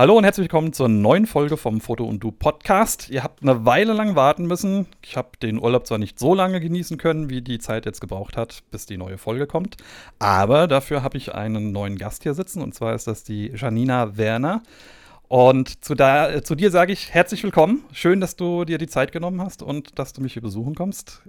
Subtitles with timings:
[0.00, 3.10] Hallo und herzlich willkommen zur neuen Folge vom Foto und Du Podcast.
[3.10, 4.86] Ihr habt eine Weile lang warten müssen.
[5.02, 8.38] Ich habe den Urlaub zwar nicht so lange genießen können, wie die Zeit jetzt gebraucht
[8.38, 9.76] hat, bis die neue Folge kommt.
[10.18, 14.16] Aber dafür habe ich einen neuen Gast hier sitzen und zwar ist das die Janina
[14.16, 14.62] Werner.
[15.28, 17.84] Und zu, da, äh, zu dir sage ich herzlich willkommen.
[17.92, 21.20] Schön, dass du dir die Zeit genommen hast und dass du mich hier besuchen kommst.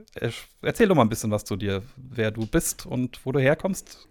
[0.62, 4.08] Erzähl doch mal ein bisschen was zu dir, wer du bist und wo du herkommst.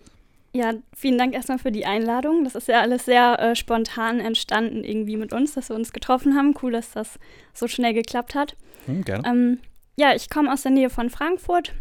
[0.52, 2.42] Ja, vielen Dank erstmal für die Einladung.
[2.42, 6.36] Das ist ja alles sehr äh, spontan entstanden irgendwie mit uns, dass wir uns getroffen
[6.36, 6.54] haben.
[6.60, 7.18] Cool, dass das
[7.54, 8.56] so schnell geklappt hat.
[8.86, 9.28] Hm, gerne.
[9.28, 9.58] Ähm,
[9.96, 11.72] ja, ich komme aus der Nähe von Frankfurt,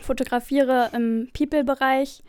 [0.00, 2.22] fotografiere im People-Bereich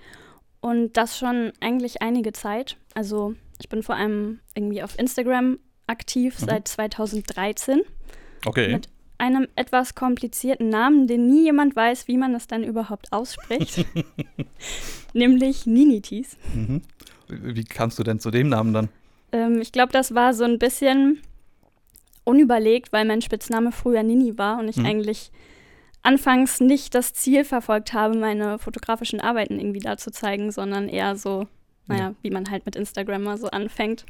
[0.62, 2.78] und das schon eigentlich einige Zeit.
[2.94, 5.58] Also ich bin vor allem irgendwie auf Instagram
[5.88, 6.46] aktiv mhm.
[6.46, 7.82] seit 2013.
[8.46, 8.74] Okay.
[8.74, 13.86] Mit einem etwas komplizierten Namen, den nie jemand weiß, wie man das dann überhaupt ausspricht.
[15.14, 16.38] Nämlich Ninitis.
[16.54, 16.82] Mhm.
[17.28, 18.90] Wie kamst du denn zu dem Namen dann?
[19.32, 21.22] Ähm, ich glaube, das war so ein bisschen
[22.24, 24.86] unüberlegt, weil mein Spitzname früher Nini war und ich mhm.
[24.86, 25.32] eigentlich
[26.04, 31.16] anfangs nicht das Ziel verfolgt habe, meine fotografischen Arbeiten irgendwie da zu zeigen, sondern eher
[31.16, 31.48] so,
[31.88, 32.16] naja, ja.
[32.22, 34.06] wie man halt mit Instagram mal so anfängt.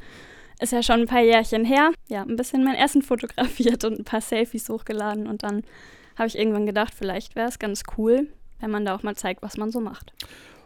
[0.59, 1.91] Ist ja schon ein paar Jährchen her.
[2.07, 5.27] Ja, ein bisschen mein Essen fotografiert und ein paar Selfies hochgeladen.
[5.27, 5.63] Und dann
[6.17, 8.27] habe ich irgendwann gedacht, vielleicht wäre es ganz cool,
[8.59, 10.13] wenn man da auch mal zeigt, was man so macht.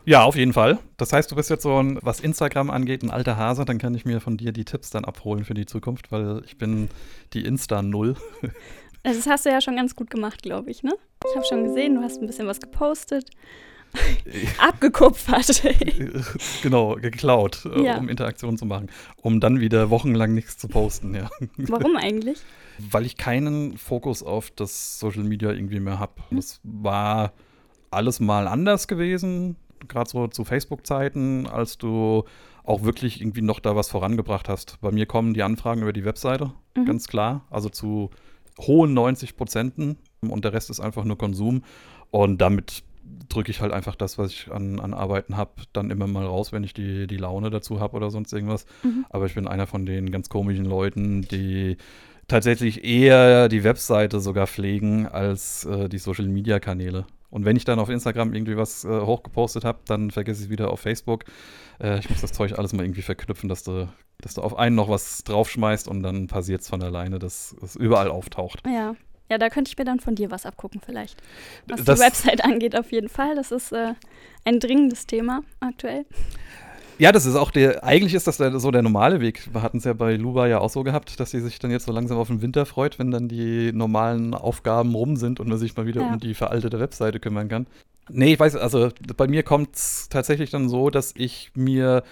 [0.05, 0.79] Ja, auf jeden Fall.
[0.97, 3.65] Das heißt, du bist jetzt so ein, was Instagram angeht, ein alter Hase.
[3.65, 6.57] Dann kann ich mir von dir die Tipps dann abholen für die Zukunft, weil ich
[6.57, 6.89] bin
[7.33, 8.15] die Insta-Null.
[9.01, 10.93] Das hast du ja schon ganz gut gemacht, glaube ich, ne?
[11.25, 13.29] Ich habe schon gesehen, du hast ein bisschen was gepostet.
[14.57, 15.63] abgekupfert.
[16.61, 17.97] genau, geklaut, äh, ja.
[17.97, 18.89] um Interaktion zu machen.
[19.17, 21.29] Um dann wieder wochenlang nichts zu posten, ja.
[21.57, 22.39] Warum eigentlich?
[22.77, 26.13] Weil ich keinen Fokus auf das Social Media irgendwie mehr habe.
[26.29, 26.37] Hm.
[26.37, 27.33] Das war
[27.91, 29.55] alles mal anders gewesen,
[29.87, 32.23] gerade so zu Facebook-Zeiten, als du
[32.63, 34.79] auch wirklich irgendwie noch da was vorangebracht hast.
[34.81, 36.85] Bei mir kommen die Anfragen über die Webseite, mhm.
[36.85, 37.45] ganz klar.
[37.49, 38.11] Also zu
[38.59, 41.63] hohen 90 Prozenten und der Rest ist einfach nur Konsum.
[42.11, 42.83] Und damit
[43.29, 46.51] drücke ich halt einfach das, was ich an, an Arbeiten habe, dann immer mal raus,
[46.51, 48.65] wenn ich die, die Laune dazu habe oder sonst irgendwas.
[48.83, 49.05] Mhm.
[49.09, 51.77] Aber ich bin einer von den ganz komischen Leuten, die
[52.27, 57.05] tatsächlich eher die Webseite sogar pflegen als äh, die Social-Media-Kanäle.
[57.29, 60.49] Und wenn ich dann auf Instagram irgendwie was äh, hochgepostet habe, dann vergesse ich es
[60.49, 61.25] wieder auf Facebook.
[61.79, 63.87] Äh, ich muss das Zeug alles mal irgendwie verknüpfen, dass du,
[64.19, 67.75] dass du auf einen noch was draufschmeißt und dann passiert es von alleine, dass es
[67.75, 68.63] überall auftaucht.
[68.65, 68.95] Ja.
[69.29, 71.21] Ja, da könnte ich mir dann von dir was abgucken, vielleicht.
[71.67, 73.35] Was das, die Website angeht, auf jeden Fall.
[73.35, 73.93] Das ist äh,
[74.45, 76.05] ein dringendes Thema aktuell.
[76.97, 79.53] Ja, das ist auch der, eigentlich ist das der, so der normale Weg.
[79.53, 81.85] Wir hatten es ja bei Luba ja auch so gehabt, dass sie sich dann jetzt
[81.85, 85.57] so langsam auf den Winter freut, wenn dann die normalen Aufgaben rum sind und man
[85.57, 86.09] sich mal wieder ja.
[86.09, 87.67] um die veraltete Webseite kümmern kann.
[88.09, 92.03] Nee, ich weiß, also bei mir kommt es tatsächlich dann so, dass ich mir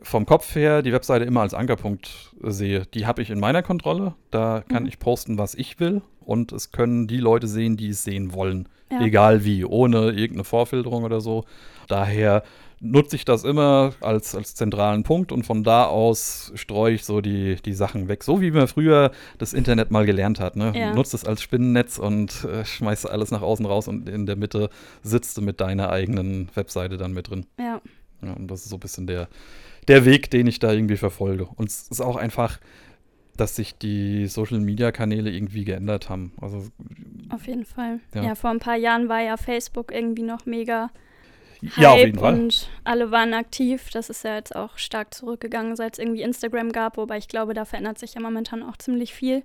[0.00, 2.86] vom Kopf her die Webseite immer als Ankerpunkt sehe.
[2.94, 4.14] Die habe ich in meiner Kontrolle.
[4.30, 4.88] Da kann mhm.
[4.88, 6.02] ich posten, was ich will.
[6.24, 8.68] Und es können die Leute sehen, die es sehen wollen.
[8.90, 9.00] Ja.
[9.00, 11.44] Egal wie, ohne irgendeine Vorfilterung oder so.
[11.88, 12.42] Daher
[12.80, 17.20] nutze ich das immer als, als zentralen Punkt und von da aus streue ich so
[17.20, 18.22] die, die Sachen weg.
[18.22, 20.56] So wie man früher das Internet mal gelernt hat.
[20.56, 20.72] Ne?
[20.76, 20.94] Ja.
[20.94, 24.68] Nutzt es als Spinnennetz und äh, schmeißt alles nach außen raus und in der Mitte
[25.02, 27.46] sitzt du mit deiner eigenen Webseite dann mit drin.
[27.58, 27.80] Ja.
[28.22, 29.28] ja und das ist so ein bisschen der,
[29.88, 31.46] der Weg, den ich da irgendwie verfolge.
[31.56, 32.58] Und es ist auch einfach,
[33.36, 36.32] dass sich die Social Media Kanäle irgendwie geändert haben.
[36.40, 36.68] Also
[37.30, 38.00] auf jeden Fall.
[38.14, 38.22] Ja.
[38.22, 38.34] ja.
[38.34, 40.90] vor ein paar Jahren war ja Facebook irgendwie noch mega
[41.62, 42.34] Hype ja, auf jeden Fall.
[42.34, 43.90] und alle waren aktiv.
[43.92, 47.54] Das ist ja jetzt auch stark zurückgegangen, seit es irgendwie Instagram gab, wobei ich glaube,
[47.54, 49.42] da verändert sich ja momentan auch ziemlich viel.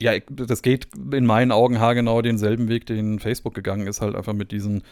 [0.00, 4.32] Ja, das geht in meinen Augen haargenau denselben Weg, den Facebook gegangen ist, halt einfach
[4.32, 4.82] mit diesen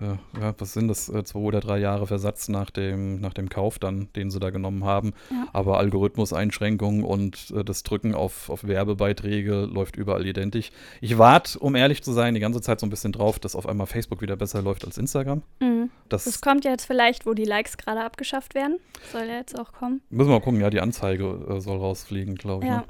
[0.00, 3.78] ja, was sind das, äh, zwei oder drei Jahre Versatz nach dem, nach dem Kauf
[3.78, 5.12] dann, den sie da genommen haben.
[5.30, 5.46] Ja.
[5.52, 10.70] Aber Algorithmuseinschränkungen und äh, das Drücken auf, auf Werbebeiträge läuft überall identisch.
[11.00, 13.68] Ich warte, um ehrlich zu sein, die ganze Zeit so ein bisschen drauf, dass auf
[13.68, 15.42] einmal Facebook wieder besser läuft als Instagram.
[15.60, 15.90] Mhm.
[16.08, 18.78] Das, das kommt ja jetzt vielleicht, wo die Likes gerade abgeschafft werden.
[19.12, 20.00] Soll ja jetzt auch kommen.
[20.10, 22.70] Müssen wir mal gucken, ja, die Anzeige äh, soll rausfliegen, glaube ich.
[22.70, 22.78] Ja.
[22.78, 22.84] Ne?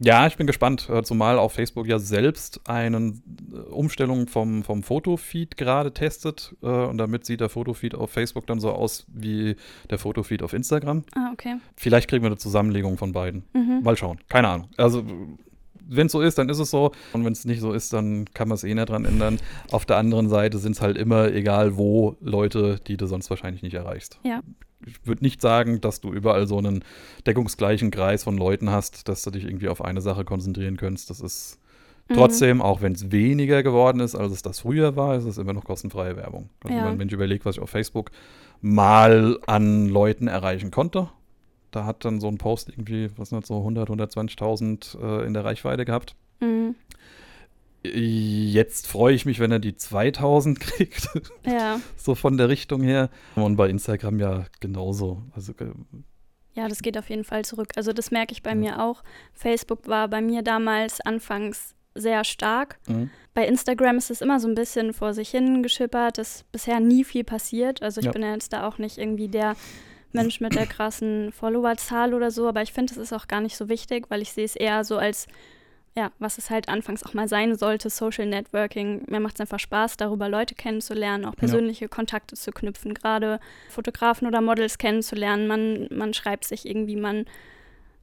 [0.00, 4.82] Ja, ich bin gespannt, äh, zumal auch Facebook ja selbst eine äh, Umstellung vom, vom
[4.82, 6.54] Fotofeed gerade testet.
[6.62, 9.56] Äh, und damit sieht der Fotofeed auf Facebook dann so aus wie
[9.90, 11.04] der Fotofeed auf Instagram.
[11.14, 11.56] Ah, okay.
[11.76, 13.44] Vielleicht kriegen wir eine Zusammenlegung von beiden.
[13.52, 13.82] Mhm.
[13.82, 14.20] Mal schauen.
[14.28, 14.68] Keine Ahnung.
[14.76, 15.04] Also
[15.90, 16.92] wenn es so ist, dann ist es so.
[17.12, 19.38] Und wenn es nicht so ist, dann kann man es eh nicht dran ändern.
[19.72, 23.62] Auf der anderen Seite sind es halt immer, egal wo, Leute, die du sonst wahrscheinlich
[23.62, 24.20] nicht erreichst.
[24.22, 24.42] Ja
[24.86, 26.84] ich würde nicht sagen, dass du überall so einen
[27.26, 31.10] deckungsgleichen Kreis von Leuten hast, dass du dich irgendwie auf eine Sache konzentrieren könntest.
[31.10, 31.58] Das ist
[32.08, 32.14] mhm.
[32.14, 35.52] trotzdem, auch wenn es weniger geworden ist, als es das früher war, ist es immer
[35.52, 36.50] noch kostenfreie Werbung.
[36.64, 36.98] Also ja.
[36.98, 38.10] wenn ich überlege, was ich auf Facebook
[38.60, 41.08] mal an Leuten erreichen konnte,
[41.70, 45.44] da hat dann so ein Post irgendwie, was nicht, so 100, 120.000 äh, in der
[45.44, 46.14] Reichweite gehabt.
[46.40, 46.74] Mhm.
[47.84, 51.08] Jetzt freue ich mich, wenn er die 2000 kriegt.
[51.46, 51.80] Ja.
[51.96, 53.08] so von der Richtung her.
[53.36, 55.22] Und bei Instagram ja genauso.
[55.34, 55.52] Also,
[56.54, 57.68] Ja, das geht auf jeden Fall zurück.
[57.76, 58.56] Also das merke ich bei Ja.
[58.56, 59.02] mir auch.
[59.32, 62.78] Facebook war bei mir damals anfangs sehr stark.
[62.88, 63.10] mhm.
[63.34, 66.18] Bei Instagram ist es immer so ein bisschen vor sich hin geschippert.
[66.18, 67.82] Es ist bisher nie viel passiert.
[67.82, 68.12] Also ich Ja.
[68.12, 69.54] bin ja jetzt da auch nicht irgendwie der
[70.12, 73.56] Mensch mit der krassen Followerzahl oder so, aber ich finde, es ist auch gar nicht
[73.56, 75.28] so wichtig, weil ich sehe es eher so als,
[75.98, 79.02] ja, was es halt anfangs auch mal sein sollte, Social Networking.
[79.08, 84.28] Mir macht es einfach Spaß, darüber Leute kennenzulernen, auch persönliche Kontakte zu knüpfen, gerade Fotografen
[84.28, 85.48] oder Models kennenzulernen.
[85.48, 87.24] Man, man schreibt sich irgendwie, man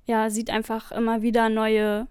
[0.05, 2.07] ja, sieht einfach immer wieder neue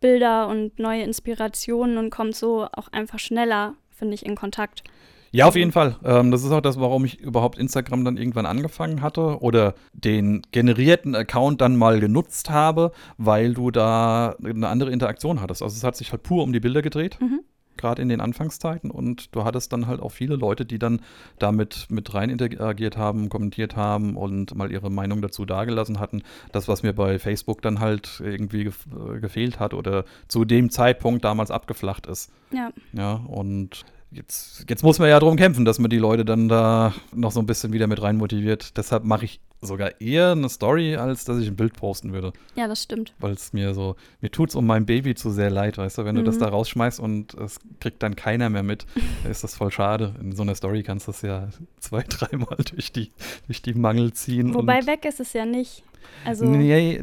[0.00, 4.82] Bilder und neue Inspirationen und kommt so auch einfach schneller, finde ich, in Kontakt.
[5.32, 5.96] Ja, auf jeden Fall.
[6.04, 10.42] Ähm, das ist auch das, warum ich überhaupt Instagram dann irgendwann angefangen hatte oder den
[10.50, 15.62] generierten Account dann mal genutzt habe, weil du da eine andere Interaktion hattest.
[15.62, 17.40] Also es hat sich halt pur um die Bilder gedreht, Mhm.
[17.76, 18.90] gerade in den Anfangszeiten.
[18.90, 21.00] Und du hattest dann halt auch viele Leute, die dann
[21.38, 26.22] damit mit rein interagiert haben, kommentiert haben und mal ihre Meinung dazu dargelassen hatten.
[26.52, 28.84] Das, was mir bei Facebook dann halt irgendwie gef
[29.14, 32.32] äh, gefehlt hat oder zu dem Zeitpunkt damals abgeflacht ist.
[32.52, 36.48] Ja, Ja, und jetzt, jetzt muss man ja darum kämpfen, dass man die Leute dann
[36.48, 38.76] da noch so ein bisschen wieder mit rein motiviert.
[38.76, 42.32] Deshalb mache ich sogar eher eine Story, als dass ich ein Bild posten würde.
[42.56, 43.12] ja, das stimmt.
[43.18, 46.04] Weil es mir so, mir tut es um mein Baby zu sehr leid, weißt du,
[46.06, 46.40] wenn du das Mhm.
[46.40, 48.86] da rausschmeißt und es kriegt dann keiner mehr mit,
[49.30, 50.14] ist das voll schade.
[50.20, 51.48] In so einer Story kannst du das ja
[51.78, 53.12] zwei, dreimal durch die,
[53.48, 54.54] durch die Mangel ziehen.
[54.54, 55.82] Wobei weg ist es ja nicht.
[56.24, 57.02] Also nee,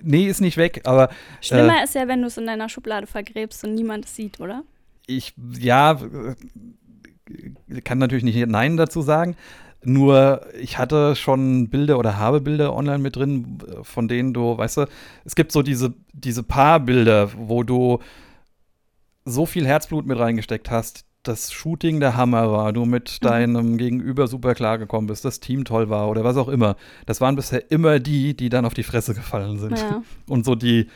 [0.00, 1.10] nee, ist nicht weg, aber
[1.40, 4.62] schlimmer ist ja, wenn du es in deiner Schublade vergräbst und niemand es sieht, oder?
[5.16, 5.98] Ich, ja,
[7.84, 9.36] kann natürlich nicht Nein dazu sagen.
[9.82, 14.76] Nur ich hatte schon Bilder oder habe Bilder online mit drin, von denen du, weißt
[14.78, 14.86] du,
[15.24, 17.98] es gibt so diese, diese paar Bilder, wo du
[19.24, 23.26] so viel Herzblut mit reingesteckt hast, das Shooting der Hammer war, du mit Mhm.
[23.26, 26.76] deinem Gegenüber super klargekommen bist, das Team toll war oder was auch immer.
[27.06, 29.78] Das waren bisher immer die, die dann auf die Fresse gefallen sind.
[29.78, 30.02] Ja.
[30.28, 30.88] Und so die,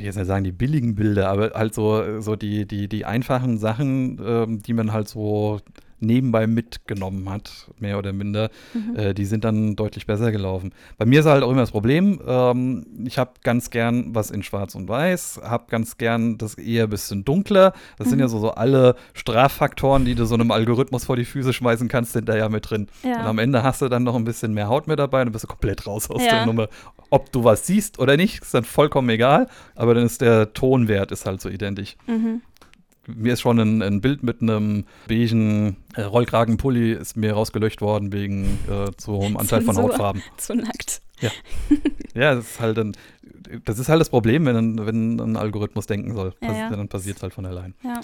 [0.00, 3.58] will jetzt nicht sagen die billigen Bilder, aber halt so, so die, die, die einfachen
[3.58, 5.60] Sachen, ähm, die man halt so
[6.00, 8.96] nebenbei mitgenommen hat, mehr oder minder, Mhm.
[8.96, 10.72] äh, die sind dann deutlich besser gelaufen.
[10.98, 14.42] Bei mir ist halt auch immer das Problem, ähm, ich habe ganz gern was in
[14.42, 17.72] Schwarz und Weiß, habe ganz gern das eher ein bisschen dunkler.
[17.98, 18.22] Das sind Mhm.
[18.22, 22.12] ja so, so alle Straffaktoren, die du so einem Algorithmus vor die Füße schmeißen kannst,
[22.12, 22.88] sind da ja mit drin.
[23.02, 23.24] Und Ja.
[23.26, 25.48] am Ende hast du dann noch ein bisschen mehr Haut mit dabei und bist du
[25.48, 26.30] komplett raus aus Ja.
[26.30, 26.68] der Nummer.
[27.10, 31.10] Ob du was siehst oder nicht, ist dann vollkommen egal, aber dann ist der Tonwert
[31.12, 31.96] ist halt so identisch.
[32.06, 32.42] Mhm.
[33.16, 38.12] Mir ist schon ein, ein Bild mit einem beigen äh, Rollkragenpulli ist mir rausgelöscht worden
[38.12, 39.76] wegen äh, zu hohem Anteil von.
[39.76, 40.22] Hautfarben.
[40.36, 41.02] Zu nackt.
[42.14, 42.96] Ja, das ist halt ein,
[43.64, 46.34] das ist halt das Problem, wenn ein, wenn ein Algorithmus denken soll.
[46.40, 46.70] Ja, ja.
[46.70, 47.74] Dann passiert es halt von allein.
[47.82, 48.00] Ja.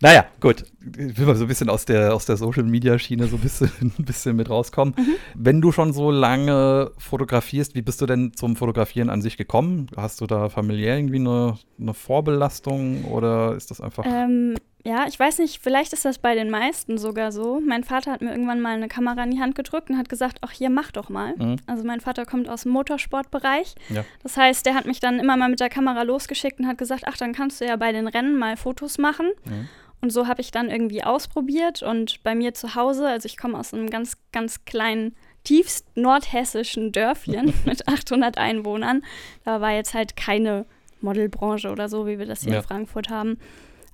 [0.00, 0.64] Naja, gut.
[0.80, 4.04] Ich will mal so ein bisschen aus der, aus der Social-Media-Schiene so ein bisschen, ein
[4.04, 4.94] bisschen mit rauskommen.
[4.96, 5.14] Mhm.
[5.34, 9.88] Wenn du schon so lange fotografierst, wie bist du denn zum Fotografieren an sich gekommen?
[9.96, 14.04] Hast du da familiär irgendwie eine, eine Vorbelastung oder ist das einfach.
[14.06, 14.54] Ähm,
[14.84, 17.60] ja, ich weiß nicht, vielleicht ist das bei den meisten sogar so.
[17.60, 20.38] Mein Vater hat mir irgendwann mal eine Kamera in die Hand gedrückt und hat gesagt,
[20.42, 21.34] ach hier, mach doch mal.
[21.36, 21.56] Mhm.
[21.66, 23.74] Also mein Vater kommt aus dem Motorsportbereich.
[23.88, 24.04] Ja.
[24.22, 27.02] Das heißt, der hat mich dann immer mal mit der Kamera losgeschickt und hat gesagt,
[27.06, 29.26] ach, dann kannst du ja bei den Rennen mal Fotos machen.
[29.44, 29.68] Mhm.
[30.00, 33.58] Und so habe ich dann irgendwie ausprobiert und bei mir zu Hause, also ich komme
[33.58, 39.02] aus einem ganz, ganz kleinen, tiefst nordhessischen Dörfchen mit 800 Einwohnern.
[39.44, 40.66] Da war jetzt halt keine
[41.00, 42.58] Modelbranche oder so, wie wir das hier Ja.
[42.58, 43.38] in Frankfurt haben,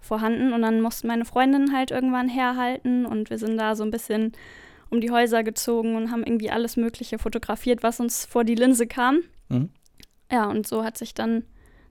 [0.01, 0.53] vorhanden.
[0.53, 4.33] Und dann mussten meine Freundinnen halt irgendwann herhalten und wir sind da so ein bisschen
[4.91, 8.87] um die Häuser gezogen und haben irgendwie alles Mögliche fotografiert, was uns vor die Linse
[8.87, 9.21] kam.
[9.49, 9.71] Mhm.
[10.31, 11.45] Ja, und so hat sich dann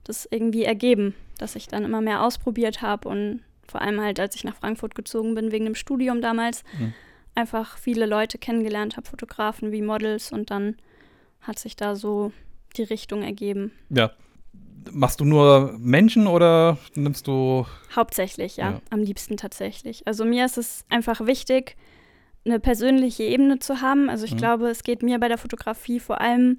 [0.04, 4.36] das irgendwie ergeben, dass ich dann immer mehr ausprobiert habe und vor allem halt, als
[4.36, 6.94] ich nach Frankfurt gezogen bin, wegen dem Studium damals, Mhm.
[7.36, 10.76] einfach viele Leute kennengelernt habe, Fotografen wie Models und dann
[11.42, 12.32] hat sich da so
[12.78, 13.72] die Richtung ergeben.
[13.90, 14.12] Ja.
[14.92, 17.66] Machst du nur Menschen oder nimmst du.
[17.96, 18.82] Hauptsächlich, ja, Ja.
[18.90, 20.06] am liebsten tatsächlich.
[20.06, 21.76] Also mir ist es einfach wichtig,
[22.46, 24.10] eine persönliche Ebene zu haben.
[24.10, 24.38] Also ich Mhm.
[24.38, 26.58] glaube, es geht mir bei der Fotografie vor allem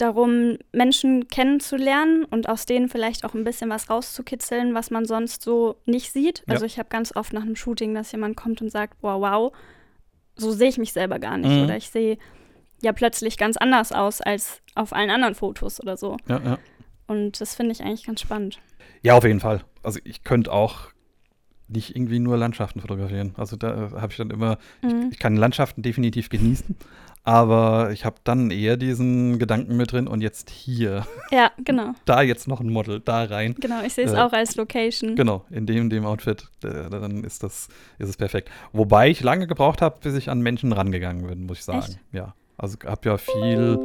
[0.00, 5.42] darum, Menschen kennenzulernen und aus denen vielleicht auch ein bisschen was rauszukitzeln, was man sonst
[5.42, 6.42] so nicht sieht.
[6.46, 6.54] Ja.
[6.54, 9.52] Also ich habe ganz oft nach einem Shooting, dass jemand kommt und sagt, wow, wow,
[10.36, 11.50] so sehe ich mich selber gar nicht.
[11.50, 11.64] Mhm.
[11.64, 12.18] Oder ich sehe
[12.82, 16.16] ja plötzlich ganz anders aus als auf allen anderen Fotos oder so.
[16.28, 16.58] Ja, ja.
[17.06, 18.58] Und das finde ich eigentlich ganz spannend.
[19.02, 19.64] Ja, auf jeden Fall.
[19.82, 20.88] Also ich könnte auch
[21.68, 23.34] nicht irgendwie nur Landschaften fotografieren.
[23.36, 25.08] Also da äh, habe ich dann immer, Mhm.
[25.12, 26.76] ich kann Landschaften definitiv genießen,
[27.22, 31.06] Aber ich habe dann eher diesen Gedanken mit drin und jetzt hier.
[31.30, 31.92] Ja, genau.
[32.06, 33.54] Da jetzt noch ein Model, da rein.
[33.60, 35.14] Genau, ich sehe es Äh, auch als Location.
[35.16, 38.50] Genau, in dem, dem Outfit, äh, dann ist das, ist es perfekt.
[38.72, 41.78] Wobei ich lange gebraucht habe, bis ich an Menschen rangegangen bin, muss ich sagen.
[41.80, 41.98] Echt?
[42.12, 42.34] Ja.
[42.56, 43.78] Also habe ja viel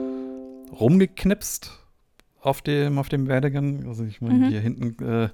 [0.71, 1.71] rumgeknipst
[2.41, 3.85] auf dem, auf dem Werdegang.
[3.87, 4.49] Also ich meine, Mhm.
[4.49, 5.29] hier hinten äh,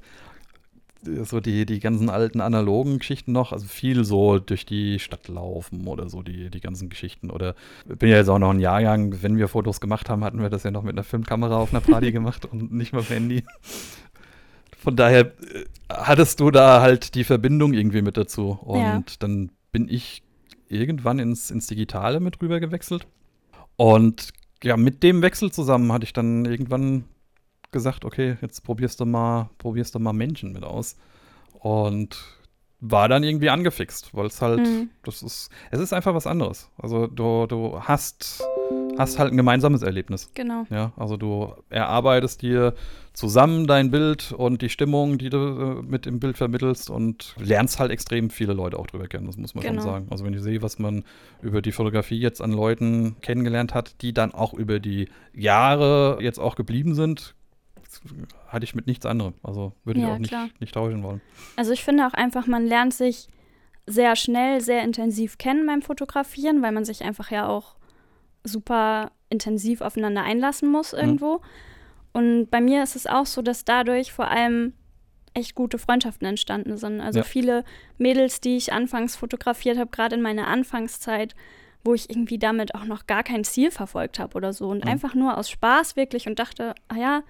[1.23, 5.87] so die, die ganzen alten analogen Geschichten noch, also viel so durch die Stadt laufen
[5.87, 7.29] oder so die, die ganzen Geschichten.
[7.31, 7.55] Oder
[7.87, 10.63] bin ja jetzt auch noch ein Jahrgang, wenn wir Fotos gemacht haben, hatten wir das
[10.63, 13.43] ja noch mit einer Filmkamera auf einer Party gemacht und nicht mit dem Handy.
[14.77, 18.57] Von daher äh, hattest du da halt die Verbindung irgendwie mit dazu.
[18.61, 19.03] Und Ja.
[19.19, 20.23] dann bin ich
[20.67, 23.07] irgendwann ins, ins Digitale mit rüber gewechselt.
[23.75, 24.29] Und
[24.63, 27.05] ja, mit dem Wechsel zusammen hatte ich dann irgendwann
[27.71, 30.97] gesagt, okay, jetzt probierst du mal, probierst du mal Menschen mit aus.
[31.59, 32.17] Und
[32.83, 34.89] war dann irgendwie angefixt, weil es halt, Mhm.
[35.03, 36.67] das ist, es ist einfach was anderes.
[36.79, 38.43] Also du, du hast,
[38.97, 40.31] hast halt ein gemeinsames Erlebnis.
[40.33, 40.65] Genau.
[40.71, 42.73] Ja, also du erarbeitest dir
[43.13, 47.79] zusammen dein Bild und die Stimmung, die du äh, mit dem Bild vermittelst und lernst
[47.79, 49.81] halt extrem viele Leute auch drüber kennen, das muss man Genau.
[49.83, 50.07] schon sagen.
[50.09, 51.03] Also wenn ich sehe, was man
[51.43, 56.39] über die Fotografie jetzt an Leuten kennengelernt hat, die dann auch über die Jahre jetzt
[56.39, 57.35] auch geblieben sind,
[58.47, 59.33] hatte ich mit nichts anderem.
[59.43, 60.49] Also würde ich Ja, auch nicht, klar.
[60.59, 61.21] nicht tauschen wollen.
[61.55, 63.27] Also ich finde auch einfach, man lernt sich
[63.87, 67.75] sehr schnell, sehr intensiv kennen beim Fotografieren, weil man sich einfach ja auch
[68.43, 71.41] super intensiv aufeinander einlassen muss irgendwo.
[72.13, 74.73] Und bei mir ist es auch so, dass dadurch vor allem
[75.33, 76.99] echt gute Freundschaften entstanden sind.
[76.99, 77.23] Also Ja.
[77.23, 77.63] viele
[77.97, 81.35] Mädels, die ich anfangs fotografiert habe, gerade in meiner Anfangszeit,
[81.83, 84.89] wo ich irgendwie damit auch noch gar kein Ziel verfolgt habe oder so und Mhm.
[84.91, 87.23] einfach nur aus Spaß wirklich und dachte, ah ja,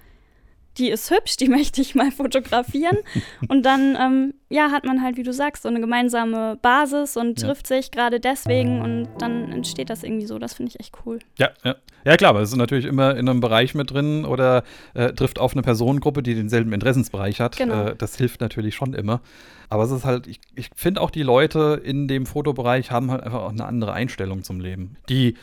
[0.78, 2.98] die ist hübsch, die möchte ich mal fotografieren.
[3.48, 7.42] und dann, ähm, ja, hat man halt, wie du sagst, so eine gemeinsame Basis und
[7.42, 7.48] Ja.
[7.48, 10.40] trifft sich gerade deswegen und dann entsteht das irgendwie so.
[10.40, 11.20] Das finde ich echt cool.
[11.38, 11.76] Ja, ja.
[12.04, 14.64] Ja, klar, aber es ist natürlich immer in einem Bereich mit drin oder
[14.96, 17.58] äh, trifft auf eine Personengruppe, die denselben Interessensbereich hat.
[17.58, 17.90] Genau.
[17.90, 19.22] Äh, das hilft natürlich schon immer.
[19.70, 23.22] Aber es ist halt, ich, ich finde auch die Leute in dem Fotobereich haben halt
[23.22, 24.98] einfach auch eine andere Einstellung zum Leben.
[25.10, 25.36] Die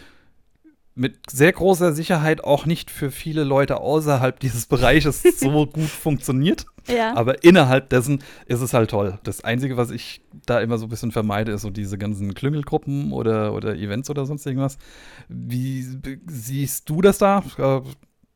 [0.98, 6.66] mit sehr großer Sicherheit auch nicht für viele Leute außerhalb dieses Bereiches so gut funktioniert.
[6.88, 7.14] Ja.
[7.14, 9.18] Aber innerhalb dessen ist es halt toll.
[9.22, 13.12] Das Einzige, was ich da immer so ein bisschen vermeide, ist so diese ganzen Klüngelgruppen
[13.12, 14.78] oder, oder Events oder sonst irgendwas.
[15.28, 15.86] Wie
[16.26, 17.44] siehst du das da?
[17.58, 17.80] Äh,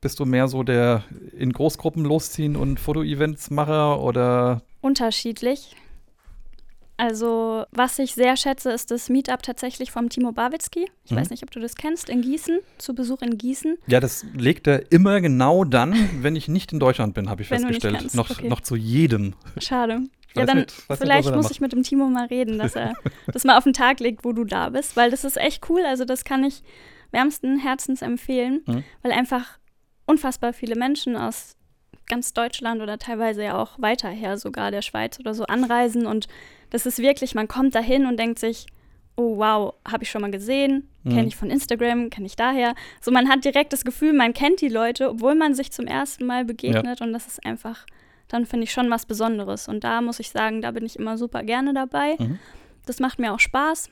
[0.00, 1.04] Bist du mehr so der
[1.36, 5.76] in Großgruppen losziehen und Foto-Events-Macher oder Unterschiedlich.
[7.02, 10.86] Also, was ich sehr schätze, ist das Meetup tatsächlich vom Timo Bawitzki.
[11.04, 11.16] Ich Mhm.
[11.16, 13.76] weiß nicht, ob du das kennst, in Gießen, zu Besuch in Gießen.
[13.88, 15.92] Ja, das legt er immer genau dann,
[16.22, 18.14] wenn ich nicht in Deutschland bin, habe ich Wenn nicht festgestellt.
[18.14, 18.48] noch, okay.
[18.48, 19.34] noch zu jedem.
[19.58, 20.00] Schade.
[20.34, 22.94] Ja, dann nicht- nicht, vielleicht da muss ich mit dem Timo mal reden, dass er
[23.26, 25.82] das mal auf den Tag legt, wo du da bist, weil das ist echt cool.
[25.84, 26.62] Also das kann ich
[27.10, 28.82] wärmsten Herzens empfehlen, Mhm.
[29.02, 29.58] weil einfach
[30.06, 31.54] unfassbar viele Menschen aus
[32.06, 36.28] ganz Deutschland oder teilweise ja auch weiter her, sogar der Schweiz oder so, anreisen und
[36.72, 38.66] das ist wirklich, man kommt dahin und denkt sich,
[39.16, 41.28] oh wow, habe ich schon mal gesehen, kenne Mhm.
[41.28, 42.74] ich von Instagram, kenne ich daher.
[43.00, 46.24] So, man hat direkt das Gefühl, man kennt die Leute, obwohl man sich zum ersten
[46.26, 47.84] Mal begegnet und das ist einfach,
[48.28, 49.68] dann finde ich schon was Besonderes.
[49.68, 52.16] Und da muss ich sagen, da bin ich immer super gerne dabei.
[52.18, 52.38] Mhm.
[52.86, 53.90] Das macht mir auch Spaß.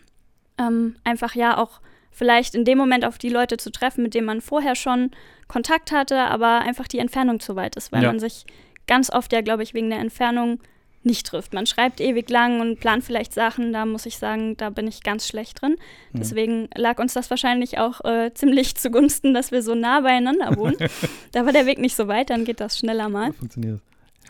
[0.59, 4.27] Ähm, einfach ja auch vielleicht in dem Moment auf die Leute zu treffen, mit denen
[4.27, 5.11] man vorher schon
[5.49, 8.09] Kontakt hatte, aber einfach die Entfernung zu weit ist, weil Ja.
[8.09, 8.47] man sich
[8.87, 10.61] ganz oft ja, glaube ich, wegen der Entfernung
[11.03, 11.55] nicht trifft.
[11.55, 15.03] Man schreibt ewig lang und plant vielleicht Sachen, da muss ich sagen, da bin ich
[15.03, 15.77] ganz schlecht drin.
[16.13, 16.19] Mhm.
[16.19, 20.77] Deswegen lag uns das wahrscheinlich auch äh, ziemlich zugunsten, dass wir so nah beieinander wohnen.
[21.33, 23.33] da war der Weg nicht so weit, dann geht das schneller mal.
[23.33, 23.81] Funktioniert.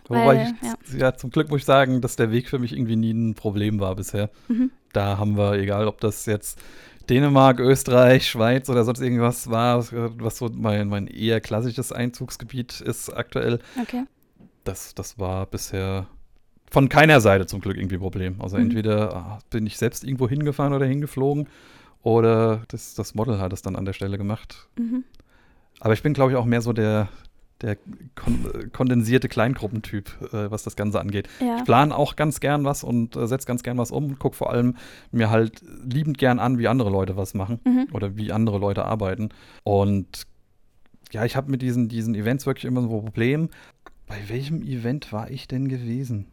[0.08, 0.98] Wobei ich, ja.
[0.98, 1.16] ja.
[1.16, 3.94] zum Glück muss ich sagen, dass der Weg für mich irgendwie nie ein Problem war
[3.94, 4.30] bisher.
[4.48, 4.70] Mhm.
[4.92, 6.60] Da haben wir, egal ob das jetzt
[7.08, 9.84] Dänemark, Österreich, Schweiz oder sonst irgendwas war,
[10.18, 14.04] was so mein, mein eher klassisches Einzugsgebiet ist aktuell, Okay.
[14.64, 16.06] das, das war bisher
[16.70, 18.36] von keiner Seite zum Glück irgendwie ein Problem.
[18.40, 18.62] Also Mhm.
[18.64, 21.48] entweder ah, bin ich selbst irgendwo hingefahren oder hingeflogen
[22.02, 24.68] oder das, das Model hat es dann an der Stelle gemacht.
[24.78, 25.04] Mhm.
[25.80, 27.08] Aber ich bin, glaube ich, auch mehr so der,
[27.60, 27.76] der
[28.14, 31.28] kon kondensierte Kleingruppentyp, äh, was das Ganze angeht.
[31.40, 31.56] Ja.
[31.58, 34.50] Ich plane auch ganz gern was und äh, setze ganz gern was um, gucke vor
[34.50, 34.76] allem
[35.10, 37.88] mir halt liebend gern an, wie andere Leute was machen Mhm.
[37.92, 39.30] oder wie andere Leute arbeiten.
[39.64, 40.26] Und
[41.12, 43.48] ja, ich habe mit diesen, diesen Events wirklich immer so ein Problem.
[44.06, 46.26] Bei welchem Event war ich denn gewesen?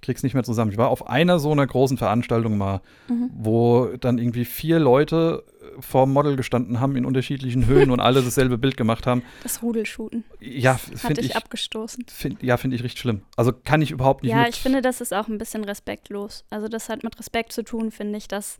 [0.00, 0.70] Ich krieg's nicht mehr zusammen.
[0.70, 3.28] Ich war auf einer so einer großen Veranstaltung mal, Mhm.
[3.34, 5.44] wo dann irgendwie vier Leute
[5.80, 9.22] vor dem Model gestanden haben in unterschiedlichen Höhen und alle dasselbe Bild gemacht haben.
[9.42, 12.06] Das Rudelshooten Ja, finde ich, ich, abgestoßen.
[12.08, 13.22] find, ja, finde ich richtig schlimm.
[13.36, 16.44] Also kann ich überhaupt nicht Ja, ich finde, das ist auch ein bisschen respektlos.
[16.48, 18.58] Also das hat mit Respekt zu tun, finde ich, dass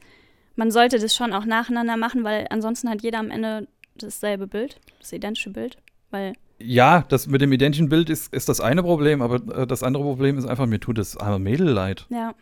[0.57, 3.67] man sollte das schon auch nacheinander machen, weil ansonsten hat jeder am Ende
[3.97, 5.79] dasselbe Bild, das identische Bild,
[6.11, 9.83] weil Ja, das mit dem identischen Bild ist, ist das eine Problem, aber äh, das
[9.83, 12.07] andere Problem ist einfach, mir tut das arme Mädel leid.
[12.11, 12.35] ja,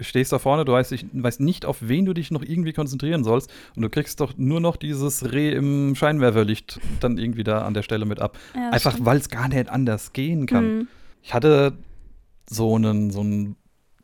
[0.00, 2.72] Du stehst da vorne, du weißt, dich, weißt nicht, auf wen du dich noch irgendwie
[2.72, 7.66] konzentrieren sollst und du kriegst doch nur noch dieses Reh im Scheinwerferlicht dann irgendwie da
[7.66, 8.38] an der Stelle mit ab.
[8.54, 10.78] ja Einfach, weil es gar nicht anders gehen kann.
[10.78, 10.88] Mhm.
[11.22, 11.74] Ich hatte
[12.48, 13.56] so einen, so einen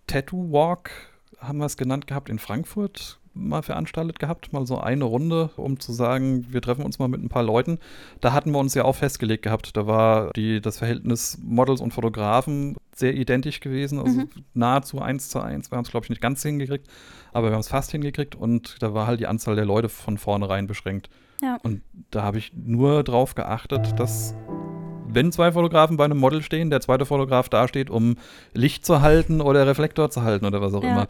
[0.07, 0.91] Tattoo-Walk,
[1.39, 5.79] haben wir es genannt gehabt, in Frankfurt mal veranstaltet gehabt, mal so eine Runde, um
[5.79, 7.79] zu sagen, wir treffen uns mal mit ein paar Leuten.
[8.21, 11.93] Da hatten wir uns ja auch festgelegt gehabt, da war die, das Verhältnis Models und
[11.93, 14.29] Fotografen sehr identisch gewesen, also Mhm.
[14.55, 15.71] nahezu eins zu eins.
[15.71, 16.89] Wir haben es, glaube ich, nicht ganz hingekriegt,
[17.33, 20.17] aber wir haben es fast hingekriegt und da war halt die Anzahl der Leute von
[20.19, 21.11] vornherein beschränkt.
[21.43, 21.59] Ja.
[21.63, 24.35] Und da habe ich nur drauf geachtet, dass
[25.09, 28.17] wenn zwei Fotografen bei einem Model stehen, der zweite Fotograf dasteht, um
[28.55, 30.91] Licht zu halten oder Reflektor zu halten oder was auch Ja.
[30.91, 31.09] immer.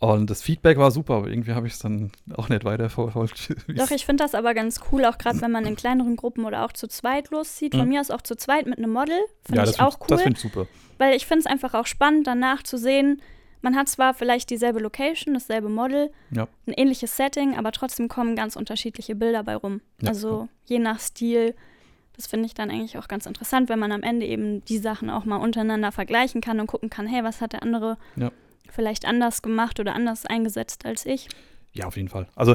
[0.00, 3.54] Und das Feedback war super, aber irgendwie habe ich es dann auch nicht weiterverfolgt.
[3.76, 6.64] Doch, ich finde das aber ganz cool, auch gerade wenn man in kleineren Gruppen oder
[6.64, 7.74] auch zu zweit loszieht.
[7.74, 7.88] Von Mhm.
[7.88, 9.16] mir aus auch zu zweit mit einem Model.
[9.44, 10.06] Finde ja, ich auch cool.
[10.08, 10.66] Das finde ich super.
[10.98, 13.22] Weil ich finde es einfach auch spannend, danach zu sehen,
[13.62, 16.48] man hat zwar vielleicht dieselbe Location, dasselbe Model, Ja.
[16.66, 19.80] ein ähnliches Setting, aber trotzdem kommen ganz unterschiedliche Bilder bei rum.
[20.02, 21.54] Ja, also je nach Stil.
[22.16, 25.08] Das finde ich dann eigentlich auch ganz interessant, wenn man am Ende eben die Sachen
[25.10, 28.30] auch mal untereinander vergleichen kann und gucken kann, hey, was hat der andere Ja.
[28.70, 31.28] Vielleicht anders gemacht oder anders eingesetzt als ich.
[31.76, 32.28] Ja, auf jeden Fall.
[32.36, 32.54] Also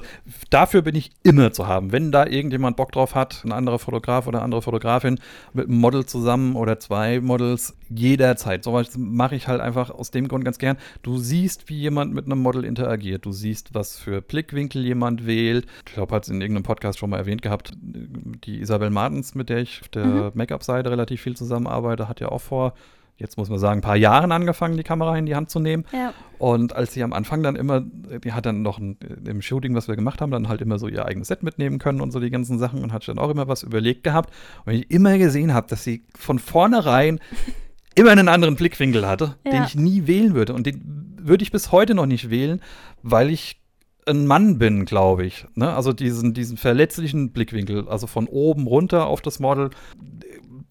[0.50, 1.92] dafür bin ich immer zu haben.
[1.92, 5.20] Wenn da irgendjemand Bock drauf hat, ein anderer Fotograf oder eine andere Fotografin
[5.52, 8.64] mit einem Model zusammen oder zwei Models, jederzeit.
[8.64, 10.78] So was mache ich halt einfach aus dem Grund ganz gern.
[11.02, 13.26] Du siehst, wie jemand mit einem Model interagiert.
[13.26, 15.66] Du siehst, was für Blickwinkel jemand wählt.
[15.86, 17.74] Ich glaube, hat es in irgendeinem Podcast schon mal erwähnt gehabt.
[17.82, 20.32] Die Isabel Martens, mit der ich auf der Mhm.
[20.36, 22.74] Make-up-Seite relativ viel zusammenarbeite, hat ja auch vor,
[23.20, 25.86] jetzt muss man sagen, ein paar Jahren angefangen, die Kamera in die Hand zu nehmen.
[25.92, 28.98] Ja, Und als sie am Anfang dann immer, die hat dann noch ein,
[29.28, 32.02] im Shooting, was wir gemacht haben, dann halt immer so ihr eigenes Set mitnehmen können
[32.02, 34.34] und so die ganzen Sachen und hat dann auch immer was überlegt gehabt.
[34.66, 37.20] Und ich immer gesehen habe, dass sie von vornherein
[37.96, 39.66] immer einen anderen Blickwinkel hatte, den Ja.
[39.66, 40.54] ich nie wählen würde.
[40.54, 42.62] Und den würde ich bis heute noch nicht wählen,
[43.04, 43.60] weil ich
[44.06, 45.46] ein Mann bin, glaube ich.
[45.56, 45.72] Ne?
[45.72, 49.70] Also diesen, diesen verletzlichen Blickwinkel, also von oben runter auf das Model,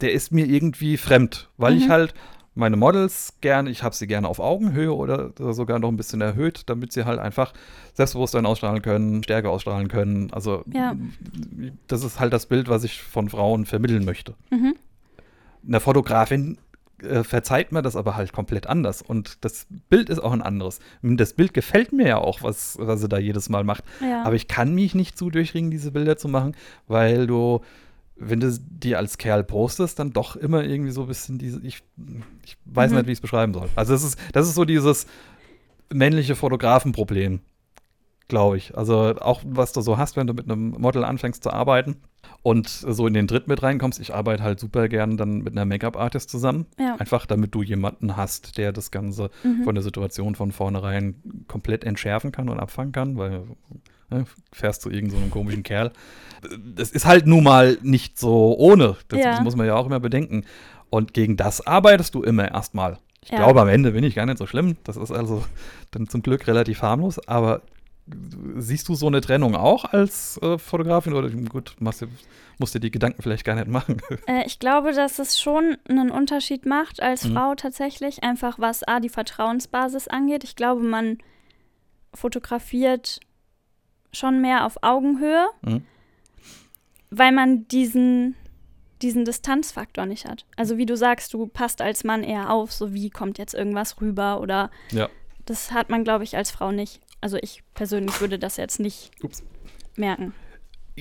[0.01, 1.93] der ist mir irgendwie fremd, weil ich Mhm.
[1.93, 2.15] halt
[2.59, 6.65] meine Models gerne, ich habe sie gerne auf Augenhöhe oder sogar noch ein bisschen erhöht,
[6.67, 7.53] damit sie halt einfach
[7.95, 10.31] Selbstbewusstsein ausstrahlen können, Stärke ausstrahlen können.
[10.33, 10.95] Also Ja.
[11.87, 14.35] das ist halt das Bild, was ich von Frauen vermitteln möchte.
[14.51, 14.75] mhm.
[15.67, 16.57] Eine Fotografin
[17.03, 19.03] äh, verzeiht mir das aber halt komplett anders.
[19.03, 20.79] Und das Bild ist auch ein anderes.
[21.03, 23.85] Das Bild gefällt mir ja auch, was, was sie da jedes Mal macht.
[24.01, 24.23] ja.
[24.25, 27.61] Aber ich kann mich nicht so durchringen, diese Bilder zu machen, weil du,
[28.21, 31.83] wenn du die als Kerl postest, dann doch immer irgendwie so ein bisschen diese, ich,
[32.45, 32.97] ich weiß Mhm.
[32.99, 33.69] nicht, wie ich es beschreiben soll.
[33.77, 35.07] Also das ist, das ist so dieses
[35.93, 37.41] männliche Fotografenproblem,
[38.29, 38.77] glaube ich.
[38.77, 41.97] Also auch, was du so hast, wenn du mit einem Model anfängst zu arbeiten
[42.43, 44.01] und so in den Dritt mit reinkommst.
[44.01, 46.67] Ich arbeite halt super gern dann mit einer Make-up-Artist zusammen.
[46.79, 46.97] ja.
[46.97, 49.63] Einfach damit du jemanden hast, der das Ganze Mhm.
[49.65, 51.15] von der Situation von vornherein
[51.47, 53.45] komplett entschärfen kann und abfangen kann, weil
[54.11, 55.93] ne, fährst du irgendeinen so einen komischen Kerl.
[56.75, 58.97] Das ist halt nun mal nicht so ohne.
[59.09, 59.41] Das Ja.
[59.43, 60.45] muss man ja auch immer bedenken.
[60.91, 62.99] Und gegen das arbeitest du immer erstmal.
[63.25, 63.39] Ich Ja.
[63.39, 64.77] glaube, am Ende bin ich gar nicht so schlimm.
[64.85, 65.45] Das ist also
[65.91, 67.19] dann zum Glück relativ harmlos.
[67.29, 67.63] Aber
[68.57, 71.13] siehst du so eine Trennung auch als äh, Fotografin?
[71.13, 72.07] Oder gut, machst du,
[72.59, 74.01] musst dir die Gedanken vielleicht gar nicht machen.
[74.27, 77.35] Äh, ich glaube, dass es schon einen Unterschied macht als Mhm.
[77.35, 80.45] Frau tatsächlich, einfach was A, die Vertrauensbasis angeht.
[80.45, 81.19] Ich glaube, man
[82.15, 83.21] fotografiert
[84.13, 85.83] schon mehr auf Augenhöhe, Mhm.
[87.11, 88.35] weil man diesen,
[89.03, 90.45] diesen Distanzfaktor nicht hat.
[90.57, 94.01] Also wie du sagst, du passt als Mann eher auf, so wie kommt jetzt irgendwas
[94.01, 95.09] rüber oder Ja.
[95.47, 97.01] das hat man, glaube ich, als Frau nicht.
[97.21, 99.43] Also ich persönlich würde das jetzt nicht Ups.
[99.97, 100.33] merken.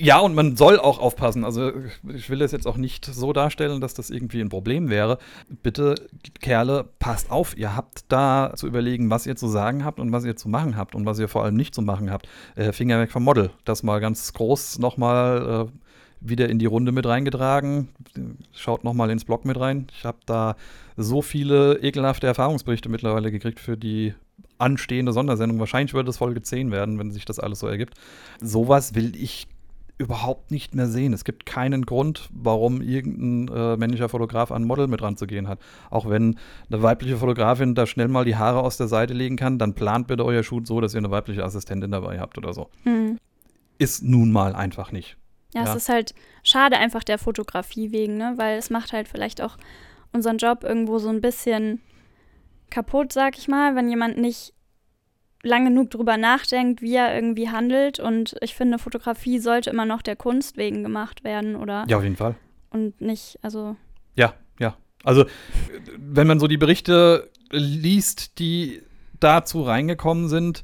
[0.00, 1.44] Ja, und man soll auch aufpassen.
[1.44, 1.72] Also
[2.14, 5.18] ich will das jetzt auch nicht so darstellen, dass das irgendwie ein Problem wäre.
[5.62, 5.96] Bitte,
[6.40, 7.56] Kerle, passt auf.
[7.56, 10.76] Ihr habt da zu überlegen, was ihr zu sagen habt und was ihr zu machen
[10.76, 12.28] habt und was ihr vor allem nicht zu machen habt.
[12.54, 13.50] Äh, Finger weg vom Model.
[13.64, 15.78] Das mal ganz groß nochmal äh,
[16.20, 17.88] wieder in die Runde mit reingetragen.
[18.52, 19.88] Schaut nochmal ins Blog mit rein.
[19.96, 20.54] Ich habe da
[20.96, 24.14] so viele ekelhafte Erfahrungsberichte mittlerweile gekriegt für die
[24.58, 25.58] anstehende Sondersendung.
[25.58, 27.94] Wahrscheinlich wird es Folge 10 werden, wenn sich das alles so ergibt.
[28.40, 29.48] Sowas will ich
[29.98, 31.12] überhaupt nicht mehr sehen.
[31.12, 35.58] Es gibt keinen Grund, warum irgendein äh, männlicher Fotograf an ein Model mit ranzugehen hat.
[35.90, 36.38] Auch wenn
[36.70, 40.06] eine weibliche Fotografin da schnell mal die Haare aus der Seite legen kann, dann plant
[40.06, 42.68] bitte euer Shoot so, dass ihr eine weibliche Assistentin dabei habt oder so.
[42.84, 43.18] Hm.
[43.78, 45.16] Ist nun mal einfach nicht.
[45.52, 45.70] Ja, Ja.
[45.70, 48.34] es ist halt schade einfach der Fotografie wegen, ne?
[48.36, 49.56] Weil es macht halt vielleicht auch
[50.12, 51.80] unseren Job irgendwo so ein bisschen
[52.70, 54.52] kaputt, sag ich mal, wenn jemand nicht
[55.48, 57.98] lang genug drüber nachdenkt, wie er irgendwie handelt.
[57.98, 61.84] Und ich finde, Fotografie sollte immer noch der Kunst wegen gemacht werden, oder?
[61.88, 62.36] Ja, auf jeden Fall.
[62.70, 63.76] Und nicht, also.
[64.14, 64.76] Ja, ja.
[65.04, 65.24] Also,
[65.96, 68.82] wenn man so die Berichte liest, die
[69.20, 70.62] dazu reingekommen sind,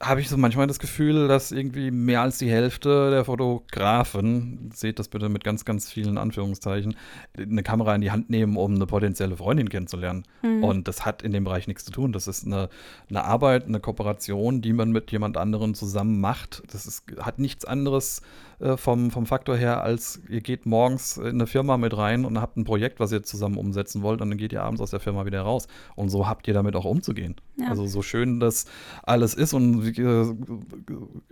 [0.00, 4.98] habe ich so manchmal das Gefühl, dass irgendwie mehr als die Hälfte der Fotografen, seht
[4.98, 6.96] das bitte mit ganz, ganz vielen Anführungszeichen,
[7.36, 10.24] eine Kamera in die Hand nehmen, um eine potenzielle Freundin kennenzulernen.
[10.42, 10.64] Mhm.
[10.64, 12.12] Und das hat in dem Bereich nichts zu tun.
[12.12, 12.68] Das ist eine,
[13.08, 16.62] eine Arbeit, eine Kooperation, die man mit jemand anderem zusammen macht.
[16.72, 18.20] Das ist, hat nichts anderes
[18.58, 22.40] äh, vom, vom Faktor her, als ihr geht morgens in eine Firma mit rein und
[22.40, 25.00] habt ein Projekt, was ihr zusammen umsetzen wollt, und dann geht ihr abends aus der
[25.00, 25.68] Firma wieder raus.
[25.94, 27.36] Und so habt ihr damit auch umzugehen.
[27.58, 27.68] Ja.
[27.68, 28.66] Also so schön das
[29.02, 30.24] alles ist und äh,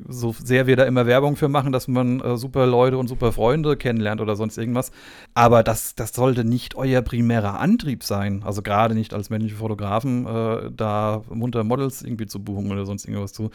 [0.06, 3.32] so sehr wir da immer Werbung für machen, dass man äh, super Leute und super
[3.32, 4.90] Freunde kennenlernt oder sonst irgendwas.
[5.34, 8.42] Aber das, das sollte nicht euer primärer Antrieb sein.
[8.44, 13.06] Also gerade nicht als männliche Fotografen, äh, da munter Models irgendwie zu buchen oder sonst
[13.06, 13.50] irgendwas zu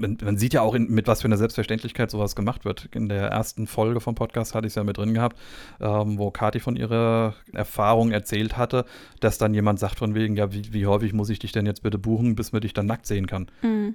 [0.00, 2.88] man, man, sieht ja auch, in, mit was für einer Selbstverständlichkeit sowas gemacht wird.
[2.94, 5.36] In der ersten Folge vom Podcast hatte ich es ja mit drin gehabt,
[5.80, 8.84] ähm, wo Kati von ihrer Erfahrung erzählt hatte,
[9.20, 11.82] dass dann jemand sagt von wegen, ja, wie, wie häufig muss ich dich denn jetzt
[11.82, 13.48] bitte buchen, bis man dich dann nackt sehen kann.
[13.62, 13.94] Mhm.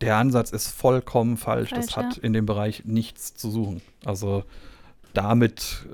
[0.00, 1.70] Der Ansatz ist vollkommen falsch.
[1.70, 2.22] falsch das hat ja.
[2.22, 3.80] in dem Bereich nichts zu suchen.
[4.04, 4.44] Also
[5.14, 5.86] damit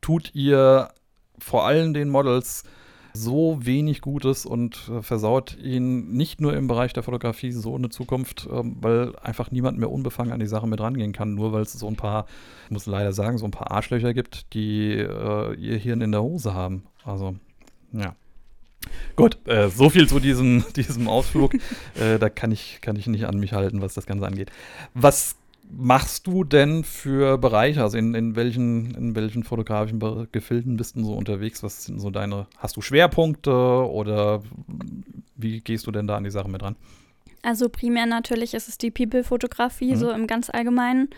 [0.00, 0.90] tut ihr
[1.38, 2.64] vor allem den Models
[3.12, 7.88] so wenig Gutes und äh, versaut ihn nicht nur im Bereich der Fotografie so eine
[7.88, 11.62] Zukunft, äh, weil einfach niemand mehr unbefangen an die Sache mit rangehen kann, nur weil
[11.62, 12.26] es so ein paar,
[12.66, 16.22] ich muss leider sagen, so ein paar Arschlöcher gibt, die äh, ihr Hirn in der
[16.22, 16.84] Hose haben.
[17.04, 17.34] Also,
[17.92, 18.14] ja.
[19.16, 21.54] Gut, äh, so viel zu diesem, diesem Ausflug.
[21.98, 24.50] äh, da kann ich, kann ich nicht an mich halten, was das Ganze angeht.
[24.94, 25.36] Was
[25.70, 27.82] machst du denn für Bereiche?
[27.82, 30.00] Also in, in welchen, in welchen fotografischen
[30.32, 31.62] Gefilden bist du so unterwegs?
[31.62, 34.42] Was sind so deine, hast du Schwerpunkte oder
[35.36, 36.76] wie gehst du denn da an die Sache mit ran?
[37.42, 39.96] Also primär natürlich ist es die People-Fotografie, mhm.
[39.96, 41.08] so im ganz Allgemeinen.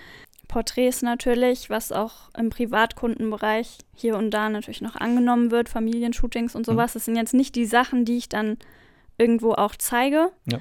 [0.49, 6.67] Porträts natürlich, was auch im Privatkundenbereich hier und da natürlich noch angenommen wird, Familienshootings und
[6.67, 6.73] mhm.
[6.73, 6.93] sowas.
[6.93, 6.95] Mhm.
[6.95, 8.59] Das sind jetzt nicht die Sachen, die ich dann
[9.17, 10.31] irgendwo auch zeige.
[10.51, 10.59] Ja.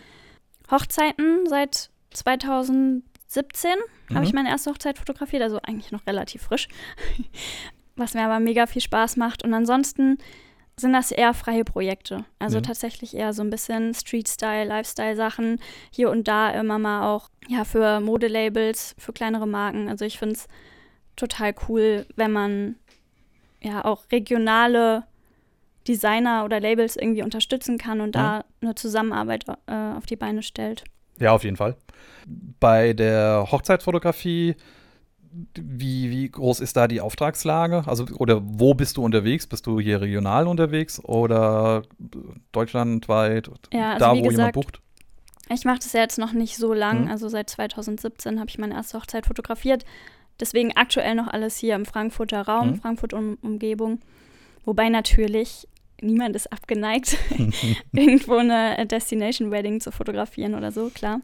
[0.70, 3.72] Hochzeiten seit 2000 17
[4.10, 4.16] mhm.
[4.16, 6.68] habe ich meine erste Hochzeit fotografiert, also eigentlich noch relativ frisch,
[7.96, 9.44] was mir aber mega viel Spaß macht.
[9.44, 10.18] Und ansonsten
[10.78, 12.26] sind das eher freie Projekte.
[12.40, 12.62] Also ja.
[12.62, 15.60] tatsächlich eher so ein bisschen Street-Style, Lifestyle-Sachen.
[15.92, 19.90] Hier und da immer mal auch ja, für Modelabels, für kleinere Marken.
[19.90, 20.48] Also ich finde es
[21.16, 22.76] total cool, wenn man
[23.62, 25.04] ja auch regionale
[25.88, 28.40] Designer oder Labels irgendwie unterstützen kann und ja.
[28.40, 30.84] da eine Zusammenarbeit äh, auf die Beine stellt.
[31.20, 31.76] Ja, auf jeden Fall.
[32.60, 34.56] Bei der Hochzeitsfotografie,
[35.54, 37.84] wie, wie groß ist da die Auftragslage?
[37.86, 39.48] Also, oder wo bist du unterwegs?
[39.48, 41.84] Bist du hier regional unterwegs oder
[42.52, 43.50] deutschlandweit?
[43.72, 44.82] Ja, also da, wo gesagt, jemand bucht?
[45.52, 47.06] Ich mache das ja jetzt noch nicht so lang.
[47.06, 47.12] Mhm.
[47.12, 49.84] Also seit 2017 habe ich meine erste Hochzeit fotografiert.
[50.40, 52.76] Deswegen aktuell noch alles hier im Frankfurter Raum, mhm.
[52.82, 54.00] Frankfurt um Umgebung.
[54.66, 55.68] Wobei natürlich
[56.02, 57.18] niemand ist abgeneigt,
[57.94, 61.22] irgendwo eine Destination Wedding zu fotografieren oder so, klar.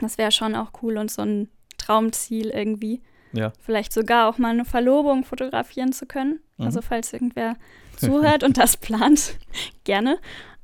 [0.00, 3.00] Das wäre schon auch cool und so ein Traumziel irgendwie.
[3.32, 3.52] Ja.
[3.60, 6.40] Vielleicht sogar auch mal eine Verlobung fotografieren zu können.
[6.56, 6.66] Mhm.
[6.66, 7.56] Also falls irgendwer
[7.96, 9.38] zuhört und das plant,
[9.84, 10.18] gerne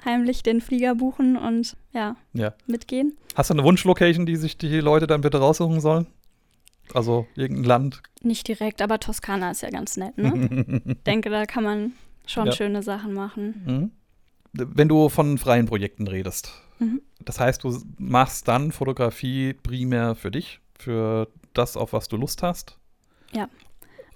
[0.05, 3.16] heimlich den Flieger buchen und ja, ja, mitgehen.
[3.35, 6.07] Hast du eine Wunschlocation, die sich die Leute dann bitte raussuchen sollen?
[6.92, 8.03] Also irgendein Land?
[8.23, 10.83] Nicht direkt, aber Toskana ist ja ganz nett, ne?
[11.07, 11.92] denke, da kann man
[12.33, 12.53] schon ja.
[12.53, 13.62] schöne Sachen machen.
[13.66, 13.90] Mhm.
[14.53, 17.01] Wenn du von freien Projekten redest, mhm.
[17.21, 22.42] das heißt, du machst dann Fotografie primär für dich, für das, auf was du Lust
[22.42, 22.79] hast?
[23.33, 23.49] Ja.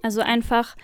[0.03, 0.77] Also einfach,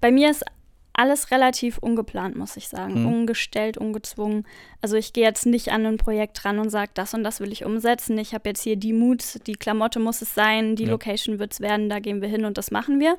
[0.00, 0.44] bei mir ist
[0.92, 3.02] alles relativ ungeplant, muss ich sagen.
[3.02, 3.06] Mhm.
[3.06, 4.46] Ungestellt, ungezwungen.
[4.80, 7.52] Also ich gehe jetzt nicht an ein Projekt ran und sage, das und das will
[7.52, 8.16] ich umsetzen.
[8.18, 10.90] Ich habe jetzt hier die Mut, die Klamotte muss es sein, die ja.
[10.90, 13.18] Location wird es werden, da gehen wir hin und das machen wir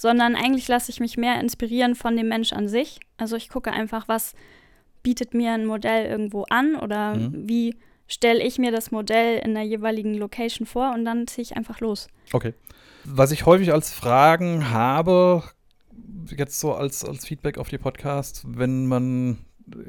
[0.00, 3.00] sondern eigentlich lasse ich mich mehr inspirieren von dem Mensch an sich.
[3.18, 4.32] Also ich gucke einfach, was
[5.02, 7.46] bietet mir ein Modell irgendwo an oder mhm.
[7.46, 11.56] wie stelle ich mir das Modell in der jeweiligen Location vor und dann ziehe ich
[11.56, 12.08] einfach los.
[12.32, 12.54] Okay.
[13.04, 15.42] Was ich häufig als Fragen habe,
[16.34, 19.38] jetzt so als, als Feedback auf die Podcasts, wenn man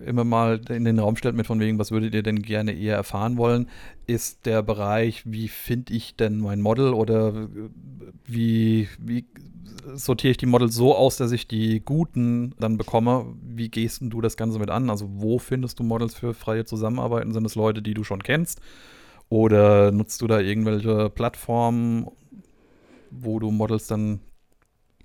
[0.05, 2.95] immer mal in den Raum stellt mit von wegen, was würdet ihr denn gerne eher
[2.95, 3.67] erfahren wollen,
[4.07, 7.49] ist der Bereich, wie finde ich denn mein Model oder
[8.25, 9.25] wie, wie
[9.93, 13.33] sortiere ich die Models so aus, dass ich die guten dann bekomme.
[13.41, 14.89] Wie gehst du das Ganze mit an?
[14.89, 17.33] Also wo findest du Models für freie Zusammenarbeiten?
[17.33, 18.61] Sind es Leute, die du schon kennst?
[19.29, 22.07] Oder nutzt du da irgendwelche Plattformen,
[23.09, 24.19] wo du Models dann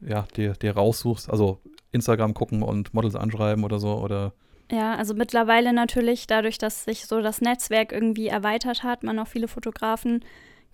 [0.01, 1.31] ja, dir, dir raussuchst?
[1.31, 1.61] Also
[1.93, 3.95] Instagram gucken und Models anschreiben oder so?
[3.95, 4.33] Oder
[4.71, 9.29] Ja, also mittlerweile natürlich, dadurch, dass sich so das Netzwerk irgendwie erweitert hat, man auch
[9.29, 10.25] viele Fotografen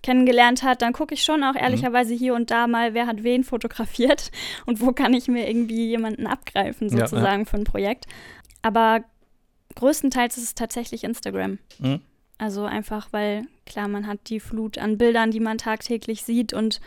[0.01, 3.43] kennengelernt hat, dann gucke ich schon auch ehrlicherweise hier und da mal, wer hat wen
[3.43, 4.31] fotografiert
[4.65, 7.45] und wo kann ich mir irgendwie jemanden abgreifen, sozusagen ja, ja.
[7.45, 8.05] für ein Projekt.
[8.61, 9.03] Aber
[9.75, 11.59] größtenteils ist es tatsächlich Instagram.
[11.79, 12.01] Mhm.
[12.37, 16.81] Also einfach, weil klar, man hat die Flut an Bildern, die man tagtäglich sieht und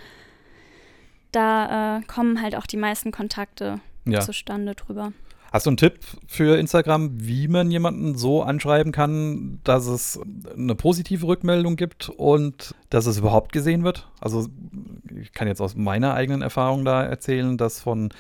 [1.33, 4.21] da äh, kommen halt auch die meisten Kontakte ja.
[4.21, 5.12] zustande drüber.
[5.52, 10.20] Hast du einen Tipp für Instagram, wie man jemanden so anschreiben kann, dass es
[10.54, 14.09] eine positive Rückmeldung gibt und dass es überhaupt gesehen wird?
[14.20, 14.48] Also
[15.20, 18.11] ich kann jetzt aus meiner eigenen Erfahrung da erzählen, dass von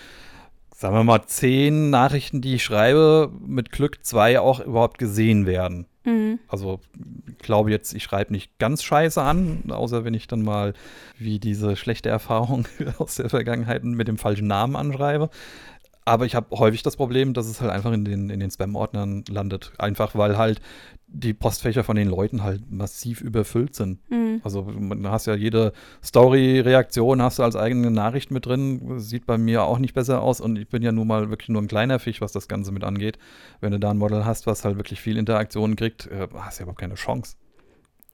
[0.76, 5.86] sagen wir mal, zehn Nachrichten, die ich schreibe, mit Glück zwei auch überhaupt gesehen werden.
[6.04, 6.38] Mhm.
[6.48, 6.80] Also
[7.26, 10.74] ich glaube jetzt, ich schreibe nicht ganz scheiße an, außer wenn ich dann mal
[11.18, 15.30] wie diese schlechte Erfahrung aus der Vergangenheit mit dem falschen Namen anschreibe.
[16.06, 19.24] Aber ich habe häufig das Problem, dass es halt einfach in den, in den Spam-Ordnern
[19.28, 19.72] landet.
[19.76, 20.60] Einfach weil halt
[21.08, 23.98] die Postfächer von den Leuten halt massiv überfüllt sind.
[24.08, 24.40] Mhm.
[24.44, 25.72] Also du hast ja jede
[26.04, 29.00] Story-Reaktion, hast du als eigene Nachricht mit drin.
[29.00, 31.60] Sieht bei mir auch nicht besser aus und ich bin ja nun mal wirklich nur
[31.60, 33.18] ein kleiner Fisch, was das Ganze mit angeht.
[33.60, 36.60] Wenn du da ein Model hast, was halt wirklich viel Interaktion kriegt, äh, hast du
[36.60, 37.34] ja überhaupt keine Chance.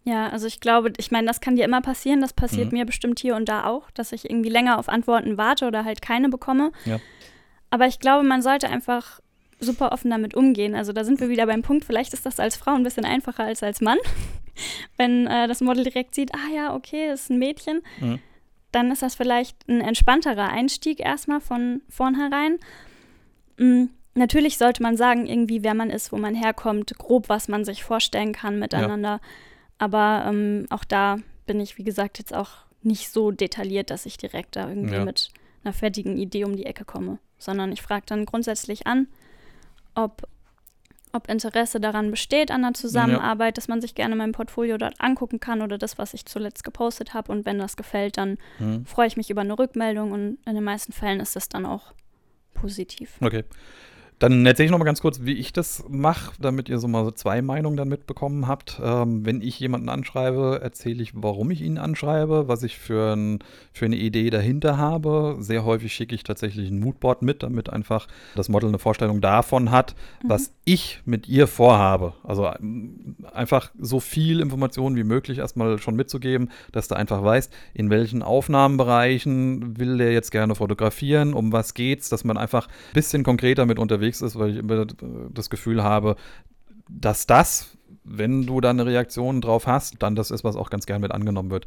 [0.04, 2.20] Ja, also ich glaube, ich meine, das kann dir immer passieren.
[2.20, 2.78] Das passiert mhm.
[2.78, 6.02] mir bestimmt hier und da auch, dass ich irgendwie länger auf Antworten warte oder halt
[6.02, 6.72] keine bekomme.
[6.84, 6.98] Ja.
[7.72, 9.20] Aber ich glaube, man sollte einfach
[9.58, 10.74] super offen damit umgehen.
[10.74, 13.44] Also da sind wir wieder beim Punkt, vielleicht ist das als Frau ein bisschen einfacher
[13.44, 13.96] als als Mann.
[14.98, 18.18] Wenn äh, das Model direkt sieht, ah ja, okay, das ist ein Mädchen, mhm.
[18.72, 22.58] dann ist das vielleicht ein entspannterer Einstieg erstmal von vornherein.
[23.56, 23.88] Mhm.
[24.14, 27.84] Natürlich sollte man sagen, irgendwie, wer man ist, wo man herkommt, grob, was man sich
[27.84, 29.08] vorstellen kann miteinander.
[29.08, 29.20] Ja.
[29.78, 32.50] Aber ähm, auch da bin ich, wie gesagt, jetzt auch
[32.82, 35.04] nicht so detailliert, dass ich direkt da irgendwie ja.
[35.06, 35.30] mit
[35.64, 39.08] einer fertigen Idee um die Ecke komme sondern ich frage dann grundsätzlich an,
[39.94, 40.26] ob,
[41.12, 43.52] ob Interesse daran besteht an der Zusammenarbeit, ja.
[43.52, 47.14] dass man sich gerne mein Portfolio dort angucken kann oder das, was ich zuletzt gepostet
[47.14, 47.30] habe.
[47.32, 48.86] Und wenn das gefällt, dann mhm.
[48.86, 51.92] freue ich mich über eine Rückmeldung und in den meisten Fällen ist das dann auch
[52.54, 53.16] positiv.
[53.20, 53.44] Okay.
[54.22, 57.04] Dann erzähle ich noch mal ganz kurz, wie ich das mache, damit ihr so mal
[57.04, 58.80] so zwei Meinungen dann mitbekommen habt.
[58.80, 63.40] Ähm, wenn ich jemanden anschreibe, erzähle ich, warum ich ihn anschreibe, was ich für, ein,
[63.72, 65.38] für eine Idee dahinter habe.
[65.40, 68.06] Sehr häufig schicke ich tatsächlich ein Moodboard mit, damit einfach
[68.36, 70.28] das Model eine Vorstellung davon hat, mhm.
[70.28, 72.12] was ich mit ihr vorhabe.
[72.22, 77.52] Also ähm, einfach so viel Informationen wie möglich erstmal schon mitzugeben, dass du einfach weißt,
[77.74, 82.94] in welchen Aufnahmenbereichen will der jetzt gerne fotografieren, um was geht's, dass man einfach ein
[82.94, 84.86] bisschen konkreter mit unterwegs unterwegs ist, weil ich immer
[85.32, 86.16] das Gefühl habe,
[86.88, 90.86] dass das, wenn du da eine Reaktion drauf hast, dann das ist, was auch ganz
[90.86, 91.66] gern mit angenommen wird.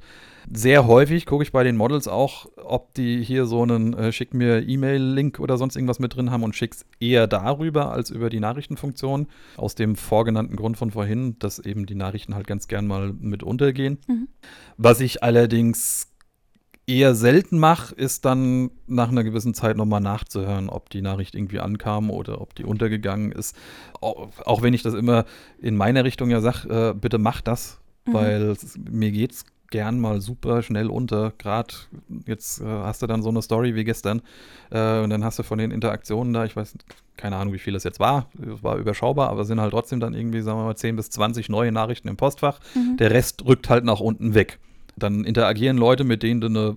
[0.51, 4.33] Sehr häufig gucke ich bei den Models auch, ob die hier so einen äh, Schick
[4.33, 8.39] mir E-Mail-Link oder sonst irgendwas mit drin haben und schick's eher darüber als über die
[8.41, 9.27] Nachrichtenfunktion.
[9.57, 13.41] Aus dem vorgenannten Grund von vorhin, dass eben die Nachrichten halt ganz gern mal mit
[13.41, 13.97] untergehen.
[14.07, 14.27] Mhm.
[14.77, 16.14] Was ich allerdings
[16.87, 21.59] eher selten mache, ist dann nach einer gewissen Zeit nochmal nachzuhören, ob die Nachricht irgendwie
[21.59, 23.55] ankam oder ob die untergegangen ist.
[24.01, 25.25] Auch, wenn ich das immer
[25.59, 28.13] in meiner Richtung ja sage, äh, bitte mach das, mhm.
[28.13, 28.55] weil
[28.89, 31.33] mir geht's gern mal super schnell unter.
[31.37, 31.73] Gerade
[32.27, 34.21] jetzt äh, hast du dann so eine Story wie gestern
[34.69, 36.75] äh, und dann hast du von den Interaktionen da, ich weiß
[37.17, 40.13] keine Ahnung, wie viel das jetzt war, es war überschaubar, aber sind halt trotzdem dann
[40.13, 42.59] irgendwie, sagen wir mal, 10 bis 20 neue Nachrichten im Postfach.
[42.75, 42.97] Mhm.
[42.97, 44.59] Der Rest rückt halt nach unten weg.
[44.97, 46.75] Dann interagieren Leute, mit denen du eine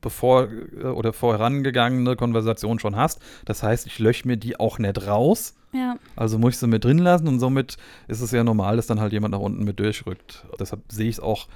[0.00, 0.48] bevor
[0.94, 3.20] oder vorherangegangene Konversation schon hast.
[3.44, 5.54] Das heißt, ich lösche mir die auch nicht raus.
[5.72, 5.96] Ja.
[6.14, 9.00] Also muss ich sie mit drin lassen und somit ist es ja normal, dass dann
[9.00, 10.46] halt jemand nach unten mit durchrückt.
[10.60, 11.48] Deshalb sehe ich es auch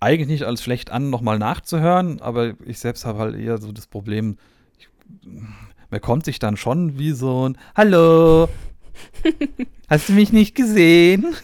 [0.00, 3.86] eigentlich nicht als schlecht an, nochmal nachzuhören, aber ich selbst habe halt eher so das
[3.86, 4.38] Problem,
[4.78, 4.88] ich,
[5.90, 8.48] man kommt sich dann schon wie so ein Hallo,
[9.88, 11.34] hast du mich nicht gesehen?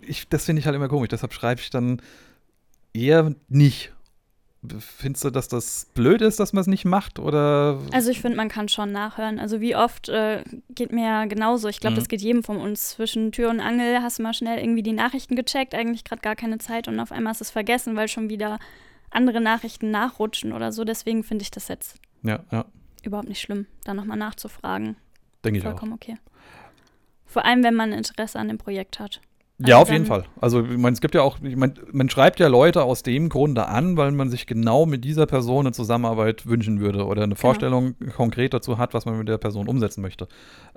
[0.00, 2.02] Ich, das finde ich halt immer komisch, deshalb schreibe ich dann
[2.92, 3.92] eher nicht.
[4.78, 7.18] Findest du, dass das blöd ist, dass man es nicht macht?
[7.18, 7.80] Oder?
[7.92, 9.40] Also ich finde, man kann schon nachhören.
[9.40, 11.66] Also wie oft äh, geht mir ja genauso.
[11.66, 11.98] Ich glaube, mhm.
[11.98, 12.90] das geht jedem von uns.
[12.90, 16.36] Zwischen Tür und Angel hast du mal schnell irgendwie die Nachrichten gecheckt, eigentlich gerade gar
[16.36, 18.60] keine Zeit und auf einmal hast du es vergessen, weil schon wieder
[19.10, 20.84] andere Nachrichten nachrutschen oder so.
[20.84, 22.64] Deswegen finde ich das jetzt ja, ja.
[23.02, 24.94] überhaupt nicht schlimm, da nochmal nachzufragen.
[25.44, 25.96] Denke ich Vollkommen auch.
[25.96, 26.18] okay.
[27.26, 29.20] Vor allem, wenn man Interesse an dem Projekt hat.
[29.58, 30.24] Ja, auf jeden Fall.
[30.40, 33.28] Also, ich meine, es gibt ja auch, ich meine, man schreibt ja Leute aus dem
[33.28, 37.36] Grunde an, weil man sich genau mit dieser Person eine Zusammenarbeit wünschen würde oder eine
[37.36, 40.26] Vorstellung konkret dazu hat, was man mit der Person umsetzen möchte.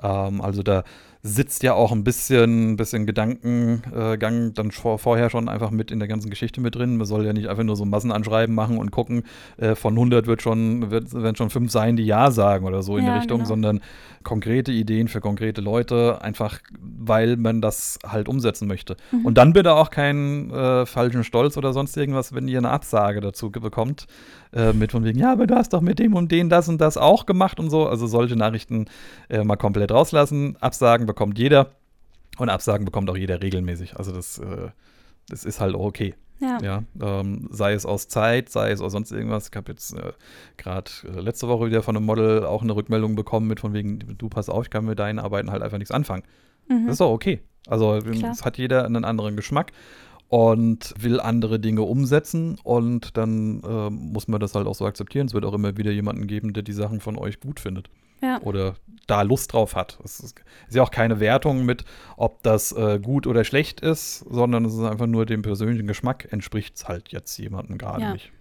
[0.02, 0.84] Ähm, also da
[1.26, 6.08] sitzt ja auch ein bisschen, bisschen Gedankengang dann vor, vorher schon einfach mit in der
[6.08, 6.98] ganzen Geschichte mit drin.
[6.98, 9.24] Man soll ja nicht einfach nur so Massenanschreiben machen und gucken,
[9.58, 12.98] äh, von 100 wird schon, wird, werden schon fünf sein, die Ja sagen oder so
[12.98, 13.48] in Ja, die Richtung, genau.
[13.48, 13.82] sondern
[14.22, 18.96] konkrete Ideen für konkrete Leute, einfach weil man das halt umsetzen möchte.
[19.12, 19.26] Mhm.
[19.26, 23.20] Und dann bitte auch keinen äh, falschen Stolz oder sonst irgendwas, wenn ihr eine Absage
[23.20, 24.06] dazu bekommt,
[24.56, 26.80] äh, mit von wegen, ja, aber du hast doch mit dem und den das und
[26.80, 27.88] das auch gemacht und so.
[27.88, 28.86] Also solche Nachrichten
[29.30, 30.56] äh, mal komplett rauslassen.
[30.62, 31.72] Absagen bekommt jeder
[32.38, 33.98] und Absagen bekommt auch jeder regelmäßig.
[33.98, 34.70] Also das, äh,
[35.30, 36.16] das ist halt auch okay.
[36.40, 36.58] Ja.
[36.62, 39.50] Ja, ähm, sei es aus Zeit, sei es aus sonst irgendwas.
[39.50, 40.12] Ich habe jetzt äh,
[40.58, 44.00] gerade äh, letzte Woche wieder von einem Model auch eine Rückmeldung bekommen mit von wegen,
[44.18, 46.24] du pass auf, ich kann mit deinen Arbeiten halt einfach nichts anfangen.
[46.68, 46.88] Mhm.
[46.88, 47.40] Das ist auch okay.
[47.68, 49.72] Also es hat jeder einen anderen Geschmack
[50.30, 55.28] und will andere Dinge umsetzen und dann äh, muss man das halt auch so akzeptieren.
[55.28, 57.90] Es wird auch immer wieder jemanden geben, der die Sachen von euch gut findet
[58.22, 58.42] ja.
[58.42, 58.76] oder
[59.08, 60.00] da Lust drauf hat.
[60.04, 61.86] Es ist, ist ja auch keine Wertung mit,
[62.18, 66.28] ob das äh, gut oder schlecht ist, sondern es ist einfach nur dem persönlichen Geschmack
[66.32, 68.14] entspricht es halt jetzt jemandem gerade Ja.
[68.14, 68.32] nicht.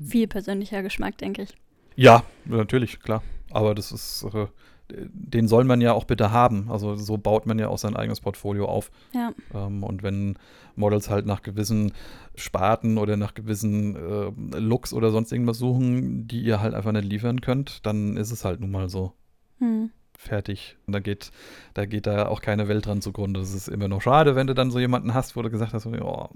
[0.00, 1.54] Viel persönlicher Geschmack, denke ich.
[1.96, 3.22] Ja, natürlich, klar.
[3.50, 4.46] Aber das ist, äh,
[4.88, 6.70] den soll man ja auch bitte haben.
[6.70, 8.90] Also so baut man ja auch sein eigenes Portfolio auf.
[9.14, 9.32] Ja.
[9.54, 10.38] Ähm, und wenn
[10.76, 11.92] Models halt nach gewissen
[12.34, 17.08] Sparten oder nach gewissen äh, Looks oder sonst irgendwas suchen, die ihr halt einfach nicht
[17.08, 19.12] liefern könnt, dann ist es halt nun mal so.
[19.58, 19.90] Hm.
[20.18, 20.76] Fertig.
[20.86, 21.30] Und da geht,
[21.74, 23.40] da geht da auch keine Welt dran zugrunde.
[23.40, 25.86] Das ist immer noch schade, wenn du dann so jemanden hast, wo du gesagt hast,
[25.86, 26.28] oh,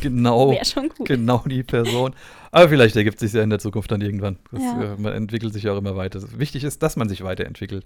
[0.00, 0.56] genau,
[1.04, 2.14] genau die Person.
[2.50, 4.38] Aber vielleicht ergibt sich ja in der Zukunft dann irgendwann.
[4.50, 4.94] Das, Ja.
[4.94, 6.20] äh, man entwickelt sich ja auch immer weiter.
[6.38, 7.84] Wichtig ist, dass man sich weiterentwickelt.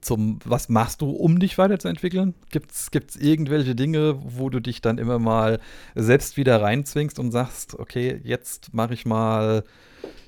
[0.00, 2.34] Zum, was machst du, um dich weiterzuentwickeln?
[2.50, 5.60] Gibt es irgendwelche Dinge, wo du dich dann immer mal
[5.94, 9.64] selbst wieder reinzwingst und sagst, okay, jetzt mache ich mal,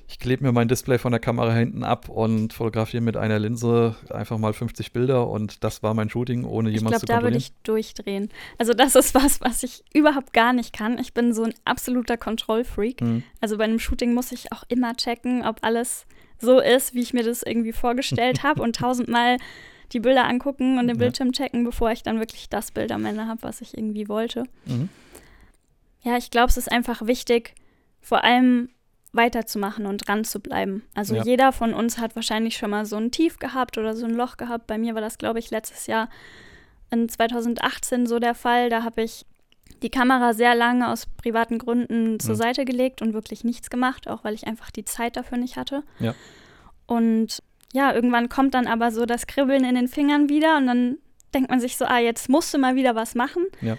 [0.09, 3.95] ich klebe mir mein Display von der Kamera hinten ab und fotografiere mit einer Linse
[4.09, 7.13] einfach mal 50 Bilder und das war mein Shooting, ohne Ich jemals glaube, zu da
[7.21, 7.53] würde kontrollieren?
[7.55, 8.29] ich durchdrehen.
[8.57, 10.97] Also das ist was, was ich überhaupt gar nicht kann.
[10.97, 13.01] Ich bin so ein absoluter Kontrollfreak.
[13.01, 13.21] Hm.
[13.39, 16.07] Also bei einem Shooting muss ich auch immer checken, ob alles
[16.39, 19.37] so ist, wie ich mir das irgendwie vorgestellt habe und tausendmal
[19.91, 20.97] die Bilder angucken und den.
[20.97, 24.45] Bildschirm checken, bevor ich dann wirklich das Bild am Ende habe, was ich irgendwie wollte.
[24.65, 24.89] Mhm.
[26.01, 27.53] Ja, ich glaube, es ist einfach wichtig,
[28.01, 28.69] vor allem
[29.11, 30.83] weiterzumachen und dran zu bleiben.
[30.93, 31.23] Also Ja.
[31.23, 34.37] jeder von uns hat wahrscheinlich schon mal so ein Tief gehabt oder so ein Loch
[34.37, 34.67] gehabt.
[34.67, 36.09] Bei mir war das, glaube ich, letztes Jahr
[36.91, 38.69] in 2018 so der Fall.
[38.69, 39.25] Da habe ich
[39.81, 42.39] die Kamera sehr lange aus privaten Gründen zur Mhm.
[42.39, 45.83] Seite gelegt und wirklich nichts gemacht, auch weil ich einfach die Zeit dafür nicht hatte.
[45.99, 46.13] Ja.
[46.85, 47.41] Und
[47.73, 50.97] ja, irgendwann kommt dann aber so das Kribbeln in den Fingern wieder und dann
[51.33, 53.45] denkt man sich so, ah, jetzt musst du mal wieder was machen.
[53.61, 53.77] Ja.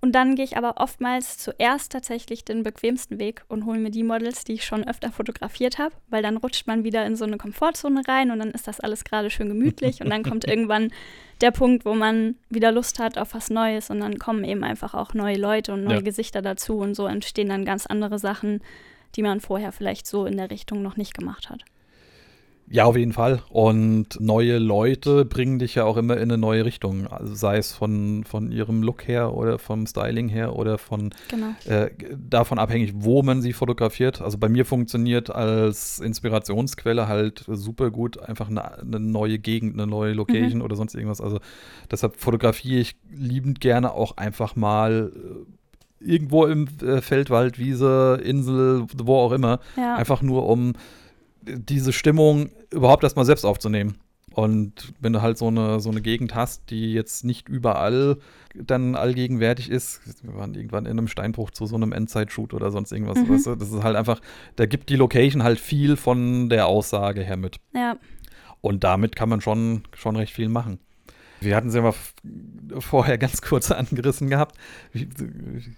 [0.00, 4.04] Und dann gehe ich aber oftmals zuerst tatsächlich den bequemsten Weg und hole mir die
[4.04, 7.36] Models, die ich schon öfter fotografiert habe, weil dann rutscht man wieder in so eine
[7.36, 10.92] Komfortzone rein und dann ist das alles gerade schön gemütlich und dann kommt irgendwann
[11.40, 14.94] der Punkt, wo man wieder Lust hat auf was Neues und dann kommen eben einfach
[14.94, 16.02] auch neue Leute und neue Ja.
[16.02, 18.60] Gesichter dazu und so entstehen dann ganz andere Sachen,
[19.16, 21.64] die man vorher vielleicht so in der Richtung noch nicht gemacht hat.
[22.70, 23.40] Ja, auf jeden Fall.
[23.48, 27.06] Und neue Leute bringen dich ja auch immer in eine neue Richtung.
[27.06, 31.46] Also sei es von, von ihrem Look her oder vom Styling her oder von Genau.
[31.64, 34.20] äh, davon abhängig, wo man sie fotografiert.
[34.20, 39.86] Also bei mir funktioniert als Inspirationsquelle halt super gut einfach eine, eine neue Gegend, eine
[39.86, 41.22] neue Location oder sonst irgendwas.
[41.22, 41.38] Also
[41.90, 48.20] deshalb fotografiere ich liebend gerne auch einfach mal äh, irgendwo im äh, Feld, Wald, Wiese,
[48.22, 49.60] Insel, wo auch immer.
[49.76, 49.96] Ja.
[49.96, 50.74] Einfach nur, um
[51.42, 53.96] diese Stimmung überhaupt erstmal selbst aufzunehmen.
[54.34, 58.18] Und wenn du halt so eine, so eine Gegend hast, die jetzt nicht überall
[58.54, 62.92] dann allgegenwärtig ist, wir waren irgendwann in einem Steinbruch zu so einem Endzeit-Shoot oder sonst
[62.92, 63.30] irgendwas, Mhm.
[63.30, 64.20] weißt du, das ist halt einfach,
[64.56, 67.56] da gibt die Location halt viel von der Aussage her mit.
[67.74, 67.96] ja.
[68.60, 70.80] Und damit kann man schon, schon recht viel machen.
[71.40, 71.94] Wir hatten es ja mal
[72.80, 74.56] vorher ganz kurz angerissen gehabt.
[74.92, 75.08] Wie,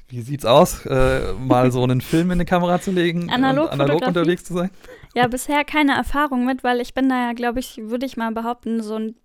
[0.09, 3.73] wie sieht's aus, äh, mal so einen Film in die Kamera zu legen Analog und
[3.81, 4.71] analog unterwegs zu sein?
[5.17, 8.31] Ja, bisher keine Erfahrung mit, weil ich bin da ja, glaube ich, würde ich mal
[8.31, 9.17] behaupten, so ein,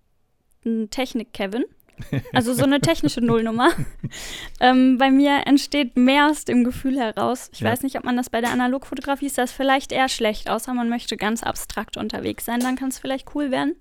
[0.64, 1.64] ein Technik-Kevin.
[2.34, 3.70] Also so eine technische Nullnummer.
[4.60, 7.50] ähm, bei mir entsteht mehr aus dem Gefühl heraus.
[7.52, 7.70] Ich Ja.
[7.70, 10.88] weiß nicht, ob man das bei der Analogfotografie ist, das vielleicht eher schlecht, außer man
[10.88, 13.76] möchte ganz abstrakt unterwegs sein, dann kann es vielleicht cool werden.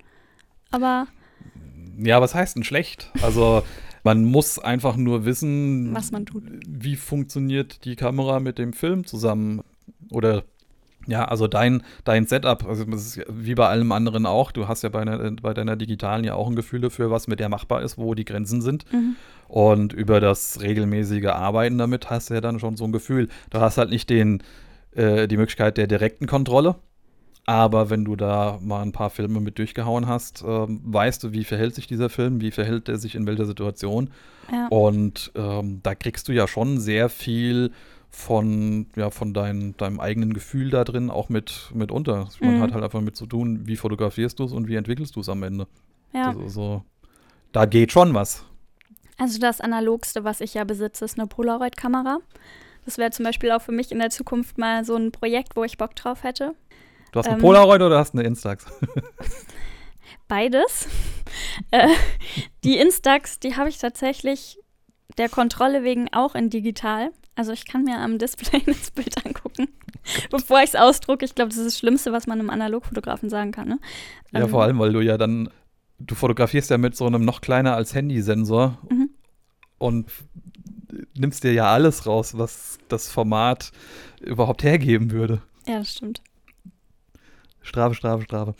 [0.69, 1.07] Aber
[1.97, 3.11] Ja, was heißt denn schlecht?
[3.21, 3.63] Also
[4.03, 6.43] man muss einfach nur wissen, Was man tut.
[6.67, 9.61] wie funktioniert die Kamera mit dem Film zusammen
[10.11, 10.43] oder
[11.07, 14.81] Ja, also dein, dein Setup, also das ist wie bei allem anderen auch, du hast
[14.83, 17.81] ja bei, einer, bei deiner digitalen ja auch ein Gefühl dafür, was mit der machbar
[17.83, 18.91] ist, wo die Grenzen sind.
[18.91, 19.15] Mhm.
[19.47, 23.29] Und über das regelmäßige Arbeiten damit hast du ja dann schon so ein Gefühl.
[23.51, 24.41] Du hast halt nicht den,
[24.95, 26.75] äh, die Möglichkeit der direkten Kontrolle,
[27.45, 31.43] aber wenn du da mal ein paar Filme mit durchgehauen hast, ähm, weißt du, wie
[31.43, 34.09] verhält sich dieser Film, wie verhält er sich in welcher Situation.
[34.51, 34.67] Ja.
[34.69, 37.71] Und ähm, da kriegst du ja schon sehr viel
[38.09, 42.29] von, ja, von dein, deinem eigenen Gefühl da drin auch mit, mit unter.
[42.39, 42.61] Man Mhm.
[42.61, 45.29] hat halt einfach mit zu tun, wie fotografierst du es und wie entwickelst du es
[45.29, 45.67] am Ende.
[46.13, 46.33] ja.
[46.47, 46.83] So,
[47.51, 48.43] da geht schon was.
[49.17, 52.19] Also das Analogste, was ich ja besitze, ist eine Polaroid-Kamera.
[52.85, 55.63] Das wäre zum Beispiel auch für mich in der Zukunft mal so ein Projekt, wo
[55.63, 56.53] ich Bock drauf hätte.
[57.15, 57.41] Du hast eine Ähm.
[57.41, 58.65] Polaroid oder hast eine Instax?
[60.27, 60.89] Beides.
[61.71, 61.87] äh,
[62.65, 64.59] die Instax, die habe ich tatsächlich
[65.17, 67.11] der Kontrolle wegen auch in digital.
[67.35, 69.69] Also ich kann mir am Display das Bild angucken,
[70.29, 71.23] bevor ich es ausdrucke.
[71.23, 73.69] Ich glaube, das ist das Schlimmste, was man einem Analogfotografen sagen kann.
[73.69, 73.79] Ne?
[74.33, 75.49] ja, Ähm, vor allem, weil du ja dann,
[75.99, 79.09] du fotografierst ja mit so einem noch kleiner als Handysensor Mhm.
[79.77, 80.11] und
[81.17, 83.71] nimmst dir ja alles raus, was das Format
[84.19, 85.41] überhaupt hergeben würde.
[85.65, 86.21] Ja, das stimmt.
[87.65, 88.55] Strafe, Strafe, Strafe.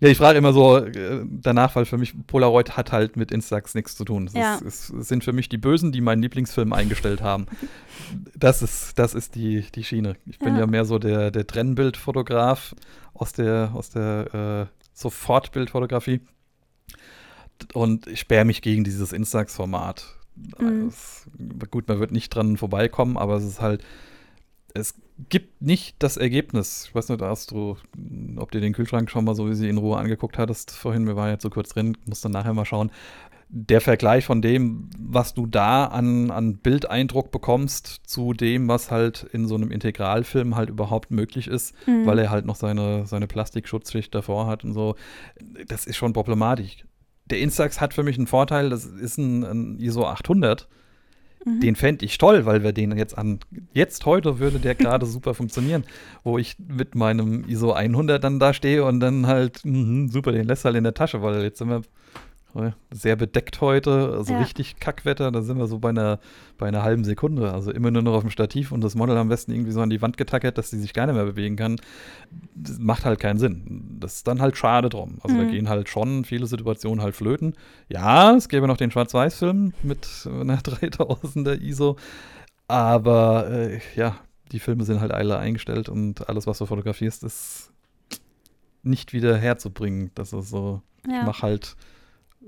[0.00, 3.74] Ja, ich frage immer so äh, danach, weil für mich Polaroid hat halt mit Instax
[3.76, 4.26] nichts zu tun.
[4.26, 4.58] Es, Ja.
[4.66, 7.46] es, es sind für mich die Bösen, die meinen Lieblingsfilm eingestellt haben.
[8.36, 10.16] Das ist, das ist die, die Schiene.
[10.26, 10.60] Ich bin Ja.
[10.62, 12.74] ja mehr so der, der Trennbildfotograf
[13.14, 16.20] aus der, aus der äh, Sofortbildfotografie.
[17.74, 20.04] Und ich sperre mich gegen dieses Instax-Format.
[20.58, 20.90] Mhm.
[21.70, 23.84] Gut, man wird nicht dran vorbeikommen, aber es ist halt,
[24.74, 24.94] es
[25.28, 26.86] gibt nicht das Ergebnis.
[26.88, 27.76] Ich weiß nicht, hast du,
[28.36, 31.16] ob du den Kühlschrank schon mal so wie sie in Ruhe angeguckt hattest vorhin, wir
[31.16, 32.90] waren jetzt so kurz drin, musst dann nachher mal schauen.
[33.54, 39.24] Der Vergleich von dem, was du da an, an Bildeindruck bekommst, zu dem, was halt
[39.32, 42.06] in so einem Integralfilm halt überhaupt möglich ist, Mhm.
[42.06, 44.96] weil er halt noch seine, seine Plastikschutzschicht davor hat und so,
[45.68, 46.84] das ist schon problematisch.
[47.26, 50.66] Der Instax hat für mich einen Vorteil, das ist ein, ein ISO 800.
[51.44, 51.60] Mhm.
[51.60, 53.40] Den fände ich toll, weil wir den jetzt an,
[53.72, 55.84] jetzt heute würde der gerade super funktionieren,
[56.24, 60.46] wo ich mit meinem ISO 100 dann da stehe und dann halt, mhm, super, den
[60.46, 61.82] lässt halt in der Tasche, weil jetzt sind wir
[62.90, 64.38] sehr bedeckt heute, also Ja.
[64.40, 66.18] richtig Kackwetter, da sind wir so bei einer,
[66.58, 69.28] bei einer halben Sekunde, also immer nur noch auf dem Stativ und das Model am
[69.28, 71.76] besten irgendwie so an die Wand getackert, dass sie sich gar nicht mehr bewegen kann.
[72.54, 73.96] Das macht halt keinen Sinn.
[74.00, 75.18] Das ist dann halt schade drum.
[75.22, 75.48] Also da Mhm.
[75.48, 77.54] gehen halt schon viele Situationen halt flöten.
[77.88, 81.96] Ja, es gäbe noch den Schwarz-Weiß-Film mit einer 3000er ISO,
[82.68, 84.16] aber äh, ja,
[84.52, 87.70] die Filme sind halt alle eingestellt und alles, was du fotografierst, ist
[88.82, 90.10] nicht wieder herzubringen.
[90.14, 91.22] Das ist so, ich ja.
[91.24, 91.76] mach halt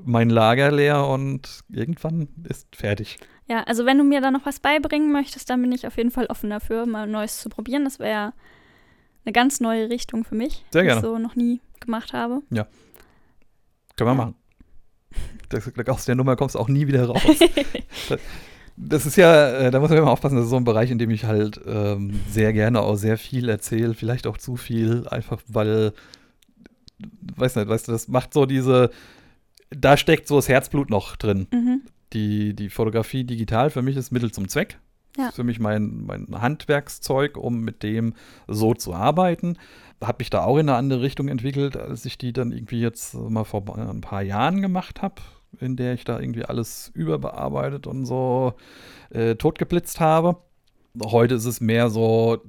[0.03, 3.19] mein Lager leer und irgendwann ist fertig.
[3.49, 6.11] ja, also wenn du mir da noch was beibringen möchtest, dann bin ich auf jeden
[6.11, 7.85] Fall offen dafür, mal Neues zu probieren.
[7.85, 8.33] Das wäre
[9.25, 11.01] eine ganz neue Richtung für mich, Sehr die gerne.
[11.01, 12.43] ich so noch nie gemacht habe.
[12.51, 12.67] Können
[13.99, 14.15] wir Ja.
[14.15, 14.35] machen.
[15.49, 17.21] Das, aus der Nummer kommst du auch nie wieder raus.
[18.77, 20.99] Das ist ja, äh, da muss man immer aufpassen, das ist so ein Bereich, in
[20.99, 25.41] dem ich halt ähm, sehr gerne auch sehr viel erzähle, vielleicht auch zu viel, einfach
[25.47, 25.93] weil,
[27.37, 28.91] weiß nicht, weißt du, das macht so diese,
[29.77, 31.47] da steckt so das Herzblut noch drin.
[31.53, 31.83] mhm.
[32.13, 34.79] Die, die Fotografie digital für mich ist Mittel zum Zweck.
[35.17, 35.29] Ja.
[35.29, 38.15] Ist für mich mein, mein Handwerkszeug, um mit dem
[38.47, 39.59] so zu arbeiten.
[40.01, 43.15] Habe mich da auch in eine andere Richtung entwickelt, als ich die dann irgendwie jetzt
[43.15, 45.23] mal vor ein paar Jahren gemacht habe,
[45.61, 48.55] in der ich da irgendwie alles überbearbeitet und so
[49.11, 50.37] äh, totgeblitzt habe.
[51.03, 52.43] Heute ist es mehr so,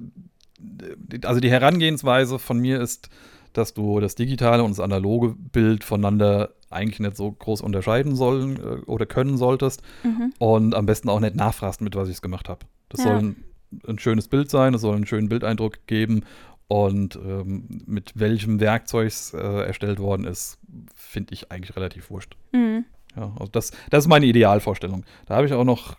[1.24, 3.08] also die Herangehensweise von mir ist,
[3.52, 8.56] dass du das digitale und das analoge Bild voneinander eigentlich nicht so groß unterscheiden sollen
[8.56, 10.32] äh, oder können solltest Mhm.
[10.38, 12.66] und am besten auch nicht nachfragst, mit was ich es gemacht habe.
[12.88, 13.10] Das Ja.
[13.10, 13.44] soll ein,
[13.86, 16.22] ein schönes Bild sein, es soll einen schönen Bildeindruck geben
[16.68, 20.58] und ähm, mit welchem Werkzeug es äh, erstellt worden ist,
[20.94, 22.36] finde ich eigentlich relativ wurscht.
[22.52, 22.84] Mhm.
[23.16, 25.04] Ja, also das, das ist meine Idealvorstellung.
[25.26, 25.96] Da habe ich auch noch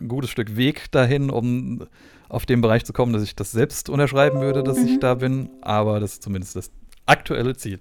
[0.00, 1.84] ein gutes Stück Weg dahin, um
[2.28, 5.00] auf den Bereich zu kommen, dass ich das selbst unterschreiben würde, dass ich Mhm.
[5.00, 6.70] da bin, aber das ist zumindest das
[7.08, 7.78] aktuelle Ziel.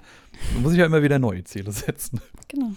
[0.53, 2.21] Da muss ich ja immer wieder neue Ziele setzen.
[2.47, 2.71] Genau.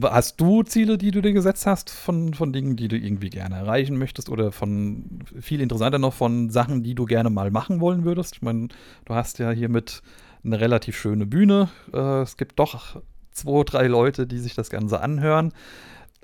[0.00, 3.56] Hast du Ziele, die du dir gesetzt hast, von, von Dingen, die du irgendwie gerne
[3.56, 8.04] erreichen möchtest oder von viel interessanter noch von Sachen, die du gerne mal machen wollen
[8.04, 8.36] würdest?
[8.36, 8.68] Ich meine,
[9.04, 10.02] du hast ja hiermit
[10.44, 11.68] eine relativ schöne Bühne.
[11.92, 13.00] Äh, es gibt doch
[13.32, 15.52] zwei, drei Leute, die sich das Ganze anhören.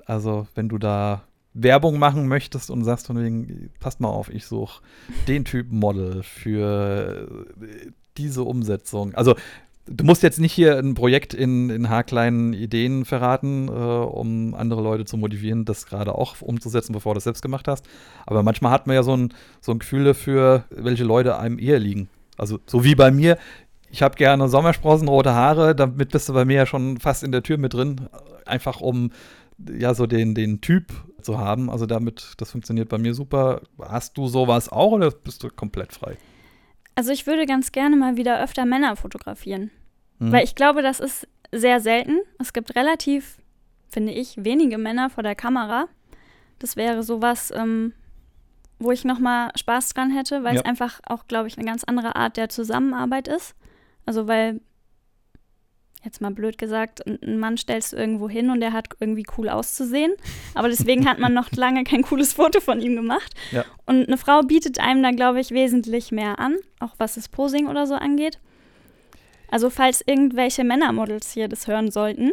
[0.05, 4.45] Also, wenn du da Werbung machen möchtest und sagst von wegen, passt mal auf, ich
[4.45, 4.81] suche
[5.27, 7.45] den Typ Model für
[8.19, 9.15] diese Umsetzung.
[9.15, 9.35] Also,
[9.87, 14.81] du musst jetzt nicht hier ein Projekt in, in haarkleinen Ideen verraten, äh, um andere
[14.81, 17.85] Leute zu motivieren, das gerade auch umzusetzen, bevor du es selbst gemacht hast.
[18.25, 21.79] Aber manchmal hat man ja so ein, so ein Gefühl dafür, welche Leute einem eher
[21.79, 22.09] liegen.
[22.37, 23.37] Also so wie bei mir,
[23.91, 27.31] ich habe gerne Sommersprossen, rote Haare, damit bist du bei mir ja schon fast in
[27.31, 28.07] der Tür mit drin.
[28.45, 29.11] Einfach um
[29.77, 31.69] ja so den, den Typ zu haben.
[31.69, 33.61] Also damit, das funktioniert bei mir super.
[33.79, 36.17] Hast du sowas auch oder bist du komplett frei?
[36.99, 39.71] Also ich würde ganz gerne mal wieder öfter Männer fotografieren.
[40.17, 40.33] Mhm.
[40.33, 42.17] Weil ich glaube, das ist sehr selten.
[42.39, 43.37] Es gibt relativ,
[43.87, 45.87] finde ich, wenige Männer vor der Kamera.
[46.59, 47.93] Das wäre sowas, ähm,
[48.79, 50.59] wo ich nochmal Spaß dran hätte, weil ja.
[50.59, 53.55] es einfach auch, glaube ich, eine ganz andere Art der Zusammenarbeit ist.
[54.05, 54.59] Also weil,
[56.03, 59.49] jetzt mal blöd gesagt, ein Mann stellst du irgendwo hin und der hat irgendwie cool
[59.49, 60.13] auszusehen.
[60.53, 63.33] Aber deswegen hat man noch lange kein cooles Foto von ihm gemacht.
[63.51, 63.65] Ja.
[63.85, 67.67] Und eine Frau bietet einem da, glaube ich, wesentlich mehr an, auch was das Posing
[67.67, 68.39] oder so angeht.
[69.49, 72.31] Also falls irgendwelche Männermodels hier das hören sollten,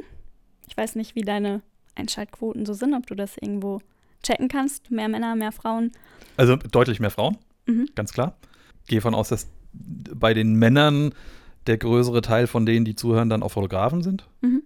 [0.68, 1.62] ich weiß nicht, wie deine
[1.94, 3.80] Einschaltquoten so sind, ob du das irgendwo
[4.22, 4.90] checken kannst.
[4.90, 5.92] Mehr Männer, mehr Frauen.
[6.36, 7.88] Also deutlich mehr Frauen, mhm.
[7.94, 8.36] ganz klar.
[8.86, 11.14] Gehe von aus, dass bei den Männern
[11.66, 14.28] der größere Teil von denen, die zuhören, dann auch Fotografen sind.
[14.40, 14.62] Mhm.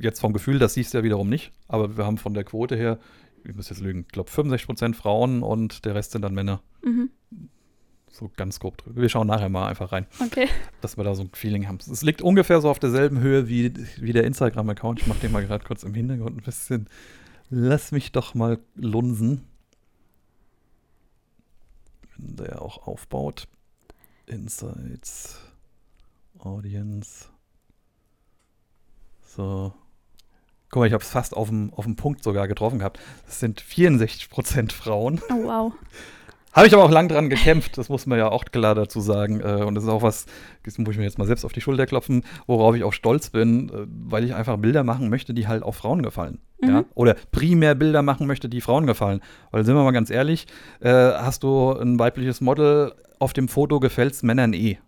[0.00, 2.76] Jetzt vom Gefühl, das siehst du ja wiederum nicht, aber wir haben von der Quote
[2.76, 2.98] her,
[3.44, 6.62] ich muss jetzt lügen, ich glaube 65 Prozent Frauen und der Rest sind dann Männer.
[6.82, 7.10] Mhm.
[8.10, 9.02] So ganz grob drüber.
[9.02, 10.06] Wir schauen nachher mal einfach rein.
[10.20, 10.48] Okay.
[10.80, 11.78] Dass wir da so ein Feeling haben.
[11.78, 15.00] Es liegt ungefähr so auf derselben Höhe wie, wie der Instagram-Account.
[15.00, 16.88] Ich mache den mal gerade kurz im Hintergrund ein bisschen.
[17.50, 19.44] Lass mich doch mal lunsen.
[22.16, 23.48] Wenn der auch aufbaut.
[24.26, 25.45] Insights.
[26.38, 27.26] Audience.
[29.22, 29.72] So.
[30.70, 32.98] Guck mal, ich habe es fast auf dem, auf dem Punkt sogar getroffen gehabt.
[33.26, 35.20] Das sind 64% Frauen.
[35.30, 35.72] Oh, wow.
[36.56, 39.40] Habe ich aber auch lang dran gekämpft, das muss man ja auch klar dazu sagen.
[39.40, 40.24] Äh, und das ist auch was,
[40.64, 43.28] das muss ich mir jetzt mal selbst auf die Schulter klopfen, worauf ich auch stolz
[43.28, 46.38] bin, äh, weil ich einfach Bilder machen möchte, die halt auch Frauen gefallen.
[46.62, 46.68] Mhm.
[46.68, 46.84] Ja?
[46.94, 49.20] Oder primär Bilder machen möchte, die Frauen gefallen.
[49.50, 50.46] Weil sind wir mal ganz ehrlich,
[50.80, 54.78] äh, hast du ein weibliches Model auf dem Foto, gefällt es Männern eh.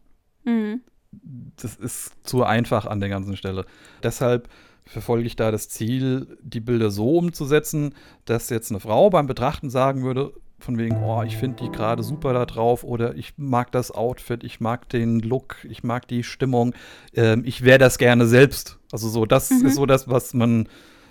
[0.45, 0.81] Mhm.
[1.13, 3.65] Das ist zu einfach an der ganzen Stelle.
[4.03, 4.49] Deshalb
[4.85, 7.95] verfolge ich da das Ziel, die Bilder so umzusetzen,
[8.25, 12.03] dass jetzt eine Frau beim Betrachten sagen würde, von wegen, oh, ich finde die gerade
[12.03, 16.25] super da drauf oder ich mag das Outfit, ich mag den Look, ich mag die
[16.25, 16.75] Stimmung,
[17.15, 18.79] ähm, ich wäre das gerne selbst.
[18.91, 19.67] Also so, das mhm.
[19.67, 20.69] ist so das, was man,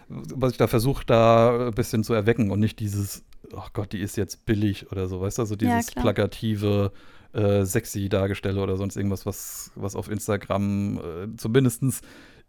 [0.10, 3.24] was ich da versuche, da ein bisschen zu erwecken und nicht dieses,
[3.54, 6.92] oh Gott, die ist jetzt billig oder so, weißt du, also dieses ja, plakative,
[7.34, 12.02] äh, sexy Dargestelle oder sonst irgendwas, was, was auf Instagram äh, zumindestens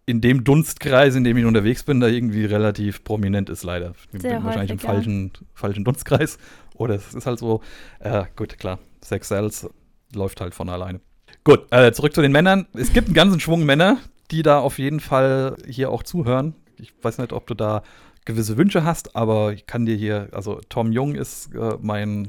[0.07, 3.93] in dem Dunstkreis, in dem ich unterwegs bin, da irgendwie relativ prominent ist, leider.
[4.13, 6.39] Ich bin wahrscheinlich im falschen, falschen Dunstkreis.
[6.77, 7.61] Oder es ist halt so,
[8.01, 9.69] äh, gut, klar, Sex Cells
[10.15, 11.01] läuft halt von alleine.
[11.45, 12.67] Gut, äh, zurück zu den Männern.
[12.73, 13.99] Es gibt einen ganzen Schwung Männer,
[14.31, 16.55] die da auf jeden Fall hier auch zuhören.
[16.79, 17.83] Ich weiß nicht, ob du da
[18.25, 22.29] gewisse Wünsche hast, aber ich kann dir hier, also Tom Jung ist äh, mein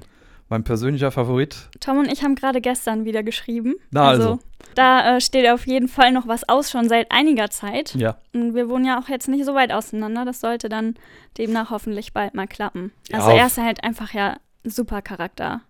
[0.49, 1.69] mein persönlicher Favorit.
[1.79, 3.75] Tom und ich haben gerade gestern wieder geschrieben.
[3.91, 4.23] Na also.
[4.23, 4.39] also.
[4.75, 7.95] Da äh, steht auf jeden Fall noch was aus, schon seit einiger Zeit.
[7.95, 8.17] Ja.
[8.33, 10.25] Und wir wohnen ja auch jetzt nicht so weit auseinander.
[10.25, 10.95] Das sollte dann
[11.37, 12.91] demnach hoffentlich bald mal klappen.
[13.09, 15.61] Ja, also er ist halt einfach ja super Charakter.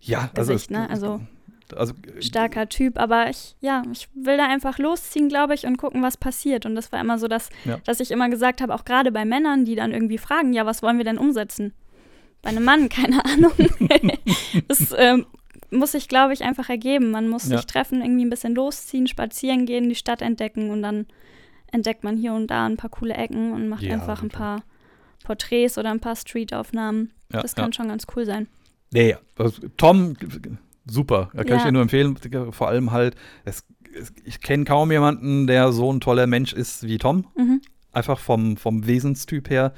[0.00, 0.52] Ja, also.
[0.52, 0.88] Gesicht, ne?
[0.88, 1.20] also
[1.76, 6.02] also, starker Typ, aber ich, ja, ich will da einfach losziehen, glaube ich, und gucken,
[6.02, 6.66] was passiert.
[6.66, 7.78] Und das war immer so, dass, ja.
[7.84, 10.82] dass ich immer gesagt habe, auch gerade bei Männern, die dann irgendwie fragen, ja, was
[10.82, 11.74] wollen wir denn umsetzen?
[12.42, 13.52] Bei einem Mann, keine Ahnung.
[14.68, 15.26] das ähm,
[15.70, 17.10] muss sich, glaube ich, einfach ergeben.
[17.10, 17.56] Man muss ja.
[17.56, 21.06] sich treffen, irgendwie ein bisschen losziehen, spazieren gehen, die Stadt entdecken und dann
[21.70, 24.62] entdeckt man hier und da ein paar coole Ecken und macht ja, einfach ein paar
[25.24, 27.12] Porträts oder ein paar Streetaufnahmen.
[27.32, 28.48] Ja, das kann schon ganz cool sein.
[28.90, 30.16] Nee, also Tom,
[30.86, 31.30] super.
[31.34, 32.16] Da kann ich dir nur empfehlen.
[32.52, 33.64] Vor allem halt, es,
[33.94, 37.26] es, ich kenne kaum jemanden, der so ein toller Mensch ist wie Tom.
[37.36, 37.60] Mhm.
[37.92, 39.74] Einfach vom, vom Wesenstyp her.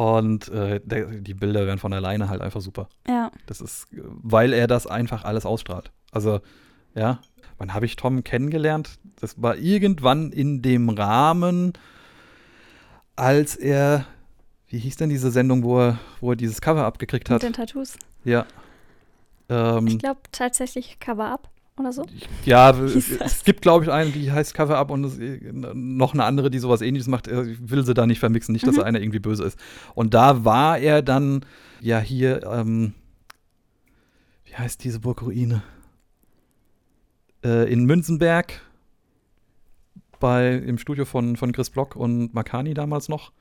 [0.00, 2.88] Und äh, der, die Bilder werden von alleine halt einfach super.
[3.06, 3.30] Ja.
[3.44, 5.92] Das ist, weil er das einfach alles ausstrahlt.
[6.10, 6.40] Also,
[6.94, 7.20] ja,
[7.58, 8.98] wann habe ich Tom kennengelernt?
[9.20, 11.74] Das war irgendwann in dem Rahmen,
[13.14, 14.06] als er,
[14.68, 17.42] wie hieß denn diese Sendung, wo er, wo er dieses Cover abgekriegt hat?
[17.42, 17.98] Mit den Tattoos.
[18.24, 18.46] Ja.
[19.50, 21.49] Ähm, ich glaube tatsächlich Cover Up
[21.80, 22.04] oder so?
[22.44, 25.18] Ja, es, es, gibt, glaube ich, eine, die heißt Cover Up und es,
[25.74, 27.26] noch eine andere, die sowas ähnliches macht.
[27.26, 28.82] Ich will sie da nicht vermixen, nicht, dass mhm.
[28.82, 29.58] einer irgendwie böse ist.
[29.94, 31.44] Und da war er dann
[31.80, 32.94] ja hier, ähm,
[34.44, 35.62] wie heißt diese Burgruine?
[37.42, 38.60] Äh, in Münzenberg
[40.20, 43.32] bei, im Studio von, von Chris Block und Makani damals noch.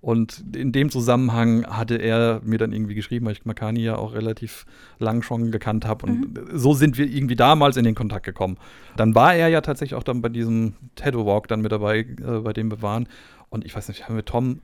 [0.00, 4.14] Und in dem Zusammenhang hatte er mir dann irgendwie geschrieben, weil ich Makani ja auch
[4.14, 4.64] relativ
[4.98, 6.06] lang schon gekannt habe.
[6.06, 6.58] Und mhm.
[6.58, 8.56] so sind wir irgendwie damals in den Kontakt gekommen.
[8.96, 12.40] Dann war er ja tatsächlich auch dann bei diesem Tattoo Walk dann mit dabei, äh,
[12.42, 13.08] bei dem wir waren.
[13.50, 14.60] Und ich weiß nicht, haben wir Tom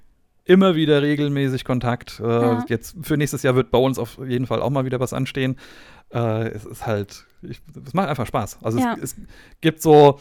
[0.47, 2.21] immer wieder regelmäßig Kontakt.
[2.21, 2.65] Äh, Ja.
[2.69, 5.57] Jetzt für nächstes Jahr wird bei uns auf jeden Fall auch mal wieder was anstehen.
[6.15, 8.61] Äh, es ist halt, ich, es macht einfach Spaß.
[8.63, 8.95] Also Ja.
[8.95, 9.17] es, es
[9.61, 10.19] gibt so,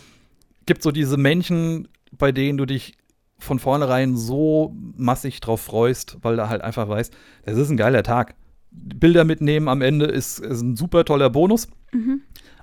[0.66, 2.98] gibt so diese Menschen, bei denen du dich
[3.38, 7.14] von vornherein so massig drauf freust, weil du halt einfach weißt,
[7.44, 8.36] es ist ein geiler Tag.
[8.72, 11.68] Bilder mitnehmen am Ende ist, ist ein super toller Bonus.
[11.94, 12.22] Mhm.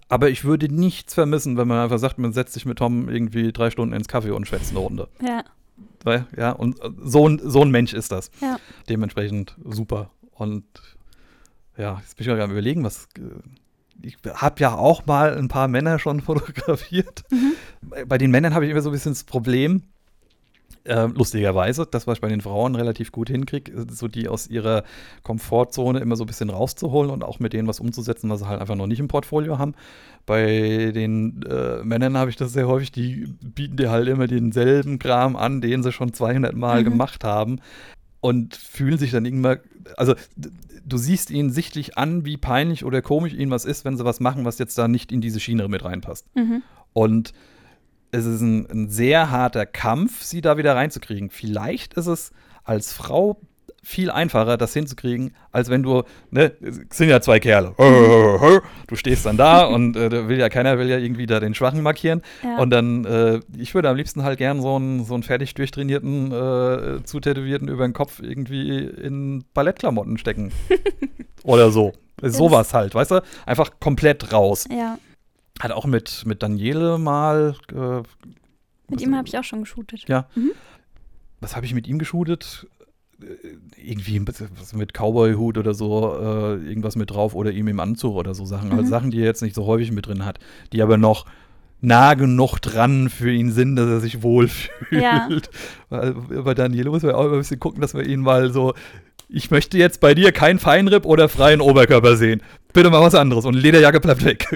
[0.08, 3.50] Aber ich würde nichts vermissen, wenn man einfach sagt, man setzt sich mit Tom irgendwie
[3.52, 5.08] drei Stunden ins Kaffee und schwätzt eine Runde.
[5.22, 5.42] Ja,
[6.04, 8.30] Weil, ja, und so ein, so ein Mensch ist das.
[8.42, 8.58] ja.
[8.90, 10.10] Dementsprechend super.
[10.32, 10.64] Und
[11.78, 13.08] ja, jetzt bin ich mal gerade am überlegen, was.
[14.02, 17.24] Ich habe ja auch mal ein paar Männer schon fotografiert.
[17.30, 17.54] Mhm.
[18.06, 19.84] Bei den Männern habe ich immer so ein bisschen das Problem,
[20.84, 24.82] äh, lustigerweise, das, was ich bei den Frauen relativ gut hinkriege, so die aus ihrer
[25.22, 28.60] Komfortzone immer so ein bisschen rauszuholen und auch mit denen was umzusetzen, was sie halt
[28.60, 29.74] einfach noch nicht im Portfolio haben.
[30.26, 34.98] Bei den äh, Männern habe ich das sehr häufig, die bieten dir halt immer denselben
[34.98, 36.84] Kram an, den sie schon 200 Mal Mhm.
[36.84, 37.60] gemacht haben
[38.20, 39.58] und fühlen sich dann irgendwann,
[39.96, 40.14] also
[40.84, 44.20] du siehst ihnen sichtlich an, wie peinlich oder komisch ihnen was ist, wenn sie was
[44.20, 46.26] machen, was jetzt da nicht in diese Schiene mit reinpasst.
[46.34, 46.62] Mhm.
[46.92, 47.32] Und
[48.12, 51.30] es ist ein, ein sehr harter Kampf, sie da wieder reinzukriegen.
[51.30, 52.30] Vielleicht ist es
[52.62, 53.40] als Frau
[53.82, 57.74] viel einfacher, das hinzukriegen, als wenn du, ne, es sind ja zwei Kerle.
[58.86, 61.82] Du stehst dann da und äh, will ja keiner will ja irgendwie da den Schwachen
[61.82, 62.22] markieren.
[62.44, 62.58] Ja.
[62.58, 66.32] Und dann, äh, ich würde am liebsten halt gern so einen, so einen fertig durchtrainierten,
[66.32, 70.52] äh, zutätowierten über den Kopf irgendwie in Ballettklamotten stecken.
[71.42, 71.92] Oder so.
[72.20, 73.22] Sowas halt, weißt du?
[73.46, 74.66] Einfach komplett raus.
[74.70, 74.96] ja.
[75.60, 77.54] Hat auch mit, mit Daniele mal.
[77.72, 78.02] Äh,
[78.90, 80.04] Mit ihm habe ich auch schon geshootet.
[80.08, 80.26] ja.
[80.34, 80.52] Mhm.
[81.40, 82.66] Was habe ich mit ihm geshootet?
[83.20, 83.26] Äh,
[83.80, 88.44] Irgendwie mit Cowboy-Hut oder so, äh, irgendwas mit drauf oder ihm im Anzug oder so
[88.44, 88.70] Sachen.
[88.72, 88.88] Also Mhm.
[88.88, 90.38] Sachen, die er jetzt nicht so häufig mit drin hat,
[90.72, 91.26] die aber noch
[91.84, 95.02] nah genug dran für ihn sind, dass er sich wohlfühlt.
[95.02, 95.28] Ja.
[95.90, 98.72] Weil bei Daniele muss man auch immer ein bisschen gucken, dass wir ihn mal so.
[99.34, 102.42] Ich möchte jetzt bei dir kein Feinripp oder freien Oberkörper sehen.
[102.74, 104.46] Bitte mal was anderes und Lederjacke bleibt weg.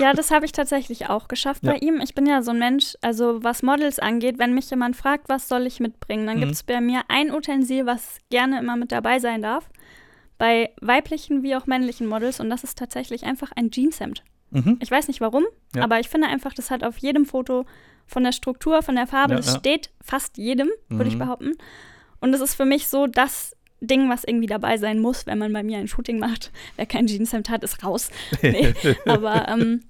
[0.00, 1.72] Ja, das habe ich tatsächlich auch geschafft Ja.
[1.72, 2.00] bei ihm.
[2.00, 5.48] Ich bin ja so ein Mensch, also was Models angeht, wenn mich jemand fragt, was
[5.48, 6.40] soll ich mitbringen, dann Mhm.
[6.40, 9.68] gibt es bei mir ein Utensil, was gerne immer mit dabei sein darf.
[10.38, 14.22] Bei weiblichen wie auch männlichen Models und das ist tatsächlich einfach ein Jeanshemd.
[14.52, 14.78] mhm.
[14.80, 15.44] Ich weiß nicht warum,
[15.76, 15.82] Ja.
[15.84, 17.66] aber ich finde einfach, das hat auf jedem Foto
[18.06, 21.18] von der Struktur, von der Farbe, Ja, das steht fast jedem, würde ich Mhm.
[21.20, 21.52] behaupten.
[22.20, 25.52] Und es ist für mich so das Ding, was irgendwie dabei sein muss, wenn man
[25.52, 26.52] bei mir ein Shooting macht.
[26.76, 28.10] Wer kein Jeanshemd hat, ist raus.
[28.42, 28.74] Nee.
[29.06, 29.82] Aber ähm,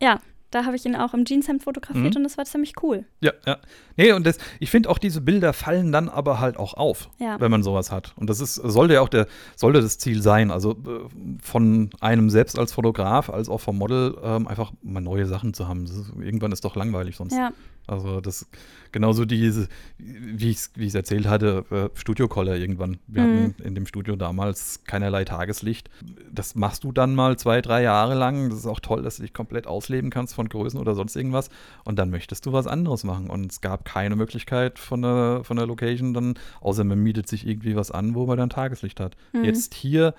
[0.00, 0.20] ja,
[0.50, 2.16] da habe ich ihn auch im Jeanshemd fotografiert Mhm.
[2.18, 3.04] und das war ziemlich cool.
[3.20, 3.56] Ja, ja.
[3.96, 7.40] Nee, und das, ich finde auch diese Bilder fallen dann aber halt auch auf, Ja.
[7.40, 8.12] wenn man sowas hat.
[8.16, 9.26] Und das ist, sollte ja auch der,
[9.56, 10.50] sollte das Ziel sein.
[10.50, 11.08] Also äh,
[11.42, 15.68] von einem selbst als Fotograf, als auch vom Model, ähm, einfach mal neue Sachen zu
[15.68, 15.84] haben.
[15.84, 17.32] Ist, irgendwann ist doch langweilig sonst.
[17.34, 17.52] Ja,
[17.86, 18.46] Also das
[18.92, 19.68] genauso diese,
[19.98, 22.98] wie ich es wie ich's erzählt hatte, äh, Studio-Collar irgendwann.
[23.06, 23.28] Wir Mhm.
[23.52, 25.90] hatten in dem Studio damals keinerlei Tageslicht.
[26.30, 28.50] Das machst du dann mal zwei, drei Jahre lang.
[28.50, 31.48] Das ist auch toll, dass du dich komplett ausleben kannst von Größen oder sonst irgendwas.
[31.84, 33.30] Und dann möchtest du was anderes machen.
[33.30, 37.46] Und es gab keine Möglichkeit von der, von der Location dann, außer man mietet sich
[37.46, 39.16] irgendwie was an, wo man dann Tageslicht hat.
[39.32, 39.44] Mhm.
[39.44, 40.14] Jetzt hier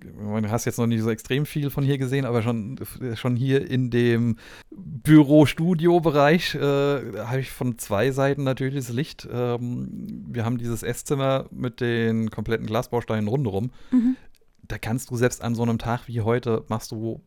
[0.00, 2.78] du hast jetzt noch nicht so extrem viel von hier gesehen, aber schon,
[3.14, 4.36] schon hier in dem
[4.70, 9.28] Büro-Studio-Bereich äh, habe ich von zwei Seiten natürlich das Licht.
[9.30, 13.70] Ähm, wir haben dieses Esszimmer mit den kompletten Glasbausteinen rundherum.
[13.90, 14.16] mhm.
[14.68, 17.20] Da kannst du selbst an so einem Tag wie heute machst du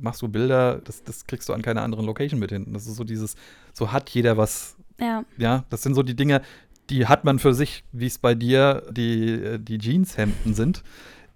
[0.00, 2.72] machst du Bilder, das, das kriegst du an keiner anderen Location mit hin.
[2.72, 3.36] Das ist so dieses,
[3.72, 6.42] so hat jeder was, ja, ja, das sind so die Dinge,
[6.90, 10.82] die hat man für sich, wie es bei dir die, die Jeanshemden sind,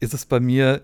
[0.00, 0.82] ist es bei mir,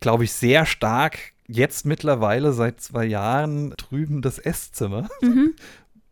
[0.00, 5.08] glaube ich, sehr stark jetzt mittlerweile seit zwei Jahren drüben das Esszimmer.
[5.20, 5.54] mhm.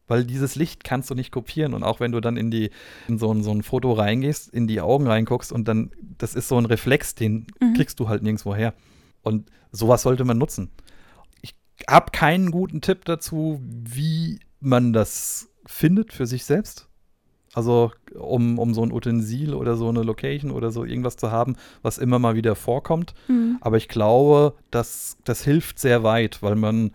[0.09, 1.73] Weil dieses Licht kannst du nicht kopieren.
[1.73, 2.71] Und auch wenn du dann in die,
[3.09, 6.49] in so ein, so ein Foto reingehst, in die Augen reinguckst und dann, das ist
[6.49, 7.75] so ein Reflex, den Mhm.
[7.75, 8.75] kriegst du halt nirgendwo her.
[9.23, 10.71] Und sowas sollte man nutzen.
[11.41, 11.55] Ich
[11.89, 16.89] habe keinen guten Tipp dazu, wie man das findet für sich selbst.
[17.55, 21.57] Also, um, um so ein Utensil oder so eine Location oder so irgendwas zu haben,
[21.83, 23.15] was immer mal wieder vorkommt.
[23.29, 23.59] Mhm.
[23.61, 26.93] Aber ich glaube, dass das hilft sehr weit, weil man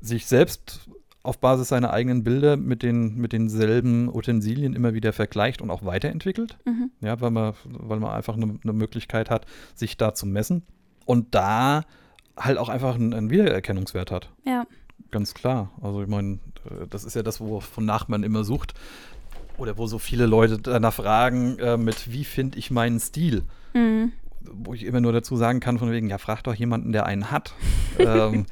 [0.00, 0.88] sich selbst
[1.22, 5.84] auf Basis seiner eigenen Bilder mit, den, mit denselben Utensilien immer wieder vergleicht und auch
[5.84, 6.56] weiterentwickelt.
[6.64, 6.90] Mhm.
[7.00, 10.62] Ja, weil man, weil man einfach eine, eine Möglichkeit hat, sich da zu messen.
[11.04, 11.82] Und da
[12.36, 14.30] halt auch einfach einen, einen Wiedererkennungswert hat.
[14.44, 14.66] ja,
[15.10, 15.70] Ganz klar.
[15.80, 18.74] Also ich meine, äh, das ist ja das, wonach man immer sucht.
[19.60, 23.42] Oder wo so viele Leute danach fragen, äh, mit wie finde ich meinen Stil?
[23.74, 24.12] mhm.
[24.40, 27.30] wo ich immer nur dazu sagen kann, von wegen, ja, frag doch jemanden, der einen
[27.30, 27.52] hat.
[27.98, 28.46] ähm,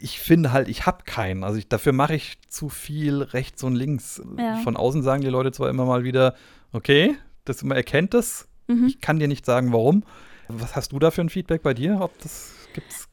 [0.00, 1.42] ich finde halt, ich habe keinen.
[1.42, 4.22] Also ich, dafür mache ich zu viel rechts und links.
[4.38, 4.56] Ja.
[4.58, 6.34] Von außen sagen die Leute zwar immer mal wieder,
[6.72, 8.46] okay, das, man erkennt es.
[8.68, 8.86] Mhm.
[8.86, 10.04] Ich kann dir nicht sagen, warum.
[10.48, 11.98] Was hast du da für ein Feedback bei dir?
[12.00, 13.08] Ob das gibt's?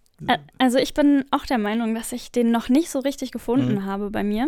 [0.58, 3.86] Also ich bin auch der Meinung, dass ich den noch nicht so richtig gefunden Mhm.
[3.86, 4.48] habe bei mir.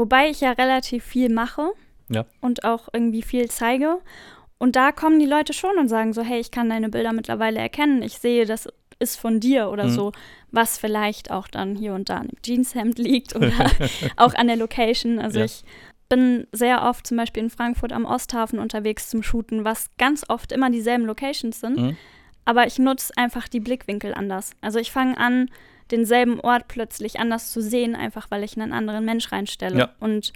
[0.00, 1.70] Wobei ich ja relativ viel mache
[2.08, 2.24] Ja.
[2.40, 3.98] und auch irgendwie viel zeige.
[4.58, 7.58] Und da kommen die Leute schon und sagen so, hey, ich kann deine Bilder mittlerweile
[7.60, 8.02] erkennen.
[8.02, 8.66] Ich sehe, das
[8.98, 9.90] ist von dir oder Mhm.
[9.90, 10.12] so.
[10.50, 13.52] Was vielleicht auch dann hier und da an dem Jeanshemd liegt oder
[14.16, 15.18] auch an der Location.
[15.18, 15.44] Also Ja.
[15.44, 15.62] ich
[16.08, 20.50] bin sehr oft zum Beispiel in Frankfurt am Osthafen unterwegs zum Shooten, was ganz oft
[20.52, 21.76] immer dieselben Locations sind.
[21.78, 21.96] Mhm.
[22.46, 24.52] Aber ich nutze einfach die Blickwinkel anders.
[24.62, 25.50] Also ich fange an,
[25.92, 29.78] denselben Ort plötzlich anders zu sehen, einfach weil ich einen anderen Mensch reinstelle.
[29.78, 29.90] Ja.
[30.00, 30.32] Und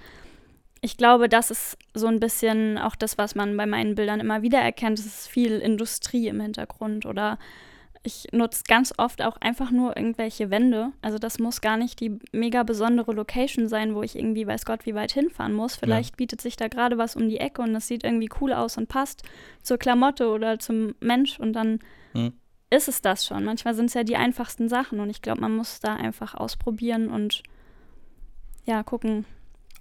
[0.80, 4.42] ich glaube, das ist so ein bisschen auch das, was man bei meinen Bildern immer
[4.42, 4.98] wieder erkennt.
[4.98, 7.38] Es ist viel Industrie im Hintergrund oder
[8.06, 10.92] ich nutze ganz oft auch einfach nur irgendwelche Wände.
[11.00, 14.84] Also das muss gar nicht die mega besondere Location sein, wo ich irgendwie weiß Gott
[14.84, 15.76] wie weit hinfahren muss.
[15.76, 18.76] Vielleicht bietet sich da gerade was um die Ecke und das sieht irgendwie cool aus
[18.76, 19.22] und passt
[19.62, 21.78] zur Klamotte oder zum Mensch und dann
[22.14, 22.32] Mhm.
[22.70, 23.44] Ist es das schon.
[23.44, 27.08] Manchmal sind es ja die einfachsten Sachen und ich glaube, man muss da einfach ausprobieren
[27.08, 27.42] und
[28.64, 29.24] ja, gucken.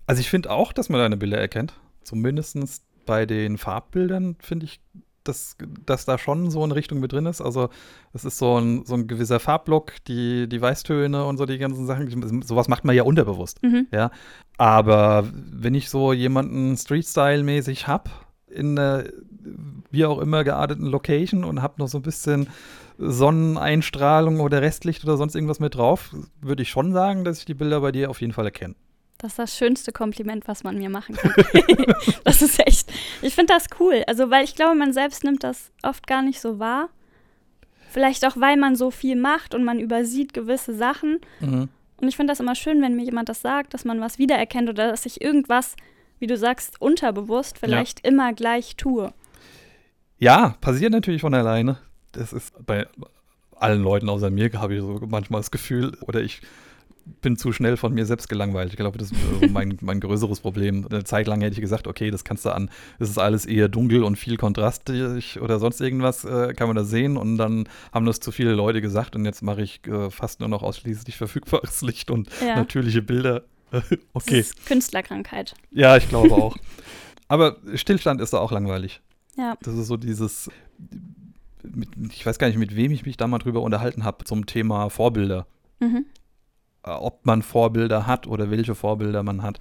[0.05, 1.73] Also ich finde auch, dass man deine Bilder erkennt.
[2.03, 2.57] Zumindest
[3.05, 4.81] bei den Farbbildern finde ich,
[5.23, 5.55] dass,
[5.86, 7.41] dass da schon so eine Richtung mit drin ist.
[7.41, 7.69] Also
[8.11, 11.86] es ist so ein, so ein gewisser Farbblock, die, die Weißtöne und so die ganzen
[11.86, 12.41] Sachen.
[12.43, 13.63] Sowas macht man ja unterbewusst.
[13.63, 13.88] Mhm.
[13.91, 14.11] Ja.
[14.57, 18.09] Aber wenn ich so jemanden Street-Style-mäßig habe,
[18.54, 19.06] in einer
[19.91, 22.49] wie auch immer gearteten Location und habe noch so ein bisschen
[22.97, 27.54] Sonneneinstrahlung oder Restlicht oder sonst irgendwas mit drauf, würde ich schon sagen, dass ich die
[27.54, 28.76] Bilder bei dir auf jeden Fall erkenne.
[29.20, 31.34] Das ist das schönste Kompliment, was man mir machen kann.
[32.24, 32.91] das ist echt,
[33.22, 34.04] ich finde das cool.
[34.08, 36.89] Also, weil ich glaube, man selbst nimmt das oft gar nicht so wahr.
[37.89, 41.20] Vielleicht auch, weil man so viel macht und man übersieht gewisse Sachen.
[41.39, 41.70] Mhm.
[41.97, 44.68] Und ich finde das immer schön, wenn mir jemand das sagt, dass man was wiedererkennt
[44.68, 45.76] oder dass ich irgendwas,
[46.24, 49.13] wie du sagst, unterbewusst vielleicht immer gleich tue.
[50.19, 51.80] Ja, passiert natürlich von alleine.
[52.13, 52.88] Das ist bei
[53.57, 56.39] allen Leuten außer mir, habe ich so manchmal das Gefühl, oder ich
[57.21, 58.69] bin zu schnell von mir selbst gelangweilt.
[58.69, 60.88] Ich glaube, das ist mein, mein größeres Problem.
[60.89, 62.69] Eine Zeit lang hätte ich gesagt, okay, das kannst du an,
[62.99, 66.86] es ist alles eher dunkel und viel kontrastig oder sonst irgendwas, äh, kann man da
[66.86, 67.17] sehen.
[67.17, 70.47] Und dann haben das zu viele Leute gesagt und jetzt mache ich äh, fast nur
[70.47, 72.55] noch ausschließlich verfügbares Licht und Ja.
[72.55, 73.43] natürliche Bilder.
[74.13, 75.53] okay, Das ist Künstlerkrankheit.
[75.71, 76.55] ja, ich glaube auch.
[77.28, 79.01] Aber Stillstand ist da auch langweilig.
[79.38, 79.57] Ja.
[79.61, 80.49] Das ist so dieses,
[81.63, 84.45] mit, ich weiß gar nicht, mit wem ich mich da mal drüber unterhalten habe zum
[84.45, 85.47] Thema Vorbilder.
[85.80, 86.05] Mhm.
[86.84, 89.59] Äh, Ob man Vorbilder hat oder welche Vorbilder man hat.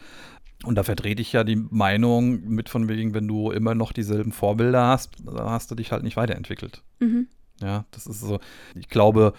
[0.64, 4.32] Und da vertrete ich ja die Meinung mit von wegen, wenn du immer noch dieselben
[4.32, 6.82] Vorbilder hast, hast du dich halt nicht weiterentwickelt.
[7.00, 7.26] Mhm.
[7.60, 8.38] Ja, das ist so.
[8.74, 9.32] Ich glaube,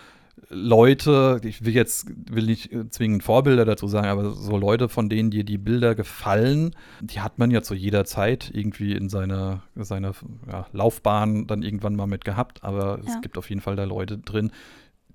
[0.49, 5.31] Leute, ich will jetzt, will nicht zwingend Vorbilder dazu sagen, aber so Leute, von denen
[5.31, 10.13] dir die Bilder gefallen, die hat man ja zu jeder Zeit irgendwie in seiner, seiner
[10.51, 12.63] ja, Laufbahn dann irgendwann mal mit gehabt.
[12.63, 13.15] Aber Ja.
[13.15, 14.51] es gibt auf jeden Fall da Leute drin,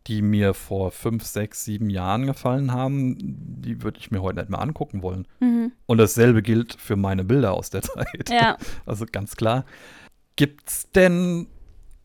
[0.06, 4.48] die mir vor fünf, sechs, sieben Jahren gefallen haben, die würde ich mir heute nicht
[4.48, 5.26] mehr angucken wollen.
[5.40, 5.72] Mhm.
[5.86, 8.30] Und dasselbe gilt für meine Bilder aus der Zeit.
[8.30, 8.56] Ja.
[8.86, 9.64] Also ganz klar.
[10.36, 11.48] Gibt es denn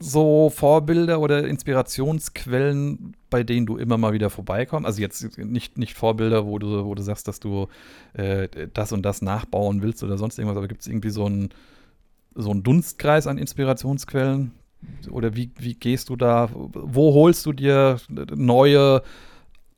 [0.03, 4.85] so Vorbilder oder Inspirationsquellen, bei denen du immer mal wieder vorbeikommst?
[4.85, 7.67] Also jetzt nicht, nicht Vorbilder, wo du, wo du sagst, dass du
[8.13, 11.49] äh, das und das nachbauen willst oder sonst irgendwas, aber gibt es irgendwie so einen
[12.35, 14.51] so Dunstkreis an Inspirationsquellen?
[15.09, 16.49] Oder wie, wie gehst du da?
[16.51, 17.97] Wo holst du dir
[18.35, 19.01] neue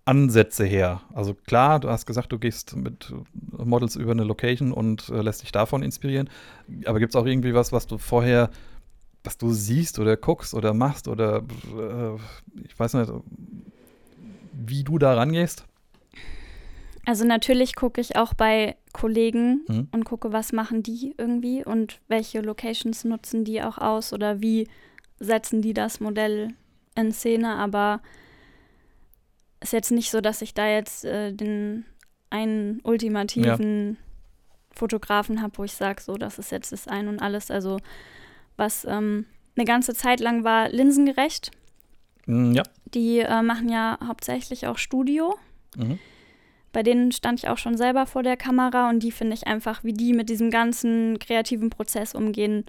[0.05, 1.01] Ansätze her?
[1.13, 3.13] Also klar, du hast gesagt, du gehst mit
[3.51, 6.29] Models über eine Location und äh, lässt dich davon inspirieren.
[6.85, 8.49] Aber gibt es auch irgendwie was, was du vorher,
[9.25, 11.37] was du siehst oder guckst oder machst oder
[11.77, 12.15] äh,
[12.63, 13.11] ich weiß nicht,
[14.53, 15.65] wie du da rangehst?
[17.05, 19.87] Also natürlich gucke ich auch bei Kollegen Mhm.
[19.91, 24.67] und gucke, was machen die irgendwie und welche Locations nutzen die auch aus oder wie
[25.19, 26.49] setzen die das Modell
[26.95, 27.55] in Szene.
[27.55, 28.01] Aber
[29.61, 31.85] ist jetzt nicht so, dass ich da jetzt äh, den
[32.31, 33.97] einen ultimativen
[34.71, 37.51] Fotografen habe, wo ich sage, so, das ist jetzt das Ein und Alles.
[37.51, 37.77] Also
[38.57, 39.25] was ähm,
[39.55, 41.51] eine ganze Zeit lang war linsengerecht.
[42.25, 42.63] Mm, ja.
[42.93, 45.35] Die äh, machen ja hauptsächlich auch Studio.
[45.75, 45.99] Mhm.
[46.71, 49.83] Bei denen stand ich auch schon selber vor der Kamera und die finde ich einfach,
[49.83, 52.65] wie die mit diesem ganzen kreativen Prozess umgehen,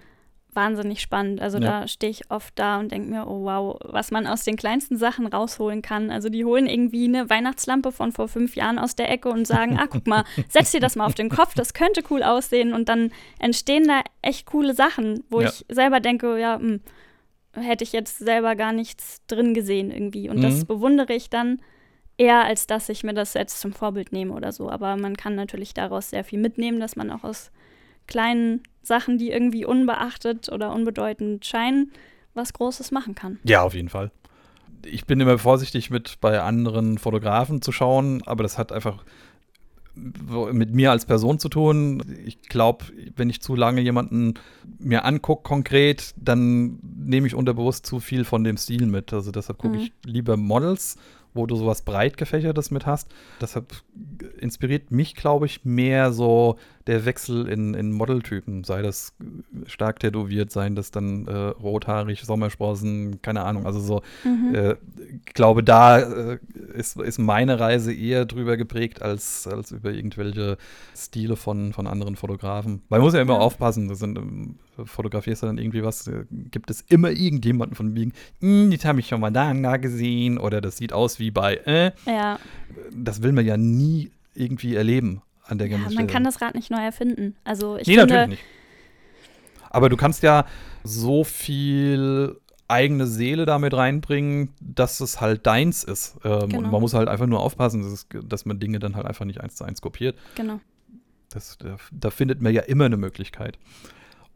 [0.56, 1.40] wahnsinnig spannend.
[1.40, 1.82] Also Ja.
[1.82, 4.96] da stehe ich oft da und denke mir, oh wow, was man aus den kleinsten
[4.96, 6.10] Sachen rausholen kann.
[6.10, 9.78] Also die holen irgendwie eine Weihnachtslampe von vor fünf Jahren aus der Ecke und sagen,
[9.78, 12.72] ah, guck mal, setz dir das mal auf den Kopf, das könnte cool aussehen.
[12.74, 15.48] Und dann entstehen da echt coole Sachen, wo Ja.
[15.48, 16.80] ich selber denke, ja, hm,
[17.54, 20.28] hätte ich jetzt selber gar nichts drin gesehen irgendwie.
[20.28, 20.66] Und das Mhm.
[20.66, 21.60] bewundere ich dann
[22.18, 24.70] eher, als dass ich mir das jetzt zum Vorbild nehme oder so.
[24.70, 27.50] Aber man kann natürlich daraus sehr viel mitnehmen, dass man auch aus
[28.06, 31.92] kleinen Sachen, die irgendwie unbeachtet oder unbedeutend scheinen,
[32.34, 33.38] was Großes machen kann.
[33.44, 34.10] Ja, auf jeden Fall.
[34.84, 39.04] Ich bin immer vorsichtig mit bei anderen Fotografen zu schauen, aber das hat einfach
[39.96, 42.02] mit mir als Person zu tun.
[42.26, 42.84] Ich glaube,
[43.16, 44.34] wenn ich zu lange jemanden
[44.78, 49.14] mir angucke konkret, dann nehme ich unterbewusst zu viel von dem Stil mit.
[49.14, 49.80] Also deshalb gucke mhm.
[49.80, 50.98] ich lieber Models
[51.36, 53.12] wo du sowas breit gefächertes mit hast.
[53.40, 53.74] Deshalb
[54.38, 56.56] inspiriert mich, glaube ich, mehr so
[56.86, 59.12] der Wechsel in, in Modeltypen, sei das
[59.66, 63.66] stark tätowiert, seien das dann äh, rothaarig, Sommersprossen, keine Ahnung.
[63.66, 64.54] Also so, mhm.
[64.54, 64.76] äh,
[65.34, 66.38] glaube, da äh,
[66.74, 70.58] ist, ist meine Reise eher drüber geprägt als, als über irgendwelche
[70.96, 72.82] Stile von, von anderen Fotografen.
[72.88, 73.40] Man muss ja immer ja.
[73.40, 77.96] aufpassen, das sind, ähm, fotografierst du dann irgendwie was, äh, gibt es immer irgendjemanden von
[77.96, 81.32] wegen, hm, das habe ich schon mal da, da gesehen oder das sieht aus wie
[81.32, 81.90] bei, äh.
[82.06, 82.38] Ja.
[82.94, 86.06] Das will man ja nie irgendwie erleben an der ganzen ja, man Stelle.
[86.06, 87.36] kann das Rad nicht neu erfinden.
[87.44, 88.50] Also ich nee, finde, natürlich nicht.
[89.70, 90.46] Aber du kannst ja
[90.84, 92.36] so viel
[92.68, 96.16] eigene Seele damit reinbringen, dass es halt deins ist.
[96.24, 96.58] Ähm, genau.
[96.58, 99.24] Und man muss halt einfach nur aufpassen, dass, es, dass, man Dinge dann halt einfach
[99.24, 100.16] nicht eins zu eins kopiert.
[100.34, 100.60] Genau.
[101.30, 103.58] Das, da, da, findet man ja immer eine Möglichkeit,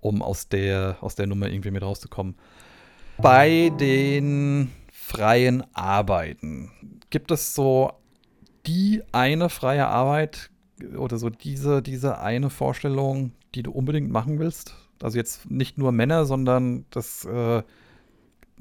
[0.01, 2.37] um aus der, aus der Nummer irgendwie mit rauszukommen.
[3.19, 6.71] Bei den freien Arbeiten
[7.11, 7.93] gibt es so
[8.67, 10.50] die eine freie Arbeit,
[10.97, 14.75] oder so diese, diese eine Vorstellung, die du unbedingt machen willst?
[15.03, 17.63] Also jetzt nicht nur Männer, sondern das äh,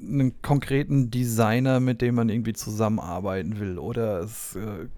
[0.00, 3.78] einen konkreten Designer, mit dem man irgendwie zusammenarbeiten will.
[3.78, 4.88] Oder es, äh,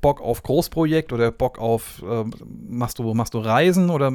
[0.00, 2.24] Bock auf Großprojekt oder Bock auf äh,
[2.68, 4.12] machst du, machst du Reisen oder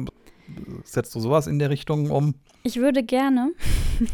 [0.84, 2.34] setzt du sowas in der Richtung um?
[2.64, 3.52] Ich würde gerne.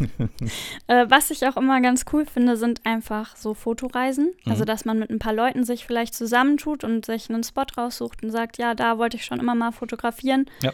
[0.86, 4.32] äh, was ich auch immer ganz cool finde, sind einfach so Fotoreisen.
[4.44, 4.52] Mhm.
[4.52, 8.22] Also, dass man mit ein paar Leuten sich vielleicht zusammentut und sich einen Spot raussucht
[8.22, 10.46] und sagt, ja, da wollte ich schon immer mal fotografieren.
[10.62, 10.72] Ja.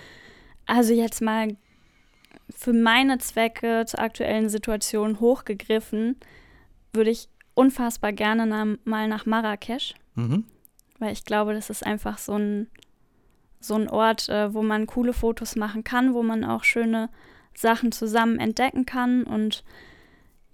[0.67, 1.57] Also jetzt mal
[2.51, 6.17] für meine Zwecke zur aktuellen Situation hochgegriffen,
[6.93, 9.95] würde ich unfassbar gerne na, mal nach Marrakesch.
[10.15, 10.45] Mhm.
[10.99, 12.69] Weil ich glaube, das ist einfach so ein,
[13.67, 17.09] so ein Ort, äh, wo man coole Fotos machen kann, wo man auch schöne
[17.55, 19.65] Sachen zusammen entdecken kann und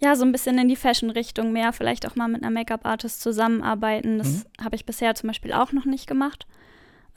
[0.02, 4.16] ja, so ein bisschen in die Fashion-Richtung mehr, vielleicht auch mal mit einer Make-up-Artist zusammenarbeiten.
[4.16, 4.64] Das mhm.
[4.64, 6.46] habe ich bisher zum Beispiel auch noch nicht gemacht.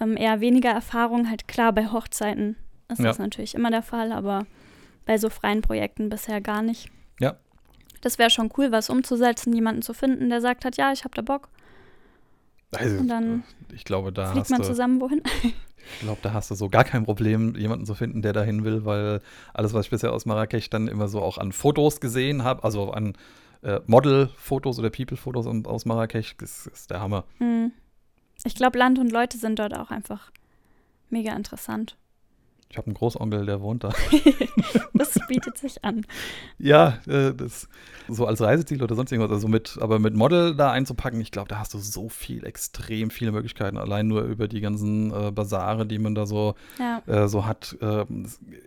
[0.01, 2.57] Ähm, eher weniger Erfahrung, halt klar, bei Hochzeiten
[2.89, 3.05] ist ja.
[3.05, 4.45] das natürlich immer der Fall, aber
[5.05, 6.89] bei so freien Projekten bisher gar nicht.
[7.21, 7.37] Ja.
[8.01, 11.15] Das wäre schon cool, was umzusetzen, jemanden zu finden, der sagt hat, ja, ich habe
[11.15, 11.47] da Bock.
[12.75, 15.21] Also, und dann ich glaube, da fliegt man zusammen wohin.
[15.91, 18.85] Ich glaube, da hast du so gar kein Problem, jemanden zu finden, der dahin will,
[18.85, 19.21] weil
[19.53, 22.91] alles, was ich bisher aus Marrakesch dann immer so auch an Fotos gesehen habe, also
[22.91, 23.13] an
[23.61, 27.25] äh, Model-Fotos oder People-Fotos aus Marrakesch, das ist der Hammer.
[27.39, 27.71] Hm.
[28.43, 30.31] Ich glaube, Land und Leute sind dort auch einfach
[31.09, 31.97] mega interessant.
[32.73, 33.91] Ich habe einen Großonkel, der wohnt da.
[34.95, 36.07] das bietet sich an.
[36.57, 37.69] Ja, äh, das
[38.07, 41.49] so als Reiseziel oder sonst irgendwas, also mit, aber mit Model da einzupacken, ich glaube,
[41.49, 43.77] da hast du so viel, extrem viele Möglichkeiten.
[43.77, 47.03] Allein nur über die ganzen äh, Basare, die man da so, ja.
[47.05, 48.05] äh, so hat, äh,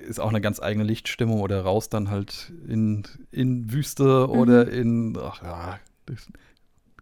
[0.08, 3.02] ist auch eine ganz eigene Lichtstimmung oder raus dann halt in,
[3.32, 4.38] in Wüste mhm.
[4.38, 6.28] oder in, ach ja, das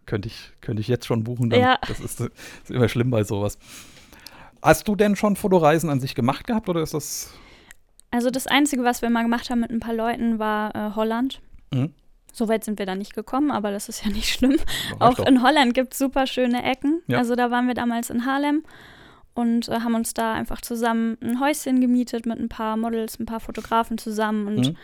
[0.07, 1.51] könnte ich, könnte ich jetzt schon buchen.
[1.51, 1.59] Dann.
[1.59, 1.77] Ja.
[1.87, 2.29] Das ist, das
[2.63, 3.59] ist immer schlimm bei sowas.
[4.65, 7.31] Hast du denn schon Fotoreisen an sich gemacht gehabt oder ist das?
[8.09, 11.39] Also das Einzige, was wir mal gemacht haben mit ein paar Leuten, war äh, Holland.
[11.71, 11.93] Mhm.
[12.33, 14.57] So weit sind wir da nicht gekommen, aber das ist ja nicht schlimm.
[14.99, 15.27] Auch doch.
[15.27, 17.03] in Holland gibt es super schöne Ecken.
[17.07, 17.19] Ja.
[17.19, 18.63] Also da waren wir damals in Haarlem
[19.35, 23.27] und äh, haben uns da einfach zusammen ein Häuschen gemietet mit ein paar Models, ein
[23.27, 24.77] paar Fotografen zusammen und mhm.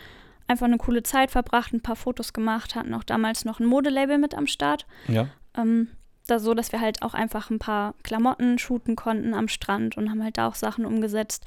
[0.46, 4.18] einfach eine coole Zeit verbracht, ein paar Fotos gemacht, hatten auch damals noch ein Modelabel
[4.18, 4.86] mit am Start.
[5.08, 5.26] Ja.
[5.56, 5.88] Ähm,
[6.32, 10.10] da so, dass wir halt auch einfach ein paar Klamotten shooten konnten am Strand und
[10.10, 11.44] haben halt da auch Sachen umgesetzt.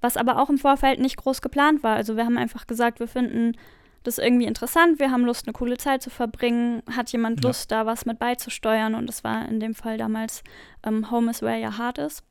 [0.00, 1.96] Was aber auch im Vorfeld nicht groß geplant war.
[1.96, 3.56] Also wir haben einfach gesagt, wir finden
[4.02, 6.82] das irgendwie interessant, wir haben Lust, eine coole Zeit zu verbringen.
[6.94, 7.78] Hat jemand Lust, ja.
[7.78, 8.94] da was mit beizusteuern?
[8.94, 10.44] Und das war in dem Fall damals
[10.84, 12.22] ähm, Home is Where Your Heart is,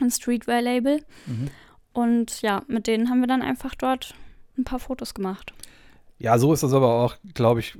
[0.00, 1.02] ein Streetwear-Label.
[1.26, 1.50] Mhm.
[1.92, 4.14] Und ja, mit denen haben wir dann einfach dort
[4.56, 5.52] ein paar Fotos gemacht.
[6.22, 7.76] Ja, so ist das aber auch, glaube ich,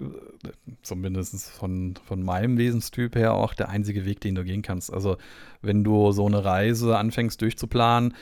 [0.82, 4.92] zumindest von, von meinem Wesenstyp her auch der einzige Weg, den du gehen kannst.
[4.92, 5.16] Also
[5.60, 8.14] wenn du so eine Reise anfängst durchzuplanen,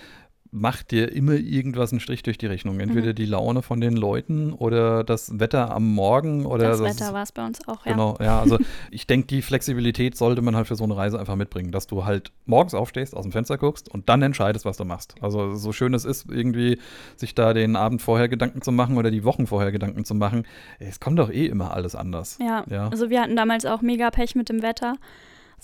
[0.53, 2.81] macht dir immer irgendwas einen Strich durch die Rechnung.
[2.81, 3.15] Entweder mhm.
[3.15, 7.23] die Laune von den Leuten oder das Wetter am Morgen oder das, das Wetter war
[7.23, 7.93] es bei uns auch, ja.
[7.93, 8.41] Genau, ja.
[8.41, 8.59] Also
[8.91, 12.05] ich denke, die Flexibilität sollte man halt für so eine Reise einfach mitbringen, dass du
[12.05, 15.15] halt morgens aufstehst, aus dem Fenster guckst und dann entscheidest, was du machst.
[15.21, 16.79] Also so schön es ist, irgendwie
[17.17, 20.47] sich da den Abend vorher Gedanken zu machen oder die Wochen vorher Gedanken zu machen,
[20.79, 22.39] es kommt doch eh immer alles anders.
[22.41, 22.65] Ja.
[22.69, 22.89] ja.
[22.89, 24.95] Also wir hatten damals auch mega Pech mit dem Wetter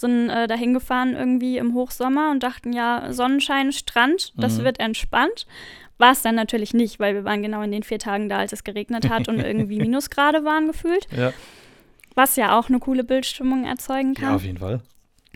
[0.00, 4.64] sind äh, dahin gefahren irgendwie im Hochsommer und dachten, ja, Sonnenschein, Strand, das Mhm.
[4.64, 5.46] wird entspannt.
[5.98, 8.52] War es dann natürlich nicht, weil wir waren genau in den vier Tagen da, als
[8.52, 11.06] es geregnet hat und irgendwie Minusgrade waren gefühlt.
[11.16, 11.32] Ja.
[12.14, 14.34] Was ja auch eine coole Bildstimmung erzeugen ja, kann.
[14.34, 14.80] auf jeden Fall.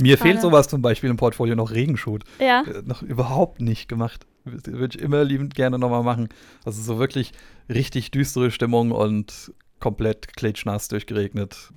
[0.00, 2.24] Mir fehlt Gerade- sowas zum Beispiel im Portfolio noch Regenshoot.
[2.38, 4.26] Ja, Äh, noch überhaupt nicht gemacht.
[4.44, 6.28] Würde ich immer liebend gerne nochmal machen.
[6.64, 7.32] Also so wirklich
[7.68, 11.70] richtig düstere Stimmung und komplett klitschnass durchgeregnet.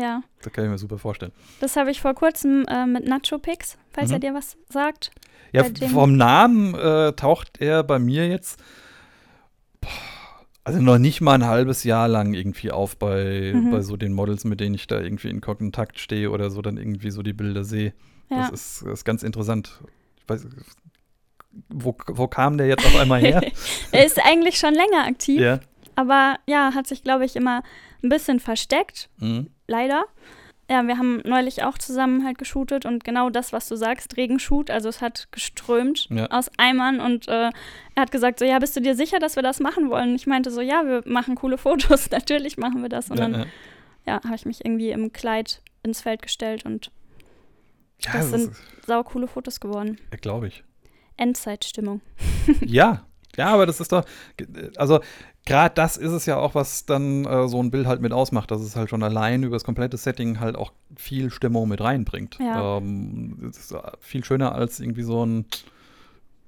[0.00, 0.22] Ja.
[0.42, 1.32] Das kann ich mir super vorstellen.
[1.60, 4.14] Das habe ich vor kurzem äh, mit Nacho Pix, falls Mhm.
[4.14, 5.10] er dir was sagt.
[5.52, 8.60] Ja, vom Namen äh, taucht er bei mir jetzt
[9.80, 9.88] boah,
[10.64, 13.70] also noch nicht mal ein halbes Jahr lang irgendwie auf bei, Mhm.
[13.70, 16.76] bei so den Models, mit denen ich da irgendwie in Kontakt stehe oder so dann
[16.76, 17.92] irgendwie so die Bilder sehe.
[18.30, 18.48] Ja.
[18.48, 19.80] Das ist, ist ganz interessant.
[20.18, 20.46] Ich weiß,
[21.68, 23.40] wo, wo kam der jetzt auf einmal her?
[23.92, 25.58] er ist eigentlich schon länger aktiv, ja.
[25.96, 27.64] aber ja, hat sich, glaube ich, immer
[28.04, 29.08] ein bisschen versteckt.
[29.18, 29.48] Mhm.
[29.70, 30.04] Leider.
[30.70, 34.70] Ja, wir haben neulich auch zusammen halt geshootet und genau das, was du sagst, Regenshoot,
[34.70, 36.26] also es hat geströmt Ja.
[36.30, 37.50] aus Eimern und äh,
[37.94, 40.10] er hat gesagt so, ja, bist du dir sicher, dass wir das machen wollen?
[40.10, 43.10] Und ich meinte so, ja, wir machen coole Fotos, natürlich machen wir das.
[43.10, 43.46] Und Ja, dann, ja.
[44.06, 46.92] ja, habe ich mich irgendwie im Kleid ins Feld gestellt und
[48.04, 48.54] Ja, Das das sind-
[48.86, 49.98] sau coole Fotos geworden.
[50.20, 50.62] glaube ich.
[51.16, 52.00] Endzeitstimmung.
[52.64, 53.04] Ja,
[53.36, 54.04] ja, aber das ist doch,
[54.76, 55.00] also
[55.46, 58.50] gerade das ist es ja auch, was dann äh, so ein Bild halt mit ausmacht,
[58.50, 62.38] dass es halt schon allein über das komplette Setting halt auch viel Stimmung mit reinbringt.
[62.38, 62.78] Ja.
[62.78, 65.46] Ähm, das ist äh, viel schöner als irgendwie so ein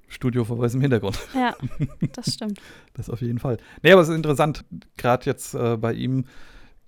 [0.08, 1.18] Studio vor weißem Hintergrund.
[1.34, 1.54] Ja,
[2.12, 2.60] das stimmt.
[2.94, 3.56] Das auf jeden Fall.
[3.82, 4.64] Nee, aber es ist interessant,
[4.96, 6.26] gerade jetzt äh, bei ihm,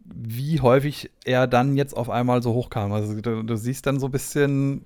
[0.04, 2.92] wie häufig er dann jetzt auf einmal so hochkam.
[2.92, 4.82] Also du, du siehst dann so ein bisschen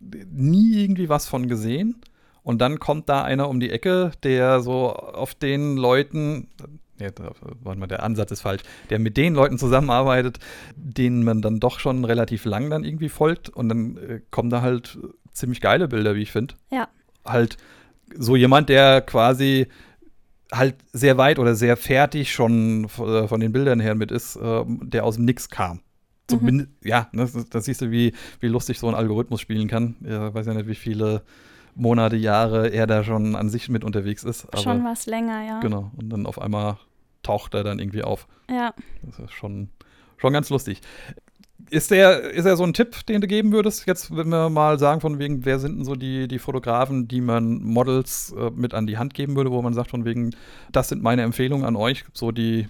[0.00, 2.00] nie irgendwie was von gesehen.
[2.44, 6.48] Und dann kommt da einer um die Ecke, der so auf den Leuten,
[7.00, 7.32] ja, da-
[7.62, 10.38] warte mal, der Ansatz ist falsch, der mit den Leuten zusammenarbeitet,
[10.76, 13.48] denen man dann doch schon relativ lang dann irgendwie folgt.
[13.48, 14.98] Und dann äh, kommen da halt
[15.32, 16.54] ziemlich geile Bilder, wie ich finde.
[16.70, 16.88] Ja.
[17.24, 17.56] Halt
[18.16, 19.66] so jemand, der quasi
[20.52, 24.80] halt sehr weit oder sehr fertig schon äh, von den Bildern her mit ist, ähm,
[24.84, 25.80] der aus dem Nix kam.
[26.28, 29.96] Zumindest, ja, ne, das, das siehst du, wie, wie lustig so ein Algorithmus spielen kann.
[30.02, 31.22] Ich weiß ja nicht, wie viele
[31.74, 34.46] Monate, Jahre er da schon an sich mit unterwegs ist.
[34.46, 35.60] Aber Schon was länger, ja.
[35.60, 35.90] genau.
[35.96, 36.78] Und dann auf einmal
[37.22, 38.26] taucht er dann irgendwie auf.
[38.50, 38.74] Ja.
[39.02, 39.70] Das ist schon,
[40.16, 40.80] schon ganz lustig.
[41.70, 43.86] Ist der, ist er so ein Tipp, den du geben würdest?
[43.86, 47.20] Jetzt, wenn wir mal sagen, von wegen, wer sind denn so die, die Fotografen, die
[47.20, 50.36] man Models äh, mit an die Hand geben würde, wo man sagt, von wegen,
[50.72, 52.68] das sind meine Empfehlungen an euch, so die,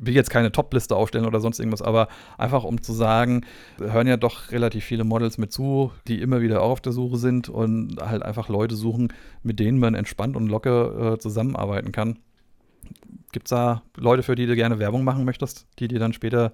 [0.00, 3.44] will jetzt keine Top-Liste aufstellen oder sonst irgendwas, aber einfach um zu sagen,
[3.78, 7.16] hören ja doch relativ viele Models mit zu, die immer wieder auch auf der Suche
[7.16, 12.18] sind und halt einfach Leute suchen, mit denen man entspannt und locker äh, zusammenarbeiten kann.
[13.32, 16.52] Gibt es da Leute, für die du gerne Werbung machen möchtest, die dir dann später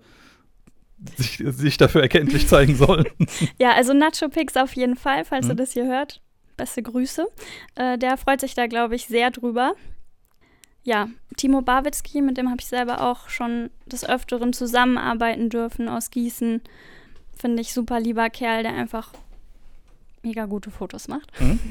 [1.17, 3.07] sich, sich dafür erkenntlich zeigen sollen?
[3.59, 5.53] Ja, also Nacho Pix auf jeden Fall, falls Mhm.
[5.53, 6.21] ihr das hier hört.
[6.57, 7.27] Beste Grüße.
[7.75, 9.73] Äh, der freut sich da, glaube ich, sehr drüber.
[10.85, 16.11] Ja, Timo Bawitzki, mit dem habe ich selber auch schon des Öfteren zusammenarbeiten dürfen aus
[16.11, 16.61] Gießen.
[17.37, 19.11] Finde ich super lieber Kerl, der einfach
[20.23, 21.31] mega gute Fotos macht.
[21.41, 21.59] Mhm.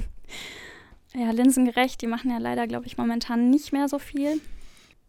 [1.14, 4.40] Ja, linsengerecht, die machen ja leider, glaube ich, momentan nicht mehr so viel.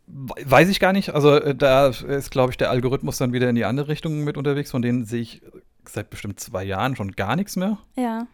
[0.09, 1.11] We- Weiß ich gar nicht.
[1.15, 4.37] Also äh, da ist, glaube ich, der Algorithmus dann wieder in die andere Richtung mit
[4.37, 4.73] unterwegs.
[4.73, 5.43] Von denen sehe ich
[5.89, 7.79] seit bestimmt zwei Jahren schon gar nichts mehr.
[7.95, 8.27] Ja,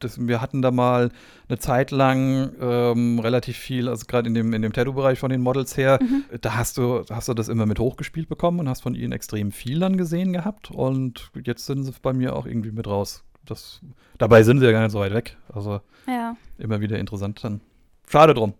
[0.00, 1.10] Das, wir hatten da mal
[1.48, 5.40] eine Zeit lang ähm, relativ viel, also gerade in dem, in dem Tattoo-Bereich von den
[5.40, 6.24] Models her, Mhm.
[6.40, 9.50] da hast du, hast du das immer mit hochgespielt bekommen und hast von ihnen extrem
[9.52, 10.70] viel dann gesehen gehabt.
[10.70, 13.24] Und jetzt sind sie bei mir auch irgendwie mit raus.
[13.44, 13.80] Das,
[14.18, 15.36] dabei sind sie ja gar nicht so weit weg.
[15.52, 16.36] Also ja.
[16.58, 17.60] immer wieder interessant dann.
[18.08, 18.54] Schade drum.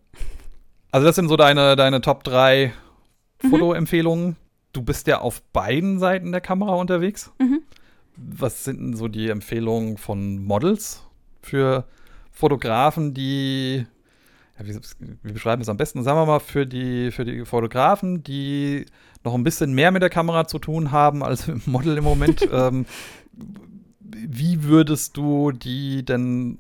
[0.91, 2.73] Also das sind so deine, deine Top 3
[3.43, 3.51] Mhm.
[3.51, 4.37] Fotoempfehlungen.
[4.73, 7.31] Du bist ja auf beiden Seiten der Kamera unterwegs.
[7.39, 7.61] Mhm.
[8.17, 11.05] Was sind denn so die Empfehlungen von Models
[11.41, 11.85] für
[12.31, 13.87] Fotografen, die,
[14.59, 14.79] ja, wie,
[15.23, 16.03] wie beschreiben wir es am besten?
[16.03, 18.87] Sagen wir mal, für die, für die Fotografen, die
[19.25, 22.49] noch ein bisschen mehr mit der Kamera zu tun haben als dem Model im Moment.
[22.53, 22.87] ähm,
[24.01, 26.59] wie würdest du die denn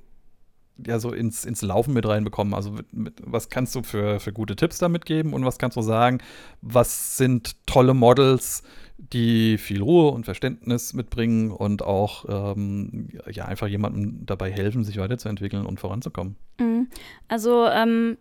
[0.86, 2.54] ja so ins, ins Laufen mit reinbekommen?
[2.54, 5.82] Also mit, was kannst du für, für gute Tipps damit geben und was kannst du
[5.82, 6.18] sagen,
[6.60, 8.62] was sind tolle Models,
[8.98, 14.98] die viel Ruhe und Verständnis mitbringen und auch ähm, ja einfach jemandem dabei helfen, sich
[14.98, 16.36] weiterzuentwickeln und voranzukommen?
[16.58, 16.88] Mhm.
[17.28, 18.18] Also ähm,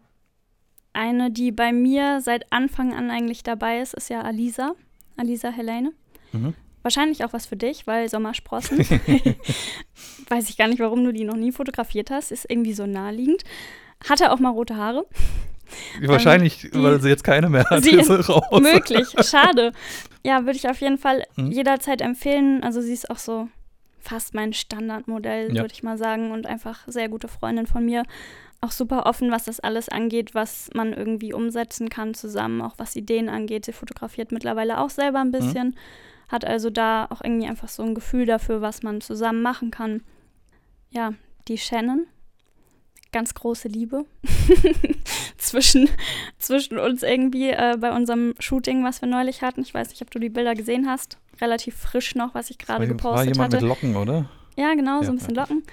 [0.94, 4.74] eine, die bei mir seit Anfang an eigentlich dabei ist, ist ja Alisa.
[5.18, 5.94] Alisa Helene.
[6.32, 6.54] Mhm.
[6.84, 8.80] Wahrscheinlich auch was für dich, weil Sommersprossen.
[10.30, 12.32] Weiß ich gar nicht, warum du die noch nie fotografiert hast.
[12.32, 13.44] Ist irgendwie so naheliegend.
[14.08, 15.06] Hatte auch mal rote Haare.
[16.02, 18.62] Wahrscheinlich, Ähm, die- weil sie jetzt keine mehr hat, Sie- ist raus.
[18.62, 19.08] Möglich.
[19.22, 19.72] Schade.
[20.24, 21.52] Ja, würde ich auf jeden Fall Mhm.
[21.52, 22.64] jederzeit empfehlen.
[22.64, 23.48] Also sie ist auch so
[24.00, 25.62] fast mein Standardmodell, Ja.
[25.64, 26.32] würde ich mal sagen.
[26.32, 28.04] Und einfach sehr gute Freundin von mir.
[28.62, 32.96] Auch super offen, was das alles angeht, was man irgendwie umsetzen kann zusammen, auch was
[32.96, 33.66] Ideen angeht.
[33.66, 35.76] Sie fotografiert mittlerweile auch selber ein bisschen,
[36.28, 40.02] hat also da auch irgendwie einfach so ein Gefühl dafür, was man zusammen machen kann.
[40.90, 41.14] Ja,
[41.48, 42.08] die Shannon,
[43.18, 44.06] ganz große Liebe
[45.38, 45.90] zwischen,
[46.40, 49.62] zwischen uns irgendwie äh, bei unserem Shooting, was wir neulich hatten.
[49.62, 51.18] Ich weiß nicht, ob du die Bilder gesehen hast.
[51.42, 53.64] Relativ frisch noch, was ich gerade war, war gepostet jemand hatte.
[53.66, 54.30] mit Locken, oder?
[54.58, 55.42] Ja, genau, so Ja, ein bisschen ja.
[55.42, 55.64] Locken.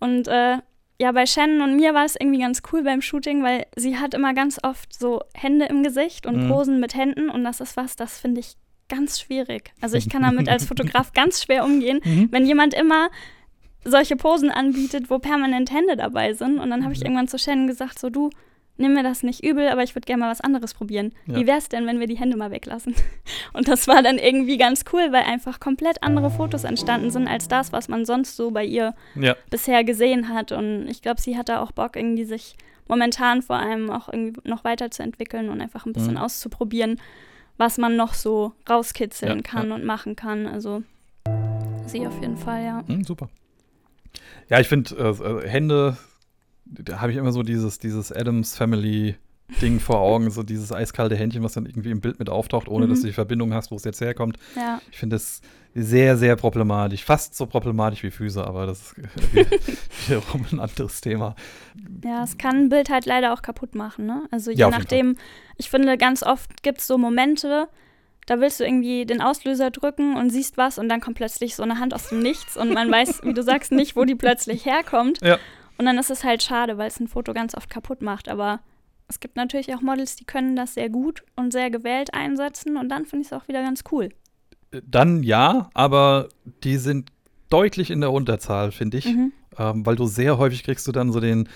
[0.00, 0.58] Und äh,
[1.00, 4.14] ja, bei Shannon und mir war es irgendwie ganz cool beim Shooting, weil sie hat
[4.14, 6.48] immer ganz oft so Hände im Gesicht und Mhm.
[6.48, 8.54] Posen mit Händen und das ist was, das finde ich
[8.88, 9.72] ganz schwierig.
[9.80, 12.28] Also ich kann damit als Fotograf ganz schwer umgehen, Mhm.
[12.30, 13.10] wenn jemand immer
[13.84, 16.58] solche Posen anbietet, wo permanent Hände dabei sind.
[16.58, 17.06] Und dann habe ich Ja.
[17.06, 18.30] irgendwann zu Shannon gesagt, so du,
[18.76, 21.12] nimm mir das nicht übel, aber ich würde gerne mal was anderes probieren.
[21.26, 21.36] Ja.
[21.36, 22.94] Wie wäre es denn, wenn wir die Hände mal weglassen?
[23.52, 27.48] Und das war dann irgendwie ganz cool, weil einfach komplett andere Fotos entstanden sind als
[27.48, 29.34] das, was man sonst so bei ihr Ja.
[29.50, 30.52] bisher gesehen hat.
[30.52, 32.56] Und ich glaube, sie hat da auch Bock, irgendwie sich
[32.86, 36.18] momentan vor allem auch irgendwie noch weiterzuentwickeln und einfach ein bisschen Mhm.
[36.20, 37.00] auszuprobieren,
[37.56, 40.46] was man noch so rauskitzeln Ja, kann und machen kann.
[40.46, 40.82] Also
[41.86, 42.84] sie auf jeden Fall, ja.
[42.86, 43.28] Hm, super.
[44.48, 45.96] Ja, ich finde, äh, äh, Hände,
[46.64, 49.16] da habe ich immer so dieses, dieses Adams Family
[49.62, 52.84] Ding vor Augen, so dieses eiskalte Händchen, was dann irgendwie im Bild mit auftaucht, ohne
[52.86, 52.90] Mhm.
[52.90, 54.36] dass du die Verbindung hast, wo es jetzt herkommt.
[54.54, 55.40] Ja, Ich finde das
[55.74, 57.02] sehr, sehr problematisch.
[57.04, 58.96] Fast so problematisch wie Füße, aber das ist
[59.32, 59.50] wieder-
[60.06, 61.34] wiederum ein anderes Thema.
[62.04, 64.24] ja, es kann ein Bild halt leider auch kaputt machen, ne?
[64.30, 65.16] Also je Ja, nachdem,
[65.56, 67.68] ich finde, ganz oft gibt es so Momente,
[68.28, 71.62] da willst du irgendwie den Auslöser drücken und siehst was und dann kommt plötzlich so
[71.62, 74.66] eine Hand aus dem Nichts und man weiß, wie du sagst, nicht, wo die plötzlich
[74.66, 75.20] herkommt.
[75.22, 75.38] Ja.
[75.78, 78.28] Und dann ist es halt schade, weil es ein Foto ganz oft kaputt macht.
[78.28, 78.60] Aber
[79.08, 82.90] es gibt natürlich auch Models, die können das sehr gut und sehr gewählt einsetzen und
[82.90, 84.10] dann finde ich es auch wieder ganz cool.
[84.84, 86.28] Dann ja, aber
[86.64, 87.10] die sind
[87.48, 89.06] deutlich in der Unterzahl, finde ich.
[89.06, 89.32] Mhm.
[89.58, 91.48] Ähm, weil du sehr häufig kriegst du dann so den,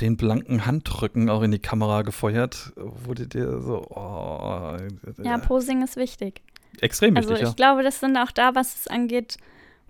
[0.00, 2.72] den blanken Handrücken auch in die Kamera gefeuert,
[3.14, 4.76] du dir so, oh,
[5.22, 6.42] Ja, Posing ist wichtig.
[6.80, 9.36] extrem Also wichtig, ich glaube, das sind auch da, was es angeht,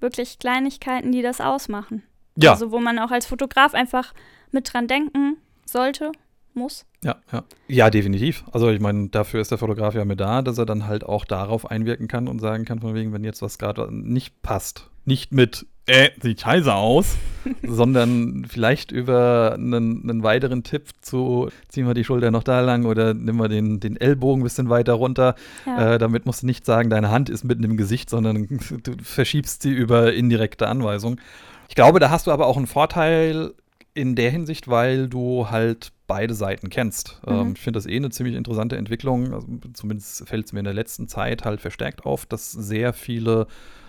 [0.00, 2.02] wirklich Kleinigkeiten, die das ausmachen.
[2.36, 2.52] ja.
[2.52, 4.12] Also wo man auch als Fotograf einfach
[4.52, 6.12] mit dran denken sollte,
[6.57, 6.86] muss.
[7.04, 7.44] Ja, ja.
[7.68, 8.44] Ja, definitiv.
[8.50, 11.24] Also ich meine, dafür ist der Fotograf ja mit da, dass er dann halt auch
[11.24, 14.90] darauf einwirken kann und sagen kann, von wegen, wenn jetzt was gerade nicht passt.
[15.04, 17.16] Nicht mit, äh, sieht scheiße aus,
[17.62, 22.86] sondern vielleicht über einen, einen weiteren Tipp zu, ziehen wir die Schulter noch da lang
[22.86, 25.36] oder nimm wir den, den Ellbogen ein bisschen weiter runter.
[25.64, 25.94] Ja.
[25.94, 28.48] Äh, damit musst du nicht sagen, deine Hand ist mitten im Gesicht, sondern
[28.82, 31.20] du verschiebst sie über indirekte Anweisung.
[31.68, 33.52] Ich glaube, da hast du aber auch einen Vorteil
[33.94, 37.20] in der Hinsicht, weil du halt beide Seiten kennst.
[37.26, 37.32] Mhm.
[37.32, 39.32] Ähm, ich finde das eh eine ziemlich interessante Entwicklung.
[39.32, 43.46] Also, zumindest fällt es mir in der letzten Zeit halt verstärkt auf, dass sehr viele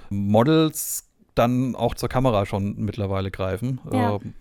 [0.09, 3.79] Models dann auch zur Kamera schon mittlerweile greifen.
[3.91, 4.15] Ja.
[4.15, 4.33] Ähm,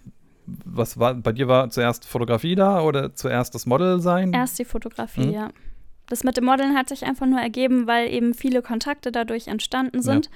[0.65, 4.33] was war, bei dir war zuerst Fotografie da oder zuerst das Model sein?
[4.33, 5.33] Erst die Fotografie, Mhm.
[5.33, 5.51] ja.
[6.09, 10.03] Das mit dem Modeln hat sich einfach nur ergeben, weil eben viele Kontakte dadurch entstanden
[10.03, 10.31] sind.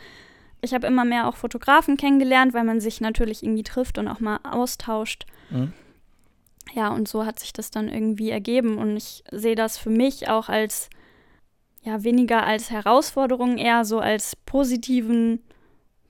[0.63, 4.19] Ich habe immer mehr auch Fotografen kennengelernt, weil man sich natürlich irgendwie trifft und auch
[4.19, 5.27] mal austauscht.
[5.51, 5.73] Mhm.
[6.75, 8.79] Ja, und so hat sich das dann irgendwie ergeben.
[8.79, 10.89] Und ich sehe das für mich auch als,
[11.83, 15.41] ja, weniger als Herausforderung, eher so als positiven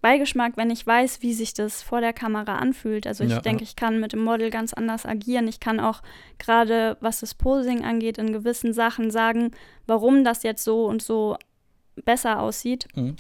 [0.03, 3.07] Beigeschmack, wenn ich weiß, wie sich das vor der Kamera anfühlt.
[3.07, 5.47] Also ich Ja, denke, ich kann mit dem Model ganz anders agieren.
[5.47, 6.03] Ich kann auch
[6.39, 9.51] gerade, was das Posing angeht, in gewissen Sachen sagen,
[9.87, 11.37] warum das jetzt so und so
[12.05, 12.89] besser aussieht.
[12.95, 13.17] Mhm.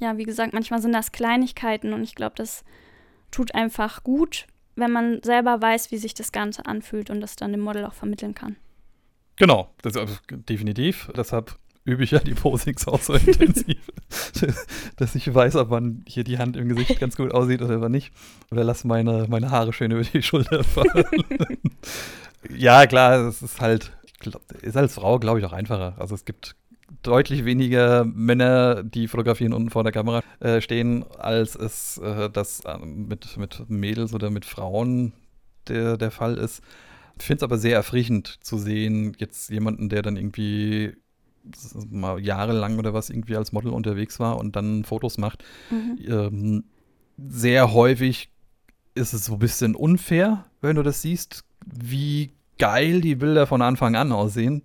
[0.00, 2.64] Ja, wie gesagt, manchmal sind das Kleinigkeiten und ich glaube, das
[3.30, 4.46] tut einfach gut,
[4.76, 7.94] wenn man selber weiß, wie sich das Ganze anfühlt und das dann dem Model auch
[7.94, 8.56] vermitteln kann.
[9.36, 11.10] Genau, das, äh, definitiv.
[11.16, 13.78] Deshalb übe ich ja die Posings auch so intensiv,
[14.96, 17.88] dass ich weiß, ob man hier die Hand im Gesicht ganz gut aussieht oder aber
[17.88, 18.12] nicht.
[18.50, 21.24] Oder lass meine, meine Haare schön über die Schulter fallen.
[22.56, 25.94] ja, klar, es ist halt, glaub, ist als Frau, glaube ich, auch einfacher.
[25.98, 26.56] Also es gibt
[27.06, 32.60] deutlich weniger Männer, die fotografieren unten vor der Kamera äh, stehen, als es äh, das
[32.60, 35.12] äh, mit, mit Mädels oder mit Frauen
[35.68, 36.62] der, der Fall ist.
[37.18, 40.94] Ich finde es aber sehr erfrischend zu sehen, jetzt jemanden, der dann irgendwie
[41.90, 45.44] mal jahrelang oder was irgendwie als Model unterwegs war und dann Fotos macht.
[45.70, 45.98] Mhm.
[46.06, 46.64] Ähm,
[47.16, 48.30] sehr häufig
[48.94, 53.62] ist es so ein bisschen unfair, wenn du das siehst, wie geil die Bilder von
[53.62, 54.62] Anfang an aussehen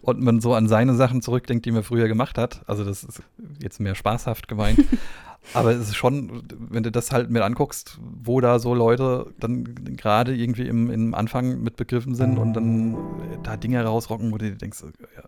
[0.00, 2.62] und man so an seine Sachen zurückdenkt, die man früher gemacht hat.
[2.66, 3.22] Also das ist
[3.60, 4.78] jetzt mehr spaßhaft gemeint.
[5.54, 9.64] Aber es ist schon, wenn du das halt mit anguckst, wo da so Leute dann
[9.96, 12.96] gerade irgendwie im, im Anfang mit begriffen sind und dann
[13.44, 14.82] da Dinge rausrocken, wo du dir denkst,
[15.16, 15.22] ja,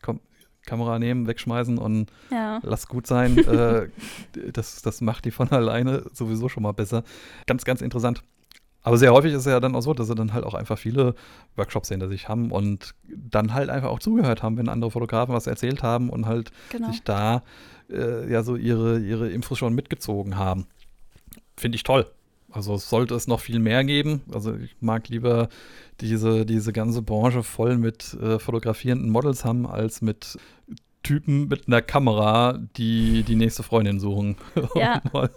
[0.00, 0.20] komm,
[0.64, 2.60] Kamera nehmen, wegschmeißen und Ja.
[2.62, 3.36] lass gut sein.
[3.48, 3.88] äh,
[4.52, 7.02] das, das macht die von alleine sowieso schon mal besser.
[7.46, 8.22] Ganz, ganz interessant.
[8.84, 10.78] Aber sehr häufig ist es ja dann auch so, dass sie dann halt auch einfach
[10.78, 11.14] viele
[11.56, 15.46] Workshops hinter sich haben und dann halt einfach auch zugehört haben, wenn andere Fotografen was
[15.48, 16.90] erzählt haben und halt Genau.
[16.90, 17.42] sich da
[17.90, 20.66] äh, ja so ihre, ihre Infos schon mitgezogen haben.
[21.56, 22.06] Finde ich toll.
[22.52, 24.20] Also sollte es noch viel mehr geben.
[24.32, 25.48] Also ich mag lieber
[26.00, 30.38] diese, diese ganze Branche voll mit äh, fotografierenden Models haben, als mit
[31.04, 34.36] Typen mit einer Kamera, die die nächste Freundin suchen.
[34.74, 35.00] Ja.
[35.04, 35.30] um, mal,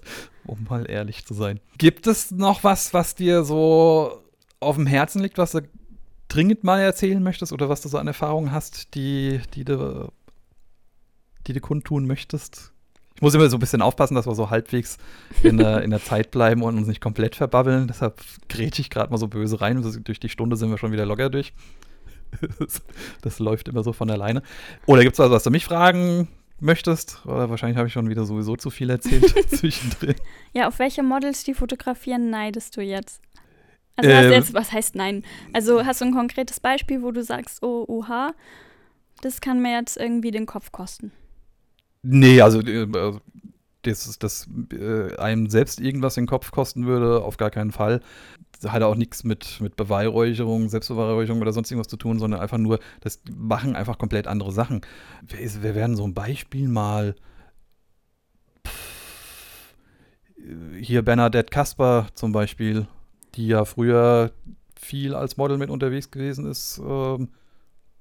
[0.48, 1.60] um mal ehrlich zu sein.
[1.78, 4.24] Gibt es noch was, was dir so
[4.60, 5.62] auf dem Herzen liegt, was du
[6.28, 10.12] dringend mal erzählen möchtest oder was du so an Erfahrungen hast, die, die du
[11.48, 12.72] die du kundtun möchtest?
[13.16, 14.98] Ich muss immer so ein bisschen aufpassen, dass wir so halbwegs
[15.42, 17.88] in der, in der Zeit bleiben und uns nicht komplett verbabbeln.
[17.88, 19.82] Deshalb grätsche ich gerade mal so böse rein.
[20.04, 21.54] Durch die Stunde sind wir schon wieder locker durch.
[22.60, 22.82] Das,
[23.22, 24.42] das läuft immer so von alleine.
[24.86, 26.28] Oder gibt es was, was du mich fragen
[26.60, 27.26] möchtest?
[27.26, 30.16] Oder wahrscheinlich habe ich schon wieder sowieso zu viel erzählt zwischendrin.
[30.54, 33.22] Ja, auf welche Models, die fotografieren, neidest du jetzt?
[33.96, 34.32] Also Ähm.
[34.32, 35.24] jetzt, was heißt nein?
[35.54, 38.34] Also hast du ein konkretes Beispiel, wo du sagst, oh, oha,
[39.22, 41.12] das kann mir jetzt irgendwie den Kopf kosten.
[42.04, 43.20] Nee, also äh, also,
[43.82, 48.02] das, das äh, einem selbst irgendwas den Kopf kosten würde, auf gar keinen Fall.
[48.64, 52.80] Hat auch nichts mit, mit Beweihräucherung, Selbstbeweihräucherung oder sonst irgendwas zu tun, sondern einfach nur,
[53.02, 54.82] das machen einfach komplett andere Sachen.
[55.28, 57.16] Wer, ist, wer werden so ein Beispiel mal?
[60.80, 62.88] Hier Bernadette Kasper zum Beispiel,
[63.36, 64.32] die ja früher
[64.80, 67.30] viel als Model mit unterwegs gewesen ist, ähm,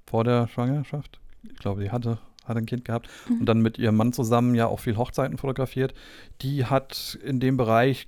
[0.05, 1.19] vor der Schwangerschaft.
[1.43, 3.39] Ich glaube, die hatte, hatte ein Kind gehabt Mhm.
[3.41, 5.93] und dann mit ihrem Mann zusammen ja auch viel Hochzeiten fotografiert.
[6.41, 8.07] Die hat in dem Bereich,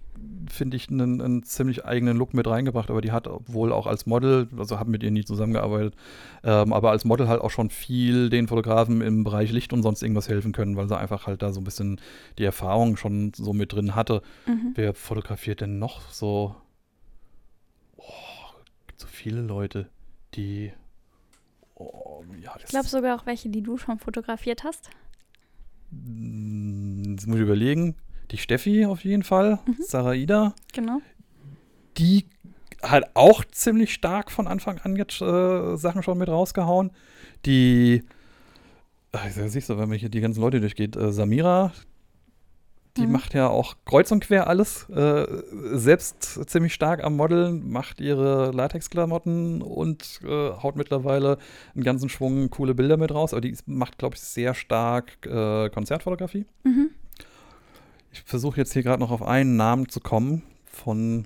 [0.50, 4.06] finde ich, einen, einen ziemlich eigenen Look mit reingebracht, aber die hat wohl auch als
[4.06, 5.96] Model, also habe mit ihr nie zusammengearbeitet,
[6.44, 10.02] ähm, aber als Model halt auch schon viel den Fotografen im Bereich Licht und sonst
[10.04, 12.00] irgendwas helfen können, weil sie einfach halt da so ein bisschen
[12.38, 14.22] die Erfahrung schon so mit drin hatte.
[14.46, 14.72] Mhm.
[14.76, 16.56] Wer fotografiert denn noch so?
[17.98, 18.04] Oh,
[18.88, 19.90] gibt so viele Leute,
[20.36, 20.72] die.
[21.80, 24.90] Oh, ja, das Ich glaube sogar auch welche, die du schon fotografiert hast.
[25.92, 27.96] Jetzt muss ich überlegen.
[28.32, 29.76] Die Steffi auf jeden Fall, Mhm.
[29.80, 31.02] Sarah Ida, Genau.
[31.98, 32.26] die
[32.84, 36.92] hat auch ziemlich stark von Anfang an jetzt äh, Sachen schon mit rausgehauen.
[37.46, 38.04] Die,
[39.12, 41.74] ach, siehst du, wenn man hier die ganzen Leute durchgeht, äh, Samira,
[43.00, 43.12] die Mhm.
[43.14, 45.26] macht ja auch kreuz und quer alles, äh,
[45.74, 51.38] selbst ziemlich stark am Modeln, macht ihre Latexklamotten und äh, haut mittlerweile
[51.74, 53.34] einen ganzen Schwung coole Bilder mit raus.
[53.34, 56.46] Aber die macht, glaube ich, sehr stark äh, Konzertfotografie.
[56.64, 56.90] Mhm.
[58.12, 61.26] Ich versuche jetzt hier gerade noch auf einen Namen zu kommen von.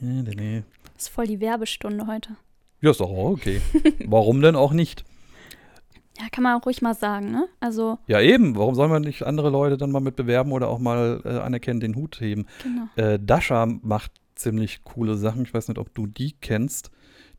[0.00, 0.62] Nee, nee, nee.
[0.94, 2.30] Das ist voll die Werbestunde heute.
[2.80, 3.60] Ja, ist doch okay.
[4.06, 5.04] Warum denn auch nicht?
[6.18, 7.46] Ja, kann man auch ruhig mal sagen, ne?
[7.60, 8.56] Also, Ja, eben.
[8.56, 11.78] Warum soll man nicht andere Leute dann mal mit bewerben oder auch mal äh, anerkennen,
[11.80, 12.46] den Hut heben?
[12.62, 12.88] genau.
[12.96, 15.42] Äh, Dasha macht ziemlich coole Sachen.
[15.42, 16.90] Ich weiß nicht, ob du die kennst.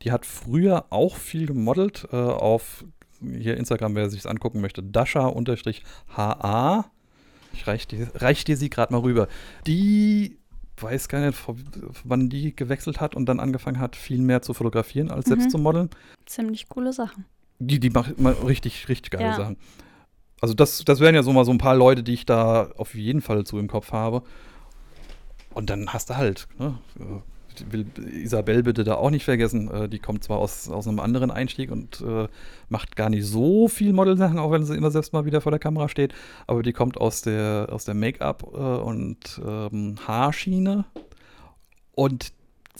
[0.02, 2.84] Die hat früher auch viel gemodelt äh, auf
[3.20, 4.82] hier Instagram, wer sich angucken möchte.
[4.82, 6.84] Dasha-HA.
[7.52, 9.28] Ich reich dir, reich dir sie gerade mal rüber.
[9.66, 10.38] Die
[10.78, 11.38] weiß gar nicht,
[12.04, 15.50] wann die gewechselt hat und dann angefangen hat, viel mehr zu fotografieren als selbst Mhm.
[15.50, 15.90] zu modeln.
[16.26, 17.26] Ziemlich coole Sachen.
[17.60, 19.36] Die, die macht immer richtig, richtig geile Ja.
[19.36, 19.56] Sachen.
[20.40, 22.94] Also das, das wären ja so mal so ein paar Leute, die ich da auf
[22.94, 24.22] jeden Fall zu im Kopf habe.
[25.52, 26.78] Und dann hast du halt, ne?
[26.98, 27.20] äh,
[27.70, 29.70] will Isabel bitte da auch nicht vergessen.
[29.70, 32.28] Äh, die kommt zwar aus, aus einem anderen Einstieg und äh,
[32.70, 35.58] macht gar nicht so viel Modelsachen, auch wenn sie immer selbst mal wieder vor der
[35.58, 36.14] Kamera steht.
[36.46, 40.86] Aber die kommt aus der, aus der Make-up- äh, und ähm, Haarschiene.
[41.92, 42.32] Und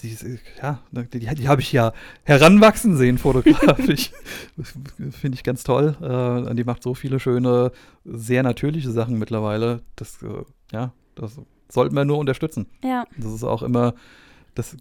[0.03, 0.17] die,
[0.63, 1.93] ja, die, die habe ich ja
[2.25, 4.11] heranwachsen sehen fotografisch.
[5.11, 5.97] Finde ich ganz toll.
[6.01, 7.73] Äh, die macht so viele schöne,
[8.05, 9.83] sehr natürliche Sachen mittlerweile.
[9.97, 12.67] Das, äh, ja, das sollten wir nur unterstützen.
[12.83, 13.95] Ja, Das ist auch immer,
[14.55, 14.81] das ist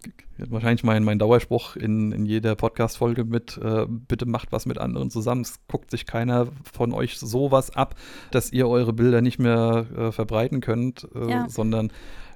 [0.50, 5.12] wahrscheinlich mein, mein Dauerspruch in, in jeder Podcast-Folge mit, äh, bitte macht was mit anderen
[5.12, 5.42] zusammen.
[5.42, 7.96] Es guckt sich keiner von euch sowas ab,
[8.32, 11.50] dass ihr eure Bilder nicht mehr äh, verbreiten könnt, äh, Ja.
[11.50, 11.92] sondern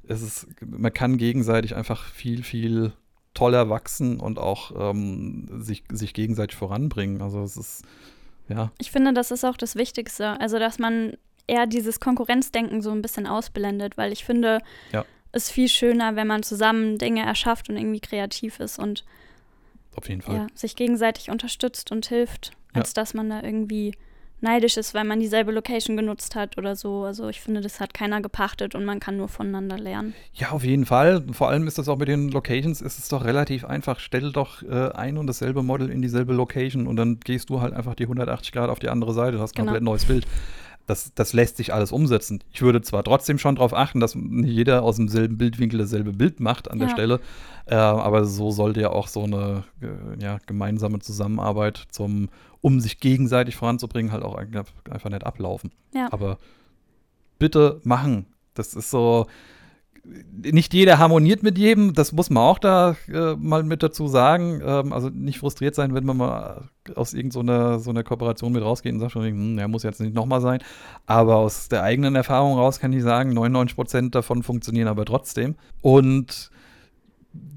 [0.07, 2.93] es ist, man kann gegenseitig einfach viel, viel
[3.33, 7.21] toller wachsen und auch ähm, sich, sich gegenseitig voranbringen.
[7.21, 7.83] Also es ist,
[8.49, 10.39] ja, ich finde, das ist auch das Wichtigste.
[10.39, 11.13] Also, dass man
[11.47, 14.59] eher dieses Konkurrenzdenken so ein bisschen ausblendet, weil ich finde,
[14.91, 15.03] Ja.
[15.31, 19.03] es ist viel schöner, wenn man zusammen Dinge erschafft und irgendwie kreativ ist und
[19.95, 20.35] auf jeden Fall.
[20.35, 22.81] ja, sich gegenseitig unterstützt und hilft, Ja.
[22.81, 23.95] als dass man da irgendwie
[24.43, 27.03] neidisch ist, weil man dieselbe Location genutzt hat oder so.
[27.03, 30.13] Also ich finde, das hat keiner gepachtet und man kann nur voneinander lernen.
[30.33, 31.23] Ja, auf jeden Fall.
[31.31, 33.99] Vor allem ist das auch mit den Locations, ist es doch relativ einfach.
[33.99, 37.73] Stell doch äh, ein und dasselbe Model in dieselbe Location und dann gehst du halt
[37.73, 39.91] einfach die 180 Grad auf die andere Seite, du hast ein komplett genau.
[39.91, 40.27] neues Bild.
[40.85, 42.43] Das, das lässt sich alles umsetzen.
[42.51, 46.41] Ich würde zwar trotzdem schon darauf achten, dass nicht jeder aus demselben Bildwinkel dasselbe Bild
[46.41, 46.87] macht an ja.
[46.87, 47.19] der Stelle,
[47.67, 52.27] äh, aber so sollte ja auch so eine äh, ja, gemeinsame Zusammenarbeit zum
[52.63, 55.71] um sich gegenseitig voranzubringen, halt auch einfach nicht ablaufen.
[55.93, 56.07] Ja.
[56.11, 56.37] Aber
[57.37, 58.25] bitte machen.
[58.53, 59.27] Das ist so,
[60.31, 64.61] nicht jeder harmoniert mit jedem, das muss man auch da äh, mal mit dazu sagen.
[64.63, 68.63] Ähm, also nicht frustriert sein, wenn man mal aus irgendeiner so, so einer Kooperation mit
[68.63, 70.59] rausgeht und sagt, hm, der muss jetzt nicht nochmal sein.
[71.05, 75.55] Aber aus der eigenen Erfahrung raus kann ich sagen, 99 Prozent davon funktionieren aber trotzdem
[75.81, 76.49] und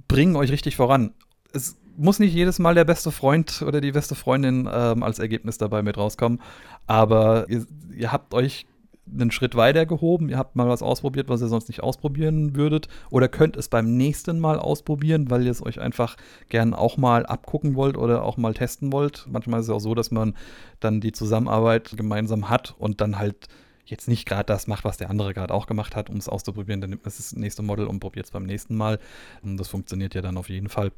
[0.08, 1.12] bringen euch richtig voran.
[1.52, 5.59] Es muss nicht jedes Mal der beste Freund oder die beste Freundin ähm, als Ergebnis
[5.59, 6.40] dabei mit rauskommen,
[6.86, 7.66] aber ihr,
[7.97, 8.66] ihr habt euch
[9.09, 12.89] einen Schritt weiter gehoben, ihr habt mal was ausprobiert, was ihr sonst nicht ausprobieren würdet
[13.10, 16.16] oder könnt es beim nächsten Mal ausprobieren, weil ihr es euch einfach
[16.48, 19.27] gern auch mal abgucken wollt oder auch mal testen wollt.
[19.31, 20.35] Manchmal ist es auch so, dass man
[20.81, 23.47] dann die Zusammenarbeit gemeinsam hat und dann halt
[23.85, 26.81] jetzt nicht gerade das macht, was der andere gerade auch gemacht hat, um es auszuprobieren,
[26.81, 28.98] dann nimmt man das nächste Model und probiert es beim nächsten Mal.
[29.43, 30.90] Und das funktioniert ja dann auf jeden Fall.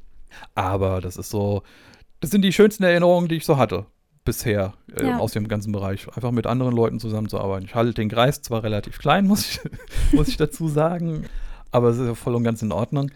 [0.55, 1.63] Aber das ist so,
[2.21, 3.87] das sind die schönsten Erinnerungen, die ich so hatte
[4.25, 5.19] bisher äh, ja.
[5.19, 6.07] aus dem ganzen Bereich.
[6.15, 7.65] Einfach mit anderen Leuten zusammenzuarbeiten.
[7.65, 9.61] Ich halte den Kreis zwar relativ klein, muss ich,
[10.13, 11.25] muss ich dazu sagen,
[11.71, 13.11] aber es ist ja voll und ganz in Ordnung.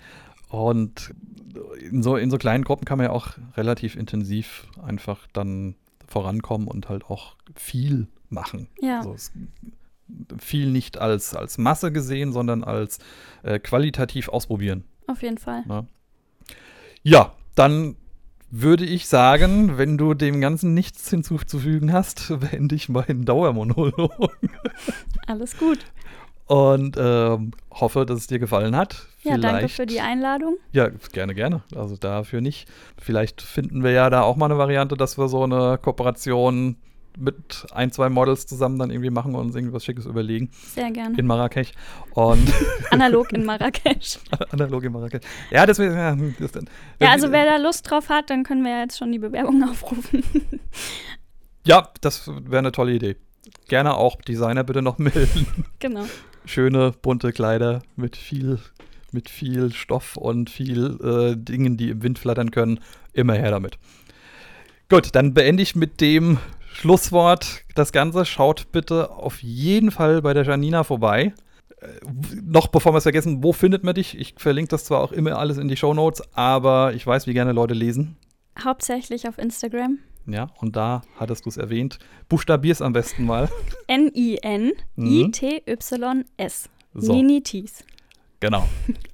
[0.49, 1.15] Und
[1.91, 5.75] in so, in so kleinen Gruppen kann man ja auch relativ intensiv einfach dann
[6.07, 8.69] vorankommen und halt auch viel machen.
[8.81, 9.01] Ja.
[9.01, 9.17] Also
[10.39, 12.99] viel nicht als, als Masse gesehen, sondern als
[13.43, 14.85] äh, qualitativ ausprobieren.
[15.07, 15.65] Auf jeden Fall.
[15.69, 15.87] Ja.
[17.03, 17.97] Ja, dann
[18.51, 24.31] würde ich sagen, wenn du dem Ganzen nichts hinzuzufügen hast, beende ich meinen Dauermonolog.
[25.27, 25.79] Alles gut.
[26.47, 29.07] Und ähm, hoffe, dass es dir gefallen hat.
[29.23, 30.59] Ja, Vielleicht, danke für die Einladung.
[30.73, 31.63] Ja, gerne, gerne.
[31.75, 32.69] Also dafür nicht.
[33.01, 36.77] Vielleicht finden wir ja da auch mal eine Variante, dass wir so eine Kooperation
[37.19, 40.51] mit ein, zwei Models zusammen dann irgendwie machen und uns irgendwas Schickes überlegen.
[40.75, 41.19] Sehr gerne.
[41.19, 41.73] In Marrakesch.
[42.15, 42.53] Und
[42.91, 44.19] Analog in Marrakesch.
[44.51, 45.23] Analog in Marrakesch.
[45.51, 45.95] Ja, deswegen.
[45.95, 46.69] Ja, das dann,
[47.01, 49.63] ja, also wer da Lust drauf hat, dann können wir ja jetzt schon die Bewerbung
[49.71, 50.23] aufrufen.
[51.67, 53.17] ja, das wäre eine tolle Idee.
[53.69, 55.47] Gerne auch Designer bitte noch melden.
[55.79, 56.05] Genau.
[56.45, 58.59] Schöne, bunte Kleider mit viel,
[59.13, 62.81] mit viel Stoff und viel äh, Dingen, die im Wind flattern können.
[63.13, 63.79] Immer her damit.
[64.89, 66.39] Gut, dann beende ich mit dem
[66.73, 68.25] Schlusswort, das Ganze.
[68.25, 71.35] Schaut bitte auf jeden Fall bei der Janina vorbei.
[71.81, 71.87] Äh,
[72.45, 74.19] noch bevor wir es vergessen, wo findet man dich?
[74.19, 77.35] Ich verlinke das zwar auch immer alles in die Show Notes, aber ich weiß, wie
[77.35, 78.17] gerne Leute lesen.
[78.63, 79.99] Hauptsächlich auf Instagram.
[80.27, 81.99] Ja, und da hattest du es erwähnt.
[82.29, 83.49] Buchstabier es am besten mal.
[83.89, 84.79] N-I-N-I-T-Y-S.
[86.95, 87.13] So.
[87.15, 87.85] Ninitis.
[88.41, 88.69] Genau.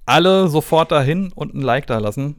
[0.06, 2.36] Alle sofort dahin und ein Like da lassen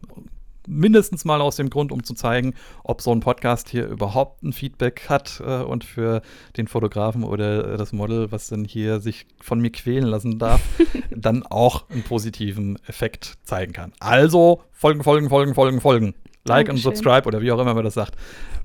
[0.69, 4.53] mindestens mal aus dem Grund, um zu zeigen, ob so ein Podcast hier überhaupt ein
[4.53, 6.21] Feedback hat äh, und für
[6.55, 10.61] den Fotografen oder äh, das Model, was dann hier sich von mir quälen lassen darf,
[11.15, 13.93] dann auch einen positiven Effekt zeigen kann.
[13.99, 16.13] Also folgen, folgen, folgen, folgen, folgen.
[16.45, 16.89] Like Dankeschön.
[16.89, 18.15] und subscribe oder wie auch immer man das sagt.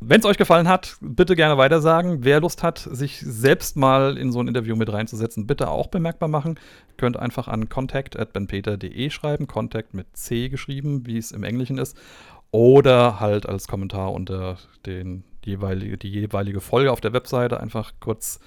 [0.00, 2.24] Wenn es euch gefallen hat, bitte gerne weitersagen.
[2.24, 6.28] Wer Lust hat, sich selbst mal in so ein Interview mit reinzusetzen, bitte auch bemerkbar
[6.28, 6.58] machen.
[6.88, 11.96] Ihr könnt einfach an contact.benpeter.de schreiben, Contact mit C geschrieben, wie es im Englischen ist.
[12.50, 18.38] Oder halt als Kommentar unter den jeweilige, die jeweilige Folge auf der Webseite einfach kurz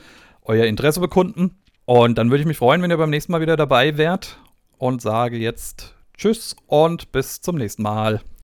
[0.44, 1.58] euer Interesse bekunden.
[1.86, 4.40] Und dann würde ich mich freuen, wenn ihr beim nächsten Mal wieder dabei wärt
[4.78, 8.22] und sage jetzt Tschüss und bis zum nächsten Mal.